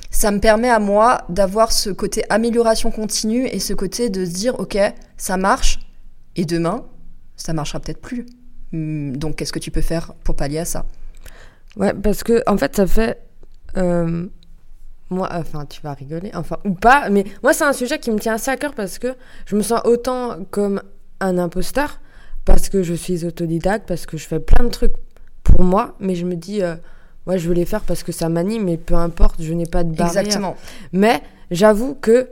ça 0.09 0.31
me 0.31 0.39
permet 0.39 0.69
à 0.69 0.79
moi 0.79 1.25
d'avoir 1.27 1.73
ce 1.73 1.89
côté 1.89 2.23
amélioration 2.29 2.91
continue 2.91 3.45
et 3.47 3.59
ce 3.59 3.73
côté 3.73 4.09
de 4.09 4.23
se 4.23 4.31
dire, 4.31 4.57
ok, 4.57 4.77
ça 5.17 5.35
marche, 5.35 5.79
et 6.37 6.45
demain, 6.45 6.85
ça 7.35 7.51
marchera 7.51 7.81
peut-être 7.81 7.99
plus. 7.99 8.25
Hmm, 8.71 9.17
donc, 9.17 9.35
qu'est-ce 9.35 9.51
que 9.51 9.59
tu 9.59 9.71
peux 9.71 9.81
faire 9.81 10.13
pour 10.23 10.37
pallier 10.37 10.59
à 10.59 10.65
ça? 10.65 10.85
Ouais, 11.75 11.93
parce 11.93 12.23
que 12.23 12.41
en 12.47 12.57
fait, 12.57 12.77
ça 12.77 12.87
fait 12.87 13.19
euh, 13.75 14.27
moi, 15.09 15.29
enfin, 15.31 15.65
tu 15.65 15.81
vas 15.81 15.93
rigoler, 15.93 16.31
enfin, 16.33 16.57
ou 16.65 16.73
pas, 16.73 17.09
mais 17.09 17.25
moi, 17.43 17.53
c'est 17.53 17.63
un 17.63 17.73
sujet 17.73 17.99
qui 17.99 18.11
me 18.11 18.19
tient 18.19 18.33
assez 18.33 18.49
à 18.49 18.57
cœur 18.57 18.73
parce 18.73 18.97
que 18.97 19.15
je 19.45 19.55
me 19.55 19.61
sens 19.61 19.81
autant 19.85 20.37
comme 20.49 20.81
un 21.19 21.37
imposteur, 21.37 21.99
parce 22.43 22.69
que 22.69 22.83
je 22.83 22.93
suis 22.93 23.25
autodidacte, 23.25 23.87
parce 23.87 24.05
que 24.05 24.17
je 24.17 24.27
fais 24.27 24.39
plein 24.39 24.65
de 24.65 24.69
trucs 24.69 24.93
pour 25.43 25.63
moi, 25.63 25.95
mais 25.99 26.15
je 26.15 26.25
me 26.25 26.35
dis, 26.35 26.63
euh, 26.63 26.75
ouais, 27.27 27.37
je 27.37 27.47
veux 27.47 27.53
les 27.53 27.65
faire 27.65 27.81
parce 27.81 28.03
que 28.03 28.11
ça 28.11 28.29
m'anime, 28.29 28.65
mais 28.65 28.77
peu 28.77 28.95
importe, 28.95 29.41
je 29.41 29.53
n'ai 29.53 29.65
pas 29.65 29.83
de 29.83 29.95
barrière. 29.95 30.21
Exactement. 30.21 30.55
Mais 30.91 31.21
j'avoue 31.51 31.95
que 31.95 32.29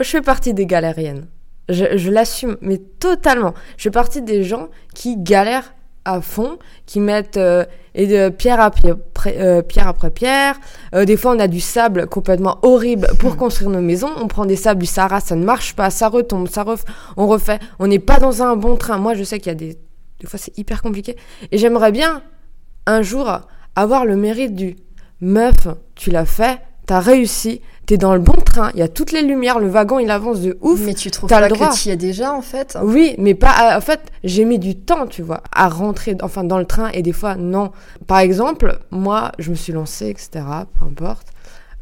je 0.00 0.04
fais 0.04 0.22
partie 0.22 0.52
des 0.52 0.66
galériennes. 0.66 1.26
Je, 1.68 1.96
je 1.96 2.10
l'assume, 2.10 2.56
mais 2.60 2.78
totalement. 2.78 3.54
Je 3.76 3.84
fais 3.84 3.90
partie 3.90 4.22
des 4.22 4.42
gens 4.44 4.68
qui 4.94 5.16
galèrent 5.16 5.74
à 6.06 6.20
fond, 6.20 6.58
qui 6.86 7.00
mettent 7.00 7.36
euh, 7.36 7.64
et 7.94 8.06
de 8.06 8.28
pierre, 8.28 8.60
à 8.60 8.70
pierre, 8.70 8.96
euh, 9.26 9.62
pierre 9.62 9.88
après 9.88 10.10
pierre. 10.10 10.56
Euh, 10.94 11.04
des 11.04 11.16
fois, 11.16 11.32
on 11.34 11.38
a 11.38 11.48
du 11.48 11.60
sable 11.60 12.06
complètement 12.06 12.58
horrible 12.62 13.08
pour 13.18 13.34
hmm. 13.34 13.38
construire 13.38 13.70
nos 13.70 13.80
maisons. 13.80 14.10
On 14.20 14.28
prend 14.28 14.46
des 14.46 14.56
sables 14.56 14.80
du 14.80 14.86
Sahara, 14.86 15.20
ça 15.20 15.34
ne 15.34 15.44
marche 15.44 15.74
pas, 15.74 15.90
ça 15.90 16.08
retombe, 16.08 16.48
ça 16.48 16.62
ref... 16.62 16.84
on 17.16 17.26
refait. 17.26 17.58
On 17.78 17.86
n'est 17.86 17.98
pas 17.98 18.18
dans 18.18 18.42
un 18.42 18.54
bon 18.54 18.76
train. 18.76 18.98
Moi, 18.98 19.14
je 19.14 19.24
sais 19.24 19.38
qu'il 19.38 19.48
y 19.48 19.52
a 19.52 19.54
des... 19.54 19.78
Des 20.20 20.26
fois, 20.26 20.38
c'est 20.38 20.56
hyper 20.56 20.82
compliqué. 20.82 21.16
Et 21.50 21.58
j'aimerais 21.58 21.92
bien, 21.92 22.22
un 22.86 23.02
jour, 23.02 23.40
avoir 23.74 24.04
le 24.04 24.16
mérite 24.16 24.54
du 24.54 24.76
meuf, 25.20 25.68
tu 25.94 26.10
l'as 26.10 26.26
fait, 26.26 26.60
t'as 26.86 27.00
réussi, 27.00 27.60
t'es 27.86 27.96
dans 27.96 28.14
le 28.14 28.20
bon 28.20 28.34
train, 28.34 28.70
il 28.74 28.80
y 28.80 28.82
a 28.82 28.88
toutes 28.88 29.12
les 29.12 29.22
lumières, 29.22 29.58
le 29.58 29.68
wagon 29.68 29.98
il 29.98 30.10
avance 30.10 30.40
de 30.40 30.58
ouf. 30.60 30.80
Mais 30.84 30.94
tu 30.94 31.10
trouves 31.10 31.28
pas 31.28 31.40
le 31.40 31.54
droit. 31.54 31.70
que 31.70 31.76
tu 31.76 31.88
y 31.88 31.92
es 31.92 31.96
déjà 31.96 32.32
en 32.32 32.42
fait? 32.42 32.76
Oui, 32.82 33.14
mais 33.18 33.34
pas. 33.34 33.76
En 33.76 33.80
fait, 33.80 34.00
j'ai 34.24 34.44
mis 34.44 34.58
du 34.58 34.74
temps, 34.76 35.06
tu 35.06 35.22
vois, 35.22 35.42
à 35.52 35.68
rentrer, 35.68 36.16
enfin 36.22 36.44
dans 36.44 36.58
le 36.58 36.66
train 36.66 36.88
et 36.90 37.02
des 37.02 37.12
fois 37.12 37.36
non. 37.36 37.70
Par 38.06 38.18
exemple, 38.18 38.80
moi, 38.90 39.32
je 39.38 39.50
me 39.50 39.54
suis 39.54 39.72
lancée, 39.72 40.08
etc. 40.08 40.44
Peu 40.78 40.84
importe. 40.84 41.28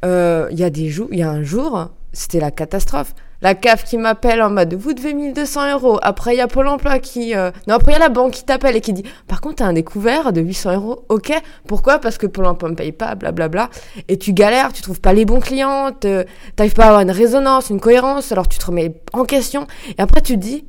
Euh, 0.04 0.48
il 0.50 0.58
y 0.58 0.64
a 0.64 0.70
des 0.70 0.90
jours, 0.90 1.08
il 1.10 1.18
y 1.18 1.22
a 1.22 1.30
un 1.30 1.42
jour, 1.42 1.88
c'était 2.12 2.40
la 2.40 2.50
catastrophe. 2.50 3.14
La 3.44 3.54
CAF 3.54 3.84
qui 3.84 3.98
m'appelle 3.98 4.42
en 4.42 4.48
mode 4.48 4.72
vous 4.72 4.94
devez 4.94 5.12
1200 5.12 5.72
euros. 5.72 5.98
Après, 6.02 6.34
il 6.34 6.38
y 6.38 6.40
a 6.40 6.48
Pôle 6.48 6.66
emploi 6.66 6.98
qui. 6.98 7.36
Euh, 7.36 7.50
non, 7.68 7.74
après, 7.74 7.92
il 7.92 7.94
y 7.94 7.96
a 7.96 8.00
la 8.00 8.08
banque 8.08 8.32
qui 8.32 8.44
t'appelle 8.44 8.74
et 8.74 8.80
qui 8.80 8.94
dit 8.94 9.04
par 9.28 9.42
contre, 9.42 9.56
t'as 9.56 9.66
un 9.66 9.74
découvert 9.74 10.32
de 10.32 10.40
800 10.40 10.74
euros. 10.74 11.04
Ok. 11.10 11.30
Pourquoi? 11.68 11.98
Parce 11.98 12.16
que 12.16 12.26
Pôle 12.26 12.46
emploi 12.46 12.70
me 12.70 12.74
paye 12.74 12.92
pas, 12.92 13.14
blablabla. 13.14 13.68
Et 14.08 14.18
tu 14.18 14.32
galères, 14.32 14.72
tu 14.72 14.80
trouves 14.80 15.00
pas 15.00 15.12
les 15.12 15.26
bons 15.26 15.40
clients, 15.40 15.92
t'arrives 15.92 16.74
pas 16.74 16.84
à 16.84 16.86
avoir 16.86 17.02
une 17.02 17.10
résonance, 17.10 17.68
une 17.68 17.80
cohérence, 17.80 18.32
alors 18.32 18.48
tu 18.48 18.58
te 18.58 18.64
remets 18.64 18.94
en 19.12 19.24
question. 19.24 19.66
Et 19.98 20.00
après, 20.00 20.22
tu 20.22 20.34
te 20.34 20.40
dis 20.40 20.64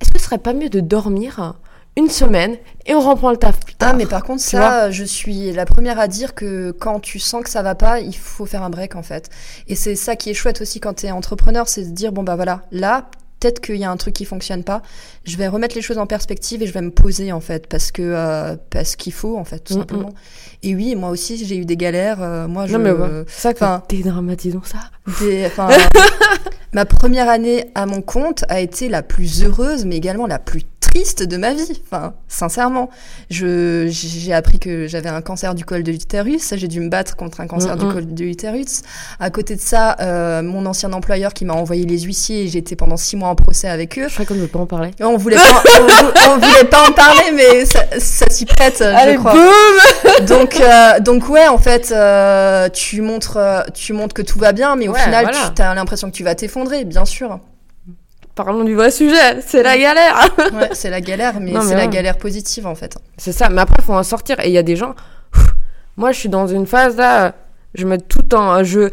est-ce 0.00 0.10
que 0.10 0.18
ce 0.18 0.24
serait 0.24 0.38
pas 0.38 0.52
mieux 0.52 0.68
de 0.68 0.80
dormir 0.80 1.54
une 1.96 2.08
semaine 2.08 2.56
et 2.86 2.94
on 2.94 3.00
reprend 3.00 3.30
le 3.30 3.36
taf 3.36 3.60
plus 3.60 3.74
tard. 3.74 3.90
Ah, 3.92 3.96
mais 3.96 4.06
par 4.06 4.22
contre, 4.22 4.40
ça, 4.40 4.90
je 4.90 5.04
suis 5.04 5.52
la 5.52 5.66
première 5.66 5.98
à 5.98 6.08
dire 6.08 6.34
que 6.34 6.70
quand 6.70 7.00
tu 7.00 7.18
sens 7.18 7.44
que 7.44 7.50
ça 7.50 7.62
va 7.62 7.74
pas, 7.74 8.00
il 8.00 8.16
faut 8.16 8.46
faire 8.46 8.62
un 8.62 8.70
break 8.70 8.96
en 8.96 9.02
fait. 9.02 9.28
Et 9.68 9.74
c'est 9.74 9.96
ça 9.96 10.16
qui 10.16 10.30
est 10.30 10.34
chouette 10.34 10.60
aussi 10.60 10.80
quand 10.80 10.94
tu 10.94 11.06
es 11.06 11.10
entrepreneur, 11.10 11.68
c'est 11.68 11.84
de 11.84 11.90
dire 11.90 12.12
bon 12.12 12.22
bah 12.22 12.36
voilà, 12.36 12.62
là, 12.72 13.10
peut-être 13.38 13.60
qu'il 13.60 13.76
y 13.76 13.84
a 13.84 13.90
un 13.90 13.96
truc 13.96 14.14
qui 14.14 14.24
fonctionne 14.24 14.64
pas, 14.64 14.82
je 15.24 15.36
vais 15.36 15.48
remettre 15.48 15.74
les 15.74 15.82
choses 15.82 15.98
en 15.98 16.06
perspective 16.06 16.62
et 16.62 16.66
je 16.66 16.72
vais 16.72 16.80
me 16.80 16.90
poser 16.90 17.32
en 17.32 17.40
fait 17.40 17.66
parce 17.66 17.90
que 17.90 18.02
euh, 18.02 18.56
parce 18.70 18.96
qu'il 18.96 19.12
faut 19.12 19.36
en 19.36 19.44
fait 19.44 19.58
tout 19.58 19.74
mm, 19.74 19.76
mm. 19.76 19.80
simplement. 19.80 20.14
Et 20.62 20.74
oui, 20.74 20.94
moi 20.94 21.10
aussi 21.10 21.44
j'ai 21.44 21.56
eu 21.58 21.66
des 21.66 21.76
galères. 21.76 22.22
Euh, 22.22 22.48
moi 22.48 22.66
je. 22.66 22.76
Non 22.76 22.78
mais 22.78 23.24
ça, 23.26 23.50
enfin, 23.50 23.82
dédramatisons 23.90 24.62
ça. 24.64 24.78
ma 26.72 26.86
première 26.86 27.28
année 27.28 27.70
à 27.74 27.84
mon 27.84 28.00
compte 28.00 28.44
a 28.48 28.60
été 28.60 28.88
la 28.88 29.02
plus 29.02 29.44
heureuse, 29.44 29.84
mais 29.84 29.96
également 29.96 30.26
la 30.26 30.38
plus 30.38 30.62
triste 30.92 31.22
de 31.22 31.36
ma 31.36 31.54
vie. 31.54 31.80
Enfin, 31.90 32.12
sincèrement, 32.28 32.90
je 33.30 33.88
j'ai 33.90 34.32
appris 34.32 34.58
que 34.58 34.86
j'avais 34.86 35.08
un 35.08 35.22
cancer 35.22 35.54
du 35.54 35.64
col 35.64 35.82
de 35.82 35.90
l'utérus. 35.90 36.52
J'ai 36.54 36.68
dû 36.68 36.80
me 36.80 36.88
battre 36.88 37.16
contre 37.16 37.40
un 37.40 37.46
cancer 37.46 37.76
du 37.76 37.86
col 37.86 38.12
de 38.12 38.24
l'utérus. 38.24 38.82
À 39.18 39.30
côté 39.30 39.56
de 39.56 39.60
ça, 39.60 39.96
euh, 40.00 40.42
mon 40.42 40.66
ancien 40.66 40.92
employeur 40.92 41.32
qui 41.32 41.44
m'a 41.44 41.54
envoyé 41.54 41.86
les 41.86 42.00
huissiers, 42.00 42.48
j'étais 42.48 42.76
pendant 42.76 42.96
six 42.96 43.16
mois 43.16 43.28
en 43.28 43.34
procès 43.34 43.68
avec 43.68 43.98
eux. 43.98 44.08
Je 44.08 44.14
crois 44.14 44.26
qu'on 44.26 44.34
ne 44.34 44.40
veut 44.40 44.48
pas 44.48 44.58
en 44.58 44.66
parler. 44.66 44.90
On 45.00 45.16
voulait 45.16 45.36
pas, 45.36 45.62
on, 46.28 46.38
voulait 46.38 46.64
pas 46.64 46.88
en 46.88 46.92
parler, 46.92 47.32
mais 47.34 47.64
ça, 47.64 47.84
ça 47.98 48.26
s'y 48.28 48.44
prête, 48.44 48.80
Allez, 48.82 49.14
je 49.14 49.18
crois. 49.18 49.32
Boum 49.32 50.26
donc, 50.26 50.60
euh, 50.60 51.00
donc 51.00 51.28
ouais, 51.28 51.48
en 51.48 51.58
fait, 51.58 51.92
euh, 51.92 52.68
tu 52.68 53.00
montres, 53.00 53.38
tu 53.74 53.92
montres 53.92 54.14
que 54.14 54.22
tout 54.22 54.38
va 54.38 54.52
bien, 54.52 54.76
mais 54.76 54.88
au 54.88 54.94
final, 54.94 55.30
tu 55.54 55.62
as 55.62 55.74
l'impression 55.74 56.10
que 56.10 56.16
tu 56.16 56.24
vas 56.24 56.34
t'effondrer, 56.34 56.84
bien 56.84 57.04
sûr 57.04 57.40
parlons 58.34 58.64
du 58.64 58.74
vrai 58.74 58.90
sujet, 58.90 59.40
c'est 59.46 59.62
la 59.62 59.76
galère. 59.76 60.28
ouais, 60.54 60.70
c'est 60.72 60.90
la 60.90 61.00
galère, 61.00 61.40
mais, 61.40 61.52
c'est 61.62 61.74
la 61.74 61.86
galère 61.86 62.18
positive 62.18 62.66
en 62.66 62.74
fait. 62.74 62.96
C'est 63.16 63.32
ça, 63.32 63.48
mais 63.48 63.60
après 63.60 63.76
il 63.78 63.84
faut 63.84 63.94
en 63.94 64.02
sortir. 64.02 64.40
Et 64.40 64.48
il 64.48 64.52
y 64.52 64.58
a 64.58 64.62
des 64.62 64.76
gens. 64.76 64.94
moi, 65.96 66.12
je 66.12 66.18
suis 66.18 66.28
dans 66.28 66.46
une 66.46 66.66
phase 66.66 66.96
là, 66.96 67.34
je 67.74 67.86
mets 67.86 67.98
tout 67.98 68.34
en. 68.34 68.64
Je, 68.64 68.90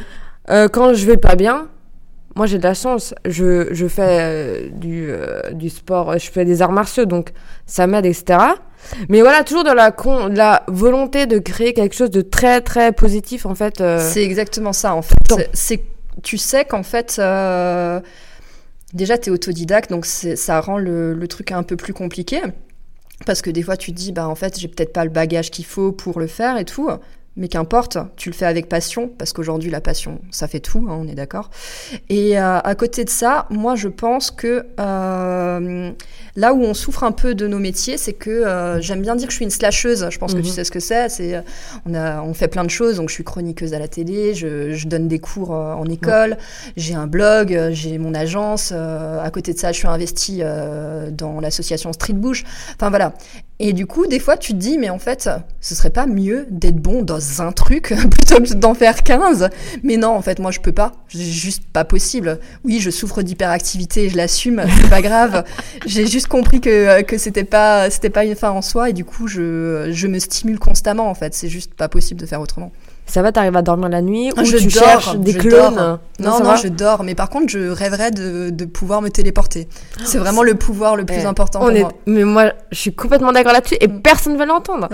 euh, 0.49 0.67
quand 0.67 0.93
je 0.93 1.05
vais 1.05 1.17
pas 1.17 1.35
bien, 1.35 1.67
moi 2.35 2.45
j'ai 2.45 2.57
de 2.57 2.63
la 2.63 2.73
chance. 2.73 3.13
Je, 3.25 3.67
je 3.71 3.87
fais 3.87 4.19
euh, 4.19 4.69
du, 4.71 5.07
euh, 5.09 5.51
du 5.51 5.69
sport, 5.69 6.17
je 6.17 6.29
fais 6.29 6.45
des 6.45 6.61
arts 6.61 6.71
martiaux, 6.71 7.05
donc 7.05 7.31
ça 7.65 7.87
m'aide, 7.87 8.05
etc. 8.05 8.39
Mais 9.09 9.21
voilà, 9.21 9.43
toujours 9.43 9.63
dans 9.63 9.73
la, 9.73 9.91
con, 9.91 10.27
la 10.27 10.63
volonté 10.67 11.25
de 11.25 11.37
créer 11.37 11.73
quelque 11.73 11.95
chose 11.95 12.11
de 12.11 12.21
très 12.21 12.61
très 12.61 12.93
positif 12.93 13.45
en 13.45 13.55
fait. 13.55 13.83
C'est 13.99 14.23
exactement 14.23 14.73
ça 14.73 14.95
en 14.95 15.01
fait. 15.01 15.15
C'est, 15.53 15.81
tu 16.23 16.37
sais 16.37 16.65
qu'en 16.65 16.83
fait 16.83 17.21
déjà, 18.93 19.17
tu 19.17 19.29
es 19.29 19.31
autodidacte, 19.31 19.89
donc 19.89 20.05
ça 20.05 20.61
rend 20.61 20.77
le, 20.77 21.13
le, 21.13 21.27
truc 21.27 21.51
un 21.51 21.63
peu 21.63 21.75
plus 21.75 21.93
compliqué. 21.93 22.41
Parce 23.25 23.41
que 23.41 23.49
des 23.49 23.63
fois, 23.63 23.77
tu 23.77 23.91
te 23.91 23.97
dis, 23.97 24.11
bah, 24.11 24.27
en 24.27 24.35
fait, 24.35 24.59
j'ai 24.59 24.67
peut-être 24.67 24.93
pas 24.93 25.03
le 25.03 25.09
bagage 25.09 25.51
qu'il 25.51 25.65
faut 25.65 25.91
pour 25.91 26.19
le 26.19 26.27
faire 26.27 26.57
et 26.57 26.65
tout. 26.65 26.89
Mais 27.37 27.47
qu'importe, 27.47 27.97
tu 28.17 28.29
le 28.29 28.35
fais 28.35 28.45
avec 28.45 28.67
passion, 28.67 29.09
parce 29.17 29.33
qu'aujourd'hui, 29.33 29.69
la 29.69 29.81
passion, 29.81 30.19
ça 30.31 30.47
fait 30.47 30.59
tout, 30.59 30.87
hein, 30.89 30.97
on 30.99 31.07
est 31.07 31.13
d'accord. 31.13 31.51
Et 32.09 32.37
euh, 32.37 32.59
à 32.59 32.75
côté 32.75 33.05
de 33.05 33.09
ça, 33.09 33.45
moi, 33.49 33.75
je 33.75 33.87
pense 33.87 34.29
que 34.29 34.65
euh, 34.79 35.91
là 36.35 36.53
où 36.53 36.61
on 36.61 36.73
souffre 36.73 37.03
un 37.03 37.11
peu 37.11 37.35
de 37.35 37.47
nos 37.47 37.59
métiers, 37.59 37.97
c'est 37.97 38.13
que 38.13 38.29
euh, 38.29 38.81
j'aime 38.81 39.01
bien 39.01 39.15
dire 39.15 39.27
que 39.27 39.31
je 39.31 39.37
suis 39.37 39.45
une 39.45 39.51
slasheuse. 39.51 40.09
Je 40.09 40.17
pense 40.17 40.33
que 40.33 40.39
tu 40.39 40.47
mhm. 40.47 40.53
sais 40.53 40.63
ce 40.63 40.71
que 40.71 40.79
c'est. 40.79 41.07
C'est 41.07 41.41
on, 41.85 41.93
a, 41.93 42.21
on 42.23 42.33
fait 42.33 42.47
plein 42.49 42.65
de 42.65 42.69
choses. 42.69 42.97
Donc, 42.97 43.09
je 43.09 43.13
suis 43.13 43.23
chroniqueuse 43.23 43.73
à 43.73 43.79
la 43.79 43.87
télé, 43.87 44.33
je, 44.33 44.73
je 44.73 44.87
donne 44.87 45.07
des 45.07 45.19
cours 45.19 45.51
en 45.51 45.85
école, 45.85 46.37
j'ai 46.75 46.95
un 46.95 47.07
blog, 47.07 47.57
j'ai 47.71 47.97
mon 47.99 48.13
agence. 48.15 48.71
à 48.73 49.29
côté 49.31 49.53
de 49.53 49.59
ça, 49.59 49.71
je 49.71 49.77
suis 49.77 49.87
investie 49.87 50.41
dans 51.11 51.39
l'association 51.39 51.93
Street 51.93 52.13
Bush. 52.13 52.43
Enfin, 52.75 52.89
voilà. 52.89 53.13
Et 53.61 53.73
du 53.73 53.85
coup, 53.85 54.07
des 54.07 54.19
fois, 54.19 54.37
tu 54.37 54.53
te 54.53 54.57
dis, 54.57 54.77
mais 54.77 54.89
en 54.89 54.99
fait, 54.99 55.29
ce 55.59 55.75
serait 55.75 55.89
pas 55.89 56.05
mieux 56.05 56.47
d'être 56.49 56.77
bon 56.77 57.03
dans 57.03 57.41
un 57.41 57.51
truc 57.51 57.93
plutôt 58.09 58.41
que 58.41 58.53
d'en 58.53 58.73
faire 58.73 59.03
15 59.03 59.49
Mais 59.83 59.97
non, 59.97 60.11
en 60.11 60.21
fait, 60.21 60.39
moi, 60.39 60.51
je 60.51 60.61
peux 60.61 60.71
pas. 60.71 60.93
C'est 61.09 61.19
juste 61.19 61.63
pas 61.65 61.83
possible. 61.83 62.39
Oui, 62.63 62.79
je 62.79 62.89
souffre 62.89 63.21
d'hyperactivité, 63.21 64.07
je 64.07 64.15
l'assume, 64.15 64.63
c'est 64.65 64.89
pas 64.89 65.01
grave. 65.01 65.43
J'ai 65.85 66.07
juste 66.07 66.27
compris 66.27 66.61
que, 66.61 67.01
que 67.01 67.17
c'était 67.17 67.43
pas, 67.43 67.89
c'était 67.89 68.09
pas 68.09 68.23
une 68.23 68.35
fin 68.35 68.51
en 68.51 68.61
soi 68.61 68.91
et 68.91 68.93
du 68.93 69.03
coup, 69.03 69.27
je, 69.27 69.89
je 69.91 70.07
me 70.07 70.19
stimule 70.19 70.57
constamment, 70.57 71.09
en 71.09 71.15
fait. 71.15 71.33
C'est 71.33 71.49
juste 71.49 71.73
pas 71.73 71.89
possible 71.89 72.21
de 72.21 72.25
faire 72.25 72.39
autrement. 72.39 72.71
Ça 73.09 73.23
va, 73.23 73.31
t'arrives 73.31 73.55
à 73.55 73.61
dormir 73.61 73.89
la 73.89 74.01
nuit 74.01 74.31
ou 74.37 74.45
je 74.45 74.57
tu 74.57 74.69
cherches 74.69 75.15
des 75.15 75.33
clones? 75.33 75.99
Non, 76.19 76.43
non, 76.43 76.55
je 76.55 76.67
dors. 76.67 77.03
Mais 77.03 77.15
par 77.15 77.29
contre, 77.29 77.49
je 77.49 77.69
rêverais 77.69 78.11
de, 78.11 78.51
de 78.51 78.65
pouvoir 78.65 79.01
me 79.01 79.09
téléporter. 79.09 79.67
C'est 80.05 80.19
vraiment 80.19 80.43
le 80.43 80.53
pouvoir 80.55 80.95
le 80.95 81.05
plus 81.05 81.25
important 81.25 81.59
pour 81.59 81.71
moi. 81.71 81.91
Mais 82.05 82.23
moi, 82.23 82.53
je 82.71 82.77
suis 82.77 82.93
complètement 82.93 83.31
d'accord 83.31 83.53
là-dessus 83.53 83.77
et 83.81 83.87
mm. 83.87 84.01
personne 84.01 84.33
ne 84.33 84.37
va 84.37 84.45
l'entendre. 84.45 84.89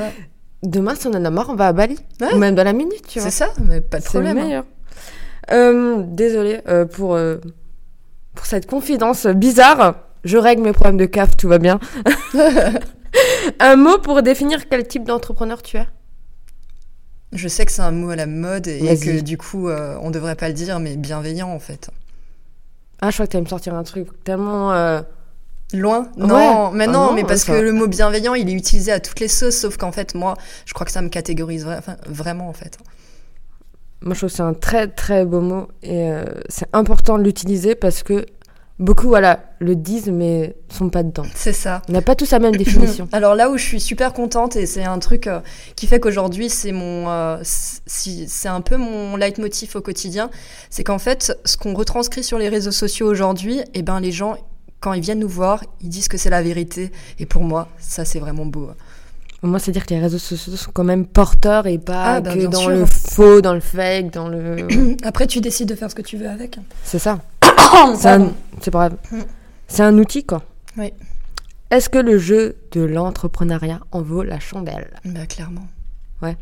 Demain, 0.64 0.96
si 0.96 1.08
on 1.08 1.12
en 1.12 1.26
a 1.26 1.30
marre, 1.30 1.50
on 1.50 1.56
va 1.56 1.68
à 1.68 1.74
Bali. 1.74 1.98
Ou 2.34 2.38
même 2.38 2.56
dans 2.56 2.64
la 2.64 2.74
minute, 2.74 3.06
tu 3.08 3.20
vois. 3.20 3.30
C'est 3.30 3.38
ça, 3.38 3.50
mais 3.62 3.82
pas 3.82 4.00
de 4.00 4.06
problème. 4.06 4.36
C'est 4.36 4.42
hein. 4.42 4.46
meilleur. 4.46 4.64
Euh, 5.52 6.04
désolée 6.08 6.62
euh, 6.68 6.86
pour, 6.86 7.16
euh, 7.16 7.38
pour 8.34 8.46
cette 8.46 8.66
confidence 8.66 9.28
bizarre. 9.28 9.96
Je 10.24 10.38
règle 10.38 10.64
mes 10.64 10.72
problèmes 10.72 10.98
de 10.98 11.06
CAF, 11.06 11.38
tout 11.38 11.48
va 11.48 11.60
bien. 11.60 11.80
Un 13.60 13.76
mot 13.76 13.98
pour 14.00 14.22
définir 14.22 14.68
quel 14.68 14.88
type 14.88 15.04
d'entrepreneur 15.04 15.62
tu 15.62 15.78
es? 15.78 15.88
Je 17.36 17.48
sais 17.48 17.66
que 17.66 17.72
c'est 17.72 17.82
un 17.82 17.92
mot 17.92 18.10
à 18.10 18.16
la 18.16 18.26
mode 18.26 18.68
et 18.68 18.98
que 18.98 19.22
du 19.22 19.38
coup, 19.38 19.70
euh, 19.70 19.98
on 20.02 20.12
devrait 20.12 20.36
pas 20.36 20.48
le 20.48 20.54
dire, 20.54 20.80
mais 20.80 20.96
bienveillant 20.96 21.50
en 21.50 21.60
fait. 21.60 21.90
Ah, 23.02 23.10
je 23.10 23.16
crois 23.16 23.28
que 23.28 23.32
tu 23.32 23.38
vas 23.38 23.44
me 23.44 23.50
sortir 23.50 23.76
un 23.76 23.84
truc 23.84 24.08
tellement. 24.24 24.74
Euh, 24.74 25.02
Loin? 25.74 26.10
Non, 26.16 26.72
mais 26.72 26.86
ah 26.88 26.92
non, 26.92 27.14
mais 27.14 27.24
parce 27.24 27.44
que 27.44 27.52
le 27.52 27.74
mot 27.74 27.88
bienveillant, 27.88 28.36
il 28.36 28.50
est 28.50 28.54
utilisé 28.54 28.92
à 28.92 29.00
toutes 29.00 29.20
les 29.20 29.28
sauces, 29.28 29.58
sauf 29.58 29.78
qu'en 29.78 29.92
fait, 29.92 30.14
moi, 30.14 30.36
je 30.66 30.74
crois 30.74 30.86
que 30.86 30.92
ça 30.92 31.02
me 31.02 31.10
catégorise 31.10 31.68
vraiment 32.08 32.48
en 32.48 32.54
fait. 32.54 32.78
Moi, 34.02 34.14
je 34.14 34.20
trouve 34.20 34.30
que 34.30 34.36
c'est 34.36 34.44
un 34.44 34.54
très 34.54 34.88
très 34.88 35.26
beau 35.26 35.42
mot 35.42 35.68
et 35.82 36.12
euh, 36.12 36.24
c'est 36.50 36.68
important 36.74 37.18
de 37.18 37.24
l'utiliser 37.24 37.74
parce 37.74 38.04
que 38.04 38.26
Beaucoup, 38.78 39.08
voilà, 39.08 39.40
le 39.60 39.74
disent, 39.74 40.10
mais 40.10 40.54
sont 40.68 40.90
pas 40.90 41.02
dedans. 41.02 41.24
C'est 41.34 41.54
ça. 41.54 41.82
On 41.88 41.94
n'a 41.94 42.02
pas 42.02 42.14
tous 42.14 42.32
la 42.32 42.40
même 42.40 42.58
définition. 42.58 43.08
Alors 43.14 43.34
là 43.34 43.50
où 43.50 43.58
je 43.58 43.64
suis 43.64 43.80
super 43.80 44.12
contente, 44.12 44.58
et 44.58 44.66
c'est 44.66 44.84
un 44.84 45.00
truc 45.00 45.28
euh, 45.28 45.40
qui 45.78 45.88
fait 45.88 46.02
qu'aujourd'hui, 46.02 46.50
c'est 46.50 46.74
mon, 46.74 47.10
euh, 47.10 47.38
c'est 47.44 48.50
un 48.50 48.60
peu 48.60 48.76
mon 48.76 49.16
leitmotiv 49.16 49.78
au 49.78 49.82
quotidien, 49.82 50.30
c'est 50.70 50.84
qu'en 50.84 51.00
fait, 51.00 51.40
ce 51.46 51.56
qu'on 51.56 51.74
retranscrit 51.74 52.24
sur 52.24 52.38
les 52.38 52.50
réseaux 52.50 52.72
sociaux 52.72 53.08
aujourd'hui, 53.08 53.62
eh 53.74 53.82
ben, 53.82 54.02
les 54.02 54.12
gens, 54.12 54.36
quand 54.82 54.92
ils 54.92 55.02
viennent 55.02 55.20
nous 55.20 55.30
voir, 55.30 55.64
ils 55.82 55.90
disent 55.90 56.10
que 56.10 56.18
c'est 56.18 56.30
la 56.30 56.44
vérité. 56.44 56.92
Et 57.18 57.26
pour 57.26 57.44
moi, 57.44 57.70
ça, 57.80 58.04
c'est 58.04 58.20
vraiment 58.20 58.46
beau. 58.46 58.72
Moi, 59.42 59.60
c'est 59.60 59.72
dire 59.72 59.86
que 59.86 59.94
les 59.94 60.00
réseaux 60.00 60.18
sociaux 60.18 60.56
sont 60.56 60.72
quand 60.72 60.84
même 60.84 61.06
porteurs 61.06 61.68
et 61.68 61.78
pas 61.78 62.16
ah, 62.16 62.22
bah, 62.22 62.34
que 62.34 62.48
dans 62.48 62.68
le 62.68 62.86
faux, 62.86 63.42
dans 63.42 63.54
le 63.54 63.60
fake, 63.60 64.12
dans 64.12 64.28
le. 64.28 64.68
Après, 65.04 65.28
tu 65.28 65.40
décides 65.40 65.70
de 65.70 65.76
faire 65.76 65.90
ce 65.90 65.96
que 65.96 66.02
tu 66.02 66.18
veux 66.18 66.28
avec. 66.28 66.58
C'est 66.84 67.00
ça. 67.00 67.20
c'est 68.62 68.72
pas 68.72 68.90
grave. 68.90 68.98
Mm. 69.12 69.22
C'est 69.68 69.84
un 69.84 69.98
outil, 69.98 70.26
quoi. 70.26 70.44
Oui. 70.78 70.94
Est-ce 71.72 71.90
que 71.90 71.98
le 71.98 72.18
jeu 72.18 72.58
de 72.72 72.82
l'entrepreneuriat 72.82 73.80
en 73.92 74.02
vaut 74.02 74.24
la 74.24 74.40
chandelle? 74.40 74.92
Bah, 75.04 75.26
clairement. 75.26 75.68
Ouais. 76.22 76.38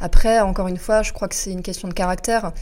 Après, 0.00 0.40
encore 0.40 0.68
une 0.68 0.78
fois, 0.78 1.02
je 1.02 1.12
crois 1.12 1.28
que 1.28 1.34
c'est 1.34 1.52
une 1.52 1.62
question 1.62 1.88
de 1.88 1.94
caractère. 1.94 2.52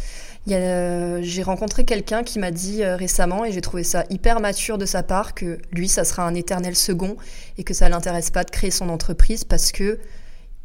Euh, 0.49 1.21
j'ai 1.23 1.43
rencontré 1.43 1.85
quelqu'un 1.85 2.23
qui 2.23 2.39
m'a 2.39 2.51
dit 2.51 2.83
euh, 2.83 2.97
récemment, 2.97 3.45
et 3.45 3.53
j'ai 3.53 3.61
trouvé 3.61 3.85
ça 3.85 4.05
hyper 4.11 4.41
mature 4.41 4.79
de 4.79 4.87
sa 4.87 5.03
part, 5.03 5.35
que 5.35 5.59
lui, 5.73 5.89
ça 5.89 6.05
sera 6.05 6.27
un 6.27 6.35
éternel 6.35 6.77
second 6.77 7.17
et 7.59 7.65
que 7.65 7.75
ça 7.75 7.89
l'intéresse 7.89 8.31
pas 8.31 8.45
de 8.45 8.51
créer 8.51 8.71
son 8.71 8.89
entreprise 8.89 9.45
parce 9.45 9.73
que 9.73 9.99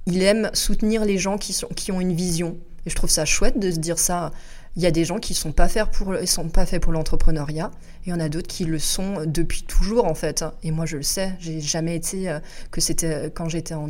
il 0.05 0.21
aime 0.21 0.49
soutenir 0.53 1.05
les 1.05 1.17
gens 1.17 1.37
qui, 1.37 1.53
sont, 1.53 1.67
qui 1.67 1.91
ont 1.91 2.01
une 2.01 2.13
vision. 2.13 2.57
Et 2.85 2.89
je 2.89 2.95
trouve 2.95 3.09
ça 3.09 3.25
chouette 3.25 3.59
de 3.59 3.71
se 3.71 3.79
dire 3.79 3.97
ça. 3.97 4.31
Il 4.75 4.83
y 4.83 4.85
a 4.85 4.91
des 4.91 5.05
gens 5.05 5.19
qui 5.19 5.33
sont 5.33 5.51
pas 5.51 5.67
faits 5.67 5.89
pour 5.91 6.13
sont 6.25 6.49
pas 6.49 6.65
faits 6.65 6.81
pour 6.81 6.91
l'entrepreneuriat, 6.91 7.71
et 8.05 8.07
il 8.07 8.09
y 8.09 8.13
en 8.13 8.19
a 8.19 8.29
d'autres 8.29 8.47
qui 8.47 8.65
le 8.65 8.79
sont 8.79 9.25
depuis 9.25 9.63
toujours 9.63 10.05
en 10.05 10.15
fait. 10.15 10.43
Et 10.63 10.71
moi 10.71 10.85
je 10.85 10.97
le 10.97 11.03
sais, 11.03 11.33
j'ai 11.39 11.61
jamais 11.61 11.95
été 11.95 12.29
euh, 12.29 12.39
que 12.71 12.81
c'était 12.81 13.31
quand 13.33 13.47
j'étais 13.47 13.73
en, 13.73 13.89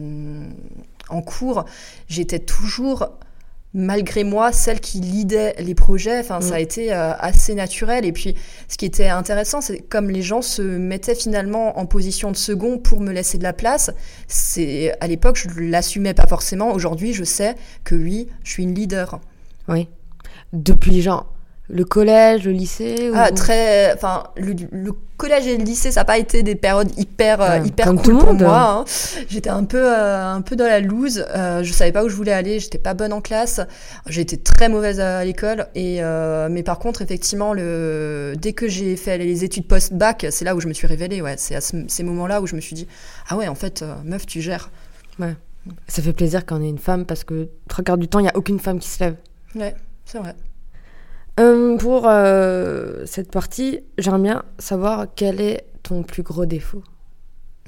en 1.09 1.21
cours, 1.21 1.65
j'étais 2.07 2.39
toujours 2.39 3.09
malgré 3.75 4.23
moi, 4.23 4.53
celle 4.53 4.79
qui 4.79 4.99
lidait 5.01 5.53
les 5.59 5.75
projets. 5.75 6.19
Enfin, 6.19 6.41
ça 6.41 6.55
a 6.55 6.59
mm. 6.59 6.61
été 6.61 6.93
euh, 6.93 7.13
assez 7.19 7.53
naturel. 7.53 8.05
Et 8.05 8.13
puis, 8.13 8.33
ce 8.69 8.77
qui 8.77 8.85
était 8.85 9.09
intéressant, 9.09 9.61
c'est 9.61 9.79
comme 9.79 10.09
les 10.09 10.21
gens 10.21 10.41
se 10.41 10.61
mettaient 10.61 11.13
finalement 11.13 11.77
en 11.77 11.85
position 11.85 12.31
de 12.31 12.37
second 12.37 12.79
pour 12.79 13.01
me 13.01 13.11
laisser 13.11 13.37
de 13.37 13.43
la 13.43 13.53
place. 13.53 13.91
C'est 14.27 14.95
à 15.01 15.07
l'époque, 15.07 15.37
je 15.37 15.59
l'assumais 15.59 16.13
pas 16.13 16.25
forcément. 16.25 16.71
Aujourd'hui, 16.71 17.13
je 17.13 17.25
sais 17.25 17.55
que 17.83 17.95
oui, 17.95 18.27
je 18.43 18.51
suis 18.51 18.63
une 18.63 18.73
leader. 18.73 19.19
Oui 19.67 19.89
depuis 20.55 21.01
genre 21.01 21.35
le 21.67 21.83
collège, 21.83 22.45
le 22.45 22.51
lycée 22.51 23.11
Ah, 23.15 23.31
très. 23.31 23.91
Enfin, 23.93 24.25
le, 24.37 24.91
collège 25.17 25.47
et 25.47 25.57
le 25.57 25.63
lycée, 25.63 25.91
ça 25.91 26.01
n'a 26.01 26.05
pas 26.05 26.17
été 26.19 26.43
des 26.43 26.55
périodes 26.55 26.91
hyper, 26.97 27.41
euh, 27.41 27.57
hyper 27.65 27.95
cool 27.95 28.17
pour 28.19 28.33
moi. 28.33 28.81
Hein. 28.81 28.85
J'étais 29.29 29.49
un 29.49 29.63
peu, 29.63 29.81
euh, 29.81 30.33
un 30.33 30.41
peu 30.41 30.55
dans 30.55 30.65
la 30.65 30.79
loose. 30.79 31.25
Euh, 31.35 31.63
je 31.63 31.73
savais 31.73 31.91
pas 31.91 32.03
où 32.03 32.09
je 32.09 32.15
voulais 32.15 32.33
aller. 32.33 32.59
J'étais 32.59 32.77
pas 32.77 32.93
bonne 32.93 33.13
en 33.13 33.21
classe. 33.21 33.61
Été 34.15 34.37
très 34.37 34.69
mauvaise 34.69 34.99
à 34.99 35.25
l'école. 35.25 35.67
Et 35.73 36.03
euh, 36.03 36.49
mais 36.51 36.61
par 36.61 36.77
contre, 36.77 37.01
effectivement, 37.01 37.53
le 37.53 38.35
dès 38.37 38.53
que 38.53 38.67
j'ai 38.67 38.95
fait 38.95 39.17
les 39.17 39.43
études 39.43 39.67
post-bac, 39.67 40.27
c'est 40.29 40.45
là 40.45 40.55
où 40.55 40.59
je 40.59 40.67
me 40.67 40.73
suis 40.73 40.87
révélée. 40.87 41.21
Ouais, 41.21 41.35
c'est 41.37 41.55
à 41.55 41.61
ces 41.61 42.03
moments-là 42.03 42.41
où 42.41 42.47
je 42.47 42.55
me 42.55 42.61
suis 42.61 42.75
dit, 42.75 42.87
ah 43.29 43.37
ouais, 43.37 43.47
en 43.47 43.55
fait, 43.55 43.83
meuf, 44.03 44.27
tu 44.27 44.41
gères. 44.41 44.69
Ouais. 45.17 45.35
Ça 45.87 46.03
fait 46.03 46.13
plaisir 46.13 46.45
quand 46.45 46.59
on 46.59 46.61
est 46.61 46.69
une 46.69 46.77
femme 46.77 47.05
parce 47.05 47.23
que 47.23 47.47
trois 47.67 47.83
quarts 47.83 47.97
du 47.97 48.07
temps, 48.07 48.19
il 48.19 48.23
n'y 48.23 48.29
a 48.29 48.37
aucune 48.37 48.59
femme 48.59 48.77
qui 48.77 48.89
se 48.89 49.03
lève. 49.03 49.15
Ouais, 49.55 49.73
c'est 50.05 50.19
vrai. 50.19 50.35
Euh, 51.39 51.77
pour 51.77 52.07
euh, 52.07 53.05
cette 53.05 53.31
partie, 53.31 53.81
j'aimerais 53.97 54.21
bien 54.21 54.43
savoir 54.57 55.07
quel 55.15 55.41
est 55.41 55.65
ton 55.83 56.03
plus 56.03 56.23
gros 56.23 56.45
défaut. 56.45 56.83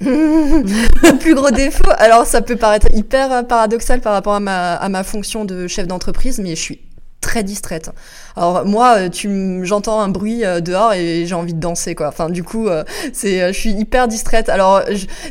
Plus 0.00 1.34
gros 1.34 1.50
défaut, 1.50 1.90
alors 1.98 2.24
ça 2.24 2.40
peut 2.40 2.54
paraître 2.54 2.86
hyper 2.94 3.44
paradoxal 3.48 4.00
par 4.00 4.12
rapport 4.12 4.34
à 4.34 4.38
ma, 4.38 4.74
à 4.74 4.88
ma 4.88 5.02
fonction 5.02 5.44
de 5.44 5.66
chef 5.66 5.88
d'entreprise, 5.88 6.38
mais 6.38 6.50
je 6.50 6.60
suis 6.60 6.87
très 7.20 7.42
distraite. 7.42 7.90
Alors 8.36 8.64
moi, 8.64 8.96
euh, 8.98 9.08
tu 9.08 9.60
j'entends 9.64 10.00
un 10.00 10.08
bruit 10.08 10.44
euh, 10.44 10.60
dehors 10.60 10.92
et 10.92 11.26
j'ai 11.26 11.34
envie 11.34 11.54
de 11.54 11.60
danser 11.60 11.94
quoi. 11.94 12.08
Enfin 12.08 12.30
du 12.30 12.42
coup, 12.42 12.68
euh, 12.68 12.84
c'est 13.12 13.52
je 13.52 13.58
suis 13.58 13.70
hyper 13.70 14.08
distraite. 14.08 14.48
Alors 14.48 14.82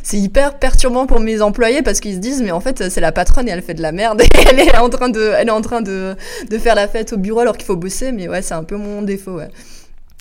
c'est 0.03 0.17
hyper 0.17 0.59
perturbant 0.59 1.05
pour 1.05 1.19
mes 1.19 1.41
employés 1.41 1.81
parce 1.81 1.99
qu'ils 1.99 2.15
se 2.15 2.19
disent 2.19 2.41
mais 2.41 2.51
en 2.51 2.59
fait 2.59 2.89
c'est 2.89 3.01
la 3.01 3.11
patronne 3.11 3.47
et 3.47 3.51
elle 3.51 3.61
fait 3.61 3.73
de 3.73 3.81
la 3.81 3.91
merde 3.91 4.21
et 4.21 4.27
elle 4.49 4.59
est 4.59 4.77
en 4.77 4.89
train 4.89 5.09
de 5.09 5.31
elle 5.37 5.47
est 5.47 5.51
en 5.51 5.61
train 5.61 5.81
de 5.81 6.15
de 6.49 6.57
faire 6.57 6.75
la 6.75 6.87
fête 6.87 7.13
au 7.13 7.17
bureau 7.17 7.39
alors 7.39 7.57
qu'il 7.57 7.65
faut 7.65 7.77
bosser. 7.77 8.11
Mais 8.11 8.27
ouais, 8.27 8.41
c'est 8.41 8.55
un 8.55 8.63
peu 8.63 8.75
mon 8.75 9.01
défaut. 9.01 9.39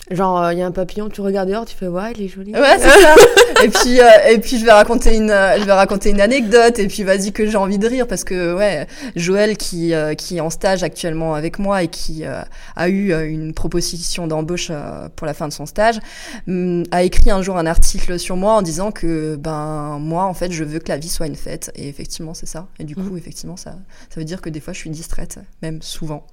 Genre, 0.09 0.51
il 0.51 0.55
euh, 0.55 0.59
y 0.59 0.61
a 0.61 0.65
un 0.65 0.71
papillon, 0.71 1.09
tu 1.09 1.19
regardes 1.19 1.49
dehors, 1.49 1.65
tu 1.65 1.75
fais 1.75 1.87
ouais, 1.87 2.13
il 2.15 2.23
est 2.23 2.27
joli. 2.29 2.53
Ouais, 2.53 2.77
c'est 2.79 2.87
ça. 2.87 3.15
et 3.63 3.67
puis, 3.67 3.99
euh, 3.99 4.31
et 4.31 4.37
puis 4.37 4.57
je 4.57 4.63
vais 4.63 4.71
raconter 4.71 5.17
une, 5.17 5.27
je 5.27 5.65
vais 5.65 5.73
raconter 5.73 6.11
une 6.11 6.21
anecdote. 6.21 6.79
Et 6.79 6.87
puis 6.87 7.03
vas-y 7.03 7.33
que 7.33 7.45
j'ai 7.45 7.57
envie 7.57 7.77
de 7.77 7.87
rire 7.87 8.07
parce 8.07 8.23
que 8.23 8.55
ouais, 8.55 8.87
Joël 9.17 9.57
qui 9.57 9.93
euh, 9.93 10.13
qui 10.13 10.37
est 10.37 10.39
en 10.39 10.49
stage 10.49 10.81
actuellement 10.81 11.35
avec 11.35 11.59
moi 11.59 11.83
et 11.83 11.89
qui 11.89 12.23
a 12.23 12.89
eu 12.89 13.13
une 13.29 13.53
proposition 13.53 14.27
d'embauche 14.27 14.71
pour 15.17 15.27
la 15.27 15.33
fin 15.33 15.49
de 15.49 15.53
son 15.53 15.65
stage, 15.65 15.99
mm, 16.47 16.83
a 16.91 17.03
écrit 17.03 17.29
un 17.29 17.41
jour 17.41 17.57
un 17.57 17.65
article 17.65 18.17
sur 18.17 18.37
moi 18.37 18.53
en 18.53 18.61
disant 18.61 18.91
que 18.91 19.35
ben 19.35 19.97
moi 19.99 20.23
en 20.23 20.33
fait 20.33 20.51
je 20.53 20.63
veux 20.63 20.79
que 20.79 20.89
la 20.89 20.97
vie 20.97 21.09
soit 21.09 21.27
une 21.27 21.35
fête. 21.35 21.69
Et 21.75 21.89
effectivement 21.89 22.33
c'est 22.33 22.45
ça. 22.45 22.67
Et 22.79 22.85
du 22.85 22.95
coup 22.95 23.01
mmh. 23.01 23.17
effectivement 23.17 23.57
ça 23.57 23.75
ça 24.09 24.21
veut 24.21 24.25
dire 24.25 24.39
que 24.39 24.49
des 24.49 24.61
fois 24.61 24.73
je 24.73 24.79
suis 24.79 24.89
distraite, 24.89 25.39
même 25.61 25.81
souvent. 25.81 26.25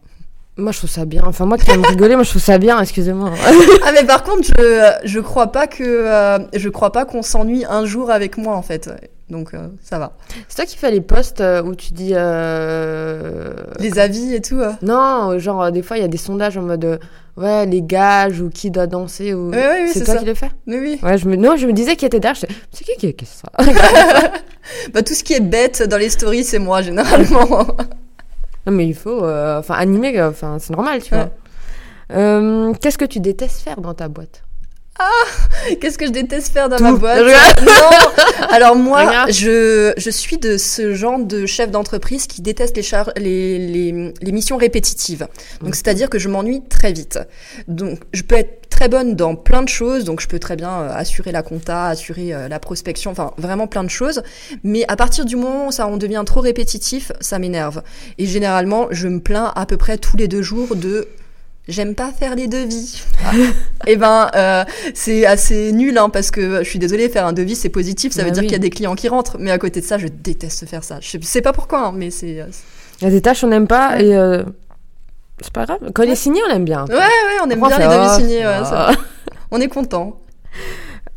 Moi, 0.57 0.70
je 0.70 0.78
trouve 0.78 0.90
ça 0.90 1.05
bien. 1.05 1.22
Enfin, 1.26 1.46
moi 1.46 1.59
qui 1.59 1.68
aime 1.72 1.84
rigoler, 1.84 2.14
moi, 2.14 2.22
je 2.22 2.30
trouve 2.30 2.42
ça 2.42 2.59
bien, 2.59 2.80
excusez-moi. 2.80 3.32
ah, 3.84 3.90
mais 3.92 4.05
par 4.05 4.22
contre, 4.22 4.42
je, 4.44 4.92
je 5.05 5.18
crois 5.20 5.48
pas 5.48 5.66
que, 5.66 5.82
euh, 5.82 6.38
je 6.55 6.68
crois 6.68 6.92
pas 6.92 7.05
qu'on 7.05 7.22
s'ennuie 7.22 7.64
un 7.68 7.84
jour 7.86 8.11
avec 8.11 8.38
moi, 8.38 8.55
en 8.55 8.62
fait. 8.62 8.88
Donc, 9.28 9.52
euh, 9.52 9.66
ça 9.82 9.98
va. 9.98 10.12
C'est 10.48 10.57
toi 10.57 10.64
qui 10.64 10.76
fais 10.76 10.92
les 10.92 11.00
posts 11.00 11.40
euh, 11.40 11.61
où 11.62 11.74
tu 11.74 11.92
dis. 11.92 12.11
Les 12.11 13.98
avis 13.98 14.34
et 14.34 14.40
tout 14.40 14.61
Non, 14.82 15.36
genre, 15.40 15.72
des 15.72 15.82
fois, 15.82 15.98
il 15.98 16.02
y 16.02 16.05
a 16.05 16.09
des 16.09 16.18
sondages 16.18 16.57
en 16.57 16.62
mode. 16.62 17.00
Ouais, 17.36 17.66
les 17.66 17.82
gages 17.82 18.40
ou 18.40 18.48
qui 18.48 18.70
doit 18.70 18.86
danser. 18.86 19.34
Ou... 19.34 19.50
Oui, 19.50 19.57
oui, 19.57 19.90
c'est 19.92 20.05
toi 20.05 20.14
qui 20.14 20.24
les 20.24 20.36
fais? 20.36 20.52
Oui, 20.68 20.76
oui. 20.80 21.00
Ouais, 21.02 21.18
je 21.18 21.26
me... 21.26 21.34
Non, 21.34 21.57
je 21.57 21.66
me 21.66 21.72
disais 21.72 21.96
qui 21.96 22.07
était 22.07 22.20
derrière. 22.20 22.40
C'est 22.70 22.84
qui 22.84 22.96
qui 22.96 23.07
est 23.07 23.24
ça? 23.24 23.48
Bah, 24.94 25.02
Tout 25.02 25.14
ce 25.14 25.24
qui 25.24 25.32
est 25.34 25.40
bête 25.40 25.82
dans 25.82 25.98
les 25.98 26.11
stories, 26.11 26.44
c'est 26.44 26.61
moi, 26.61 26.80
généralement. 26.80 27.66
Non, 28.66 28.72
mais 28.72 28.86
il 28.86 28.94
faut. 28.94 29.24
Euh, 29.24 29.58
enfin, 29.58 29.74
animer, 29.74 30.18
euh, 30.18 30.30
enfin, 30.30 30.58
c'est 30.58 30.72
normal, 30.72 31.02
tu 31.02 31.14
vois. 31.14 31.30
Euh, 32.12 32.72
qu'est-ce 32.74 32.98
que 32.98 33.04
tu 33.04 33.20
détestes 33.20 33.62
faire 33.62 33.80
dans 33.80 33.94
ta 33.94 34.08
boîte? 34.08 34.43
Ah, 34.99 35.74
qu'est-ce 35.80 35.99
que 35.99 36.07
je 36.07 36.12
déteste 36.12 36.53
faire 36.53 36.68
dans 36.68 36.80
ma 36.80 36.92
boîte 36.92 37.18
Non. 37.62 37.72
Alors 38.51 38.76
moi, 38.76 39.26
je, 39.28 39.92
je 39.97 40.11
suis 40.11 40.38
de 40.38 40.57
ce 40.57 40.95
genre 40.95 41.18
de 41.18 41.47
chef 41.47 41.70
d'entreprise 41.72 42.28
qui 42.28 42.42
déteste 42.42 42.76
les, 42.76 42.84
les, 43.16 43.59
les, 43.59 44.14
les, 44.20 44.32
missions 44.32 44.57
répétitives. 44.57 45.26
Donc 45.62 45.74
c'est-à-dire 45.74 46.09
que 46.09 46.20
je 46.20 46.28
m'ennuie 46.28 46.62
très 46.68 46.92
vite. 46.92 47.18
Donc 47.66 47.99
je 48.12 48.22
peux 48.22 48.36
être 48.36 48.68
très 48.68 48.88
bonne 48.88 49.16
dans 49.16 49.34
plein 49.34 49.62
de 49.62 49.68
choses. 49.68 50.05
Donc 50.05 50.20
je 50.20 50.28
peux 50.28 50.38
très 50.38 50.55
bien 50.55 50.82
assurer 50.82 51.32
la 51.32 51.42
compta, 51.42 51.86
assurer 51.86 52.32
la 52.49 52.59
prospection, 52.61 53.11
enfin 53.11 53.32
vraiment 53.36 53.66
plein 53.66 53.82
de 53.82 53.90
choses. 53.90 54.22
Mais 54.62 54.84
à 54.86 54.95
partir 54.95 55.24
du 55.24 55.34
moment 55.34 55.66
où 55.68 55.72
ça 55.72 55.88
on 55.88 55.97
devient 55.97 56.22
trop 56.24 56.40
répétitif, 56.40 57.11
ça 57.20 57.40
m'énerve. 57.40 57.82
Et 58.18 58.26
généralement, 58.26 58.86
je 58.92 59.09
me 59.09 59.18
plains 59.18 59.53
à 59.57 59.66
peu 59.66 59.76
près 59.76 59.99
tous 59.99 60.16
les 60.16 60.28
deux 60.28 60.42
jours 60.42 60.76
de 60.76 61.09
J'aime 61.66 61.94
pas 61.94 62.12
faire 62.12 62.34
les 62.34 62.46
devis. 62.46 63.02
et 63.34 63.52
eh 63.92 63.96
ben, 63.96 64.30
euh, 64.34 64.64
c'est 64.92 65.24
assez 65.24 65.72
nul, 65.72 65.96
hein, 65.96 66.10
parce 66.10 66.30
que 66.30 66.62
je 66.62 66.68
suis 66.68 66.78
désolée, 66.78 67.08
faire 67.08 67.26
un 67.26 67.32
devis, 67.32 67.56
c'est 67.56 67.70
positif, 67.70 68.12
ça 68.12 68.22
veut 68.22 68.28
bah 68.28 68.34
dire 68.34 68.42
qu'il 68.42 68.52
y 68.52 68.56
a 68.56 68.58
des 68.58 68.70
clients 68.70 68.94
qui 68.94 69.08
rentrent. 69.08 69.38
Mais 69.38 69.50
à 69.50 69.56
côté 69.58 69.80
de 69.80 69.86
ça, 69.86 69.96
je 69.96 70.08
déteste 70.08 70.66
faire 70.66 70.84
ça. 70.84 70.98
Je 71.00 71.18
sais 71.22 71.40
pas 71.40 71.54
pourquoi, 71.54 71.86
hein, 71.86 71.92
mais 71.94 72.10
c'est. 72.10 72.40
Euh, 72.40 72.46
il 73.00 73.04
y 73.04 73.06
a 73.06 73.10
des 73.10 73.22
tâches 73.22 73.42
on 73.42 73.48
n'aime 73.48 73.66
pas 73.66 74.00
et 74.00 74.14
euh, 74.14 74.44
c'est 75.40 75.52
pas 75.52 75.64
grave. 75.64 75.78
Quand 75.94 76.02
il 76.02 76.10
est 76.10 76.16
signé, 76.16 76.40
on 76.48 76.52
aime 76.52 76.64
bien. 76.64 76.84
Ouais, 76.84 76.94
ouais, 76.94 77.40
on 77.42 77.50
aime 77.50 77.60
bien 77.60 77.78
les 77.78 77.86
devis 77.86 78.22
signés. 78.22 78.46
Ouais, 78.46 78.64
ça... 78.64 78.92
on 79.50 79.60
est 79.60 79.68
content. 79.68 80.20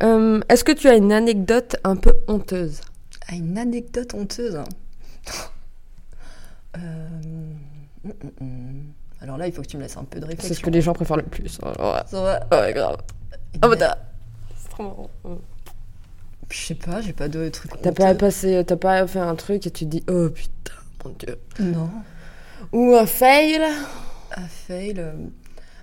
Est-ce 0.00 0.64
que 0.64 0.72
tu 0.72 0.88
as 0.88 0.94
une 0.94 1.12
anecdote 1.12 1.76
un 1.84 1.96
peu 1.96 2.14
honteuse? 2.26 2.80
Ah, 3.28 3.34
Une 3.34 3.58
anecdote 3.58 4.14
honteuse. 4.14 4.58
euh... 6.76 7.08
Mm, 8.04 8.08
mm, 8.08 8.44
mm. 8.44 8.97
Alors 9.20 9.36
là, 9.36 9.46
il 9.46 9.52
faut 9.52 9.62
que 9.62 9.66
tu 9.66 9.76
me 9.76 9.82
laisses 9.82 9.96
un 9.96 10.04
peu 10.04 10.20
de 10.20 10.24
réflexion. 10.24 10.48
C'est 10.48 10.54
ce 10.54 10.64
que 10.64 10.70
les 10.70 10.80
gens 10.80 10.92
préfèrent 10.92 11.16
le 11.16 11.22
plus. 11.24 11.58
Oh, 11.62 11.68
ouais. 11.68 12.38
ouais, 12.58 12.72
grave. 12.72 12.98
Oh, 13.62 13.74
bah, 13.78 13.98
vraiment... 14.70 15.10
Je 16.50 16.58
sais 16.58 16.74
pas, 16.74 17.00
j'ai 17.00 17.12
pas 17.12 17.28
de 17.28 17.48
trucs. 17.48 17.72
T'as 17.82 17.92
pas 17.92 18.14
passé, 18.14 18.62
t'as 18.66 18.76
pas 18.76 19.06
fait 19.06 19.18
un 19.18 19.34
truc 19.34 19.66
et 19.66 19.70
tu 19.70 19.84
te 19.84 19.90
dis 19.90 20.04
oh 20.10 20.30
putain, 20.30 20.72
mon 21.04 21.10
dieu. 21.10 21.38
Non. 21.60 21.90
Ou 22.72 22.94
un 22.94 23.06
fail. 23.06 23.60
Un 24.34 24.48
fail. 24.48 24.94
Euh, 24.98 25.12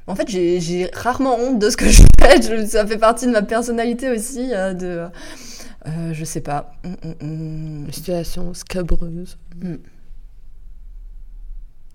en 0.07 0.15
fait, 0.15 0.27
j'ai 0.27 0.89
rarement 0.93 1.37
honte 1.37 1.59
de 1.59 1.69
ce 1.69 1.77
que 1.77 1.85
je 1.89 2.01
fais. 2.19 2.65
ça 2.65 2.85
fait 2.85 2.97
partie 2.97 3.27
de 3.27 3.31
ma 3.31 3.43
personnalité 3.43 4.09
aussi. 4.09 4.53
Euh, 4.53 4.73
de, 4.73 5.07
euh, 5.87 6.13
je 6.13 6.25
sais 6.25 6.41
pas. 6.41 6.71
Mm, 6.83 7.25
mm, 7.25 7.83
mm. 7.85 7.91
Situation 7.91 8.53
scabreuse. 8.55 9.37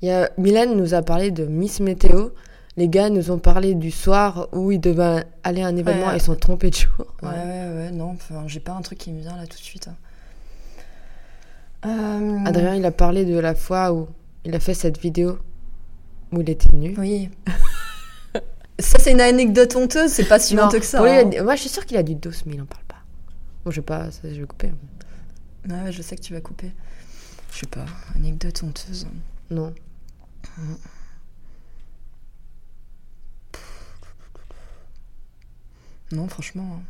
Il 0.03 0.09
y 0.09 0.12
a, 0.12 0.30
Mylène 0.38 0.76
nous 0.76 0.94
a 0.94 1.03
parlé 1.03 1.30
de 1.30 1.44
Miss 1.44 1.80
Météo. 1.80 2.30
Les 2.76 2.88
gars 2.88 3.11
nous 3.11 3.30
ont 3.30 3.38
parlé 3.38 3.74
du 3.74 3.90
soir 3.90 4.48
où 4.53 4.70
ils 4.70 4.80
devaient 4.80 5.24
aller 5.42 5.62
à 5.62 5.66
un 5.66 5.76
événement 5.76 6.12
et 6.12 6.16
ils 6.16 6.22
sont 6.22 6.36
trompés 6.36 6.70
de 6.70 6.76
jour. 6.76 7.14
Ouais, 7.22 7.28
ouais, 7.28 7.74
ouais, 7.74 7.90
non, 7.90 8.12
enfin, 8.12 8.44
j'ai 8.46 8.61
pas 8.61 8.72
un 8.72 8.80
truc 8.80 8.98
qui 8.98 9.12
me 9.12 9.20
vient 9.20 9.36
là 9.36 9.46
tout 9.46 9.59
de 9.59 9.62
suite. 9.62 9.88
Hein. 9.88 9.96
Euh, 11.86 12.44
Adrien, 12.46 12.74
il 12.74 12.84
a 12.84 12.90
parlé 12.90 13.24
de 13.24 13.38
la 13.38 13.55
fois 13.55 13.92
où 13.92 14.09
il 14.44 14.55
a 14.55 14.61
fait 14.61 14.74
cette 14.74 14.98
vidéo 14.98 15.38
où 16.32 16.40
il 16.40 16.48
était 16.48 16.72
nu. 16.74 16.94
Oui. 16.98 17.28
ça, 18.78 18.98
c'est 18.98 19.12
une 19.12 19.20
anecdote 19.20 19.74
honteuse, 19.76 20.11
c'est 20.11 20.28
pas 20.28 20.38
si 20.38 20.59
honteux 20.59 20.78
que 20.78 20.86
ça. 20.86 21.03
Hein. 21.03 21.30
Moi, 21.42 21.57
je 21.57 21.61
suis 21.61 21.70
sûre 21.70 21.84
qu'il 21.84 21.96
a 21.96 22.03
du 22.03 22.14
dos, 22.14 22.30
mais 22.46 22.55
il 22.55 22.62
en 22.62 22.66
parle 22.66 22.84
pas. 22.84 23.03
Bon, 23.64 23.70
je 23.70 23.80
vais 23.80 23.84
pas, 23.84 24.09
je 24.22 24.40
vais 24.40 24.46
couper. 24.46 24.72
Ouais, 25.68 25.92
je 25.92 26.01
sais 26.01 26.16
que 26.16 26.22
tu 26.22 26.32
vas 26.32 26.40
couper. 26.40 26.70
Je 27.53 27.61
sais 27.61 27.66
pas, 27.66 27.84
anecdote 28.14 28.62
honteuse. 28.62 29.07
Non. 29.51 29.74
Non, 36.12 36.28
franchement. 36.28 36.66
Hein. 36.76 36.82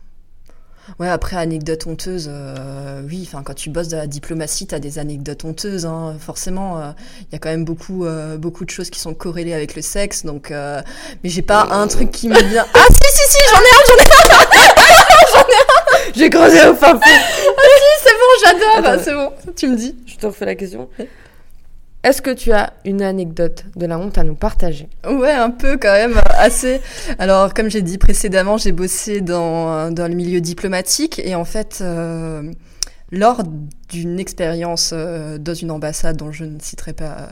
Ouais, 0.99 1.09
après, 1.09 1.37
anecdote 1.37 1.87
honteuse, 1.87 2.29
euh, 2.29 3.03
oui, 3.07 3.29
enfin, 3.29 3.43
quand 3.43 3.55
tu 3.55 3.71
bosses 3.71 3.89
de 3.89 3.97
la 3.97 4.07
diplomatie, 4.07 4.67
t'as 4.67 4.79
des 4.79 4.99
anecdotes 4.99 5.45
honteuses, 5.45 5.87
hein. 5.87 6.17
forcément. 6.19 6.79
Il 6.79 6.83
euh, 6.83 6.93
y 7.33 7.37
a 7.37 7.39
quand 7.39 7.51
même 7.51 7.65
beaucoup, 7.65 8.07
euh, 8.07 8.39
beaucoup 8.39 8.65
de 8.65 8.71
choses 8.71 8.91
qui 8.91 8.99
sont 8.99 9.15
corrélées 9.15 9.53
avec 9.53 9.77
le 9.77 9.83
sexe, 9.83 10.25
donc. 10.25 10.51
mais 10.51 10.85
j'ai 11.25 11.43
pas 11.43 11.69
un 11.71 11.87
truc 11.87 12.11
qui 12.11 12.29
me 12.29 12.43
vient. 12.43 12.67
Ah, 12.75 12.87
si, 12.91 13.09
si, 13.13 13.29
si, 13.29 13.39
j'en 13.51 13.61
ai 13.61 13.73
un, 13.77 13.83
j'en 13.87 13.97
ai 13.97 14.07
un 14.07 14.81
J'en 15.33 15.41
ai 15.41 15.55
un 15.55 16.13
J'ai 16.17 16.31
creusé 16.31 16.69
au 16.69 16.75
fin 16.75 16.95
fond 16.95 17.01
Ah, 17.03 17.63
si, 17.79 18.03
c'est 18.03 18.15
bon, 18.15 18.81
j'adore 18.83 19.05
C'est 19.05 19.15
bon, 19.15 19.53
tu 19.55 19.69
me 19.69 19.77
dis. 19.77 19.95
Je 20.07 20.17
te 20.17 20.27
refais 20.27 20.47
la 20.47 20.55
question. 20.55 20.89
Est-ce 22.03 22.23
que 22.23 22.31
tu 22.31 22.51
as 22.53 22.73
une 22.87 23.03
anecdote 23.03 23.67
de 23.77 23.85
la 23.85 23.99
honte 23.99 24.17
à 24.17 24.25
nous 24.25 24.35
partager? 24.35 24.89
Ouais, 25.07 25.33
un 25.33 25.51
peu 25.51 25.77
quand 25.77 25.93
même, 25.93 26.19
assez. 26.39 26.81
Alors, 27.19 27.53
comme 27.53 27.69
j'ai 27.69 27.83
dit 27.83 27.99
précédemment, 27.99 28.57
j'ai 28.57 28.73
bossé 28.73 29.21
dans, 29.21 29.91
dans 29.93 30.09
le 30.09 30.15
milieu 30.15 30.41
diplomatique 30.41 31.21
et 31.23 31.35
en 31.35 31.45
fait, 31.45 31.81
euh, 31.83 32.51
lors 33.13 33.43
d'une 33.91 34.19
expérience 34.19 34.93
euh, 34.95 35.37
dans 35.37 35.53
une 35.53 35.71
ambassade 35.71 36.17
dont 36.17 36.33
je 36.33 36.45
ne 36.45 36.59
citerai 36.59 36.95
pas 36.95 37.29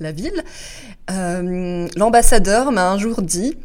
la 0.00 0.10
ville, 0.10 0.42
euh, 1.10 1.86
l'ambassadeur 1.96 2.72
m'a 2.72 2.90
un 2.90 2.98
jour 2.98 3.22
dit, 3.22 3.56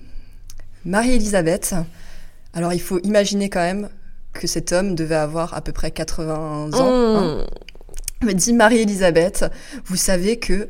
Marie-Elisabeth, 0.86 1.74
alors 2.54 2.74
il 2.74 2.82
faut 2.82 3.00
imaginer 3.00 3.50
quand 3.50 3.62
même 3.62 3.90
que 4.34 4.46
cet 4.46 4.72
homme 4.72 4.94
devait 4.94 5.16
avoir 5.16 5.56
à 5.56 5.62
peu 5.62 5.72
près 5.72 5.90
80 5.90 6.74
ans. 6.74 6.74
Hein. 6.74 7.46
Me 8.24 8.34
dit 8.34 8.54
Marie-Elisabeth, 8.54 9.46
vous 9.86 9.98
savez 9.98 10.40
que 10.40 10.70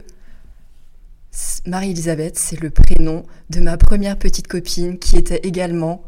Marie-Elisabeth, 1.68 2.40
c'est 2.40 2.60
le 2.60 2.72
prénom 2.72 3.28
de 3.52 3.60
ma 3.60 3.78
première 3.78 4.18
petite 4.18 4.48
copine 4.48 4.98
qui 4.98 5.18
était 5.18 5.42
également 5.44 6.04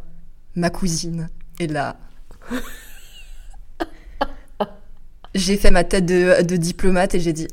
ma 0.55 0.71
cousine. 0.71 1.29
Et 1.59 1.67
là, 1.67 1.97
j'ai 5.35 5.57
fait 5.57 5.69
ma 5.69 5.83
tête 5.83 6.07
de, 6.07 6.55
diplomate 6.55 7.13
et 7.13 7.19
j'ai 7.19 7.33
dit 7.33 7.47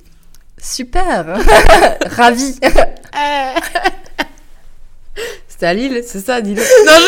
super, 0.58 1.38
ravi. 2.06 2.58
C'était 5.48 5.66
à 5.66 5.74
Lille, 5.74 6.02
c'est 6.06 6.20
ça, 6.20 6.40
dis-le. 6.40 6.62
Non, 6.62 6.98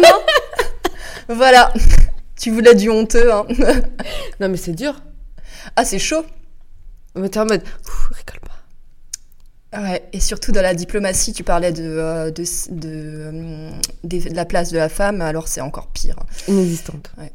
non, 0.00 0.08
non, 0.08 1.34
Voilà. 1.34 1.72
Tu 2.38 2.52
voulais 2.52 2.76
du 2.76 2.88
honteux, 2.88 3.32
hein. 3.32 3.46
non, 4.38 4.48
mais 4.48 4.56
c'est 4.56 4.72
dur. 4.72 4.94
Ah, 5.76 5.84
c'est 5.84 5.98
chaud. 5.98 6.24
Mais 7.14 7.28
t'es 7.28 7.40
en 7.40 7.46
mode, 7.46 7.62
rigole 8.10 8.40
pas. 8.40 8.50
Ouais, 9.72 10.02
et 10.12 10.18
surtout 10.18 10.50
dans 10.50 10.62
la 10.62 10.74
diplomatie, 10.74 11.32
tu 11.32 11.44
parlais 11.44 11.72
de, 11.72 11.84
euh, 11.84 12.30
de, 12.30 12.44
euh, 12.84 13.70
de, 14.02 14.34
la 14.34 14.44
place 14.44 14.72
de 14.72 14.78
la 14.78 14.88
femme, 14.88 15.20
alors 15.20 15.46
c'est 15.46 15.60
encore 15.60 15.88
pire. 15.88 16.16
Inexistante. 16.48 17.12
Ouais. 17.18 17.30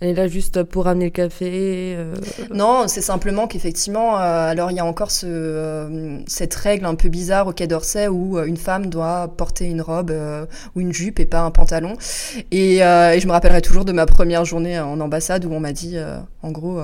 Elle 0.00 0.10
est 0.10 0.14
là 0.14 0.28
juste 0.28 0.62
pour 0.64 0.84
ramener 0.84 1.06
le 1.06 1.10
café 1.10 1.94
euh, 1.96 2.14
Non, 2.52 2.86
c'est 2.88 3.00
simplement 3.00 3.46
qu'effectivement, 3.46 4.16
alors 4.16 4.70
il 4.70 4.76
y 4.76 4.80
a 4.80 4.84
encore 4.84 5.10
ce, 5.10 6.20
cette 6.26 6.54
règle 6.54 6.84
un 6.84 6.96
peu 6.96 7.08
bizarre 7.08 7.46
au 7.46 7.52
Quai 7.52 7.66
d'Orsay 7.66 8.08
où 8.08 8.38
une 8.38 8.58
femme 8.58 8.90
doit 8.90 9.32
porter 9.34 9.64
une 9.64 9.80
robe 9.80 10.12
ou 10.74 10.80
une 10.80 10.92
jupe 10.92 11.20
et 11.20 11.24
pas 11.24 11.40
un 11.40 11.50
pantalon. 11.50 11.96
Et, 12.50 12.78
et, 12.78 13.20
je 13.20 13.26
me 13.26 13.32
rappellerai 13.32 13.62
toujours 13.62 13.86
de 13.86 13.92
ma 13.92 14.04
première 14.04 14.44
journée 14.44 14.78
en 14.78 15.00
ambassade 15.00 15.46
où 15.46 15.52
on 15.52 15.60
m'a 15.60 15.72
dit, 15.72 15.96
en 16.42 16.50
gros 16.50 16.82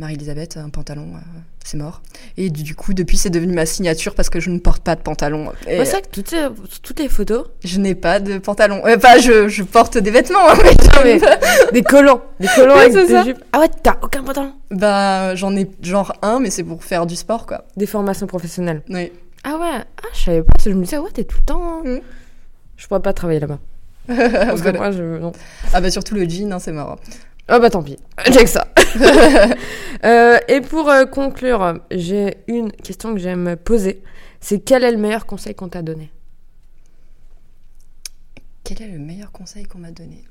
Marie-Elisabeth, 0.00 0.56
un 0.56 0.70
pantalon, 0.70 1.08
euh, 1.14 1.18
c'est 1.62 1.76
mort. 1.76 2.00
Et 2.38 2.48
du 2.48 2.74
coup, 2.74 2.94
depuis, 2.94 3.18
c'est 3.18 3.28
devenu 3.28 3.52
ma 3.52 3.66
signature 3.66 4.14
parce 4.14 4.30
que 4.30 4.40
je 4.40 4.48
ne 4.48 4.58
porte 4.58 4.82
pas 4.82 4.96
de 4.96 5.02
pantalon. 5.02 5.52
C'est 5.66 5.84
ça 5.84 6.00
que 6.00 6.08
toutes, 6.08 6.34
toutes 6.82 6.98
les 6.98 7.10
photos. 7.10 7.44
Je 7.62 7.78
n'ai 7.78 7.94
pas 7.94 8.18
de 8.18 8.38
pantalon. 8.38 8.80
Euh, 8.86 8.96
enfin, 8.96 9.18
je, 9.18 9.48
je, 9.48 9.62
porte 9.62 9.98
des 9.98 10.10
vêtements. 10.10 10.48
Hein, 10.48 10.54
mais 11.04 11.20
des 11.72 11.82
collants. 11.82 12.22
Des 12.40 12.48
collants 12.56 12.76
avec 12.76 12.94
des 12.94 13.24
jupes. 13.24 13.44
Ah 13.52 13.60
ouais, 13.60 13.68
t'as 13.82 13.98
aucun 14.00 14.22
pantalon 14.22 14.54
Bah, 14.70 15.34
j'en 15.34 15.54
ai 15.54 15.70
genre 15.82 16.14
un, 16.22 16.40
mais 16.40 16.48
c'est 16.48 16.64
pour 16.64 16.82
faire 16.82 17.04
du 17.04 17.14
sport, 17.14 17.44
quoi. 17.44 17.64
Des 17.76 17.86
formations 17.86 18.26
professionnelles. 18.26 18.80
Oui. 18.88 19.12
Ah 19.44 19.58
ouais, 19.58 19.84
ah, 20.02 20.08
je 20.14 20.18
savais 20.18 20.42
pas. 20.42 20.52
Je 20.64 20.70
me 20.70 20.82
disais, 20.82 20.96
ouais, 20.96 21.10
t'es 21.12 21.24
tout 21.24 21.36
le 21.40 21.44
temps. 21.44 21.62
Hein. 21.62 21.82
Mm. 21.84 22.00
Je 22.78 22.86
pourrais 22.86 23.02
pas 23.02 23.12
travailler 23.12 23.40
là-bas. 23.40 23.58
parce 24.08 24.62
que 24.62 24.74
moi, 24.74 24.92
je. 24.92 25.18
Non. 25.18 25.32
Ah 25.74 25.82
bah, 25.82 25.90
surtout 25.90 26.14
le 26.14 26.26
jean, 26.26 26.52
hein, 26.54 26.58
c'est 26.58 26.72
mort. 26.72 26.98
Ah 27.52 27.58
bah 27.58 27.68
tant 27.68 27.82
pis, 27.82 27.96
j'ai 28.30 28.44
que 28.44 28.50
ça. 28.50 28.66
Euh, 30.02 30.38
et 30.48 30.62
pour 30.62 30.88
euh, 30.88 31.04
conclure, 31.04 31.78
j'ai 31.90 32.38
une 32.48 32.72
question 32.72 33.12
que 33.12 33.20
j'aime 33.20 33.54
poser. 33.54 34.02
C'est 34.40 34.60
quel 34.60 34.82
est 34.82 34.92
le 34.92 34.96
meilleur 34.96 35.26
conseil 35.26 35.54
qu'on 35.54 35.68
t'a 35.68 35.82
donné? 35.82 36.10
Quel 38.64 38.80
est 38.80 38.88
le 38.88 38.98
meilleur 38.98 39.30
conseil 39.30 39.64
qu'on 39.64 39.76
m'a 39.76 39.90
donné? 39.90 40.24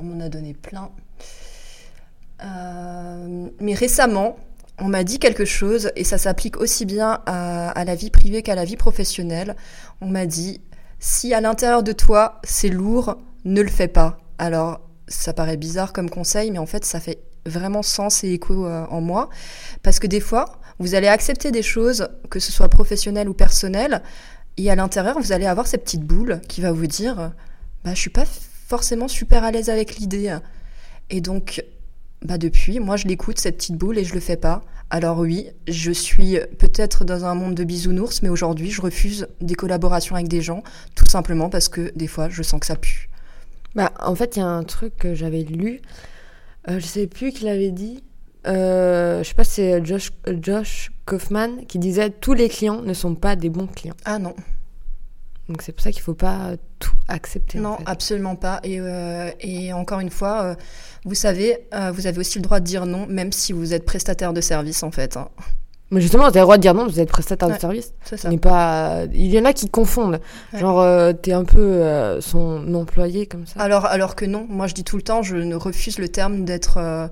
On 0.00 0.04
m'en 0.04 0.22
a 0.22 0.28
donné 0.28 0.52
plein. 0.52 0.90
Euh, 2.44 3.48
mais 3.58 3.72
récemment, 3.72 4.36
on 4.78 4.88
m'a 4.88 5.02
dit 5.02 5.18
quelque 5.18 5.46
chose, 5.46 5.90
et 5.96 6.04
ça 6.04 6.18
s'applique 6.18 6.58
aussi 6.58 6.84
bien 6.84 7.20
à, 7.24 7.70
à 7.70 7.84
la 7.84 7.94
vie 7.94 8.10
privée 8.10 8.42
qu'à 8.42 8.54
la 8.54 8.66
vie 8.66 8.76
professionnelle. 8.76 9.56
On 10.02 10.08
m'a 10.08 10.26
dit, 10.26 10.60
si 10.98 11.32
à 11.32 11.40
l'intérieur 11.40 11.82
de 11.82 11.92
toi 11.92 12.38
c'est 12.44 12.68
lourd, 12.68 13.16
ne 13.46 13.62
le 13.62 13.70
fais 13.70 13.88
pas. 13.88 14.18
Alors 14.36 14.82
ça 15.08 15.32
paraît 15.32 15.56
bizarre 15.56 15.92
comme 15.92 16.10
conseil, 16.10 16.50
mais 16.50 16.58
en 16.58 16.66
fait, 16.66 16.84
ça 16.84 17.00
fait 17.00 17.18
vraiment 17.46 17.82
sens 17.82 18.24
et 18.24 18.32
écho 18.32 18.66
euh, 18.66 18.84
en 18.90 19.00
moi. 19.00 19.28
Parce 19.82 19.98
que 19.98 20.06
des 20.06 20.20
fois, 20.20 20.60
vous 20.78 20.94
allez 20.94 21.08
accepter 21.08 21.50
des 21.50 21.62
choses, 21.62 22.08
que 22.30 22.40
ce 22.40 22.52
soit 22.52 22.68
professionnel 22.68 23.28
ou 23.28 23.34
personnel, 23.34 24.02
et 24.56 24.70
à 24.70 24.74
l'intérieur, 24.74 25.18
vous 25.18 25.32
allez 25.32 25.46
avoir 25.46 25.66
cette 25.66 25.84
petite 25.84 26.02
boule 26.02 26.40
qui 26.48 26.60
va 26.60 26.72
vous 26.72 26.86
dire 26.86 27.32
bah, 27.84 27.94
Je 27.94 28.00
suis 28.00 28.10
pas 28.10 28.24
forcément 28.66 29.08
super 29.08 29.44
à 29.44 29.50
l'aise 29.50 29.70
avec 29.70 29.96
l'idée. 29.96 30.36
Et 31.10 31.20
donc, 31.20 31.64
bah 32.24 32.38
depuis, 32.38 32.80
moi, 32.80 32.96
je 32.96 33.06
l'écoute, 33.06 33.38
cette 33.38 33.56
petite 33.56 33.76
boule, 33.76 33.98
et 33.98 34.04
je 34.04 34.14
le 34.14 34.20
fais 34.20 34.36
pas. 34.36 34.62
Alors 34.90 35.18
oui, 35.18 35.48
je 35.68 35.92
suis 35.92 36.38
peut-être 36.58 37.04
dans 37.04 37.24
un 37.24 37.34
monde 37.34 37.54
de 37.54 37.62
bisounours, 37.62 38.22
mais 38.22 38.30
aujourd'hui, 38.30 38.70
je 38.70 38.80
refuse 38.80 39.28
des 39.40 39.54
collaborations 39.54 40.14
avec 40.16 40.28
des 40.28 40.40
gens, 40.40 40.62
tout 40.94 41.06
simplement 41.06 41.50
parce 41.50 41.68
que 41.68 41.92
des 41.94 42.06
fois, 42.06 42.28
je 42.30 42.42
sens 42.42 42.60
que 42.60 42.66
ça 42.66 42.76
pue. 42.76 43.10
Bah, 43.74 43.92
en 44.00 44.14
fait, 44.14 44.36
il 44.36 44.40
y 44.40 44.42
a 44.42 44.46
un 44.46 44.64
truc 44.64 44.96
que 44.96 45.14
j'avais 45.14 45.42
lu. 45.42 45.80
Euh, 46.68 46.80
je 46.80 46.86
sais 46.86 47.06
plus 47.06 47.32
qui 47.32 47.44
l'avait 47.44 47.70
dit. 47.70 48.02
Euh, 48.46 49.22
je 49.22 49.28
sais 49.28 49.34
pas 49.34 49.44
si 49.44 49.56
c'est 49.56 49.84
Josh, 49.84 50.10
Josh 50.40 50.90
Kaufman 51.06 51.64
qui 51.66 51.78
disait 51.78 52.10
tous 52.10 52.34
les 52.34 52.48
clients 52.48 52.82
ne 52.82 52.94
sont 52.94 53.14
pas 53.14 53.36
des 53.36 53.50
bons 53.50 53.66
clients. 53.66 53.96
Ah 54.04 54.18
non. 54.18 54.34
Donc 55.48 55.62
c'est 55.62 55.72
pour 55.72 55.82
ça 55.82 55.92
qu'il 55.92 56.02
faut 56.02 56.14
pas 56.14 56.52
tout 56.78 56.96
accepter. 57.08 57.58
Non, 57.58 57.78
absolument 57.86 58.36
pas. 58.36 58.60
Et, 58.64 58.80
euh, 58.80 59.30
et, 59.40 59.72
encore 59.72 60.00
une 60.00 60.10
fois, 60.10 60.42
euh, 60.42 60.54
vous 61.04 61.14
savez, 61.14 61.66
vous 61.92 62.06
avez 62.06 62.18
aussi 62.18 62.38
le 62.38 62.42
droit 62.42 62.60
de 62.60 62.66
dire 62.66 62.84
non, 62.84 63.06
même 63.06 63.32
si 63.32 63.52
vous 63.52 63.72
êtes 63.72 63.84
prestataire 63.84 64.32
de 64.32 64.40
service 64.40 64.82
en 64.82 64.90
fait. 64.90 65.16
Hein. 65.16 65.28
Mais 65.90 66.00
justement, 66.00 66.24
vous 66.24 66.28
avez 66.28 66.40
le 66.40 66.44
droit 66.44 66.56
de 66.56 66.62
dire 66.62 66.74
non, 66.74 66.86
vous 66.86 67.00
êtes 67.00 67.08
prestataire 67.08 67.48
de 67.48 67.58
service. 67.58 67.94
C'est 68.04 68.18
ça. 68.18 68.30
pas... 68.36 69.04
Il 69.12 69.26
y 69.26 69.38
en 69.38 69.44
a 69.44 69.52
qui 69.52 69.70
confondent. 69.70 70.20
Genre, 70.52 70.80
euh, 70.80 71.12
t'es 71.12 71.32
un 71.32 71.44
peu 71.44 71.60
euh, 71.60 72.20
son 72.20 72.74
employé 72.74 73.26
comme 73.26 73.46
ça. 73.46 73.60
Alors, 73.60 73.86
alors 73.86 74.14
que 74.14 74.26
non, 74.26 74.46
moi 74.48 74.66
je 74.66 74.74
dis 74.74 74.84
tout 74.84 74.96
le 74.96 75.02
temps, 75.02 75.22
je 75.22 75.36
ne 75.36 75.54
refuse 75.54 75.98
le 75.98 76.08
terme 76.08 76.44
d'être 76.44 76.76
euh, 76.76 77.08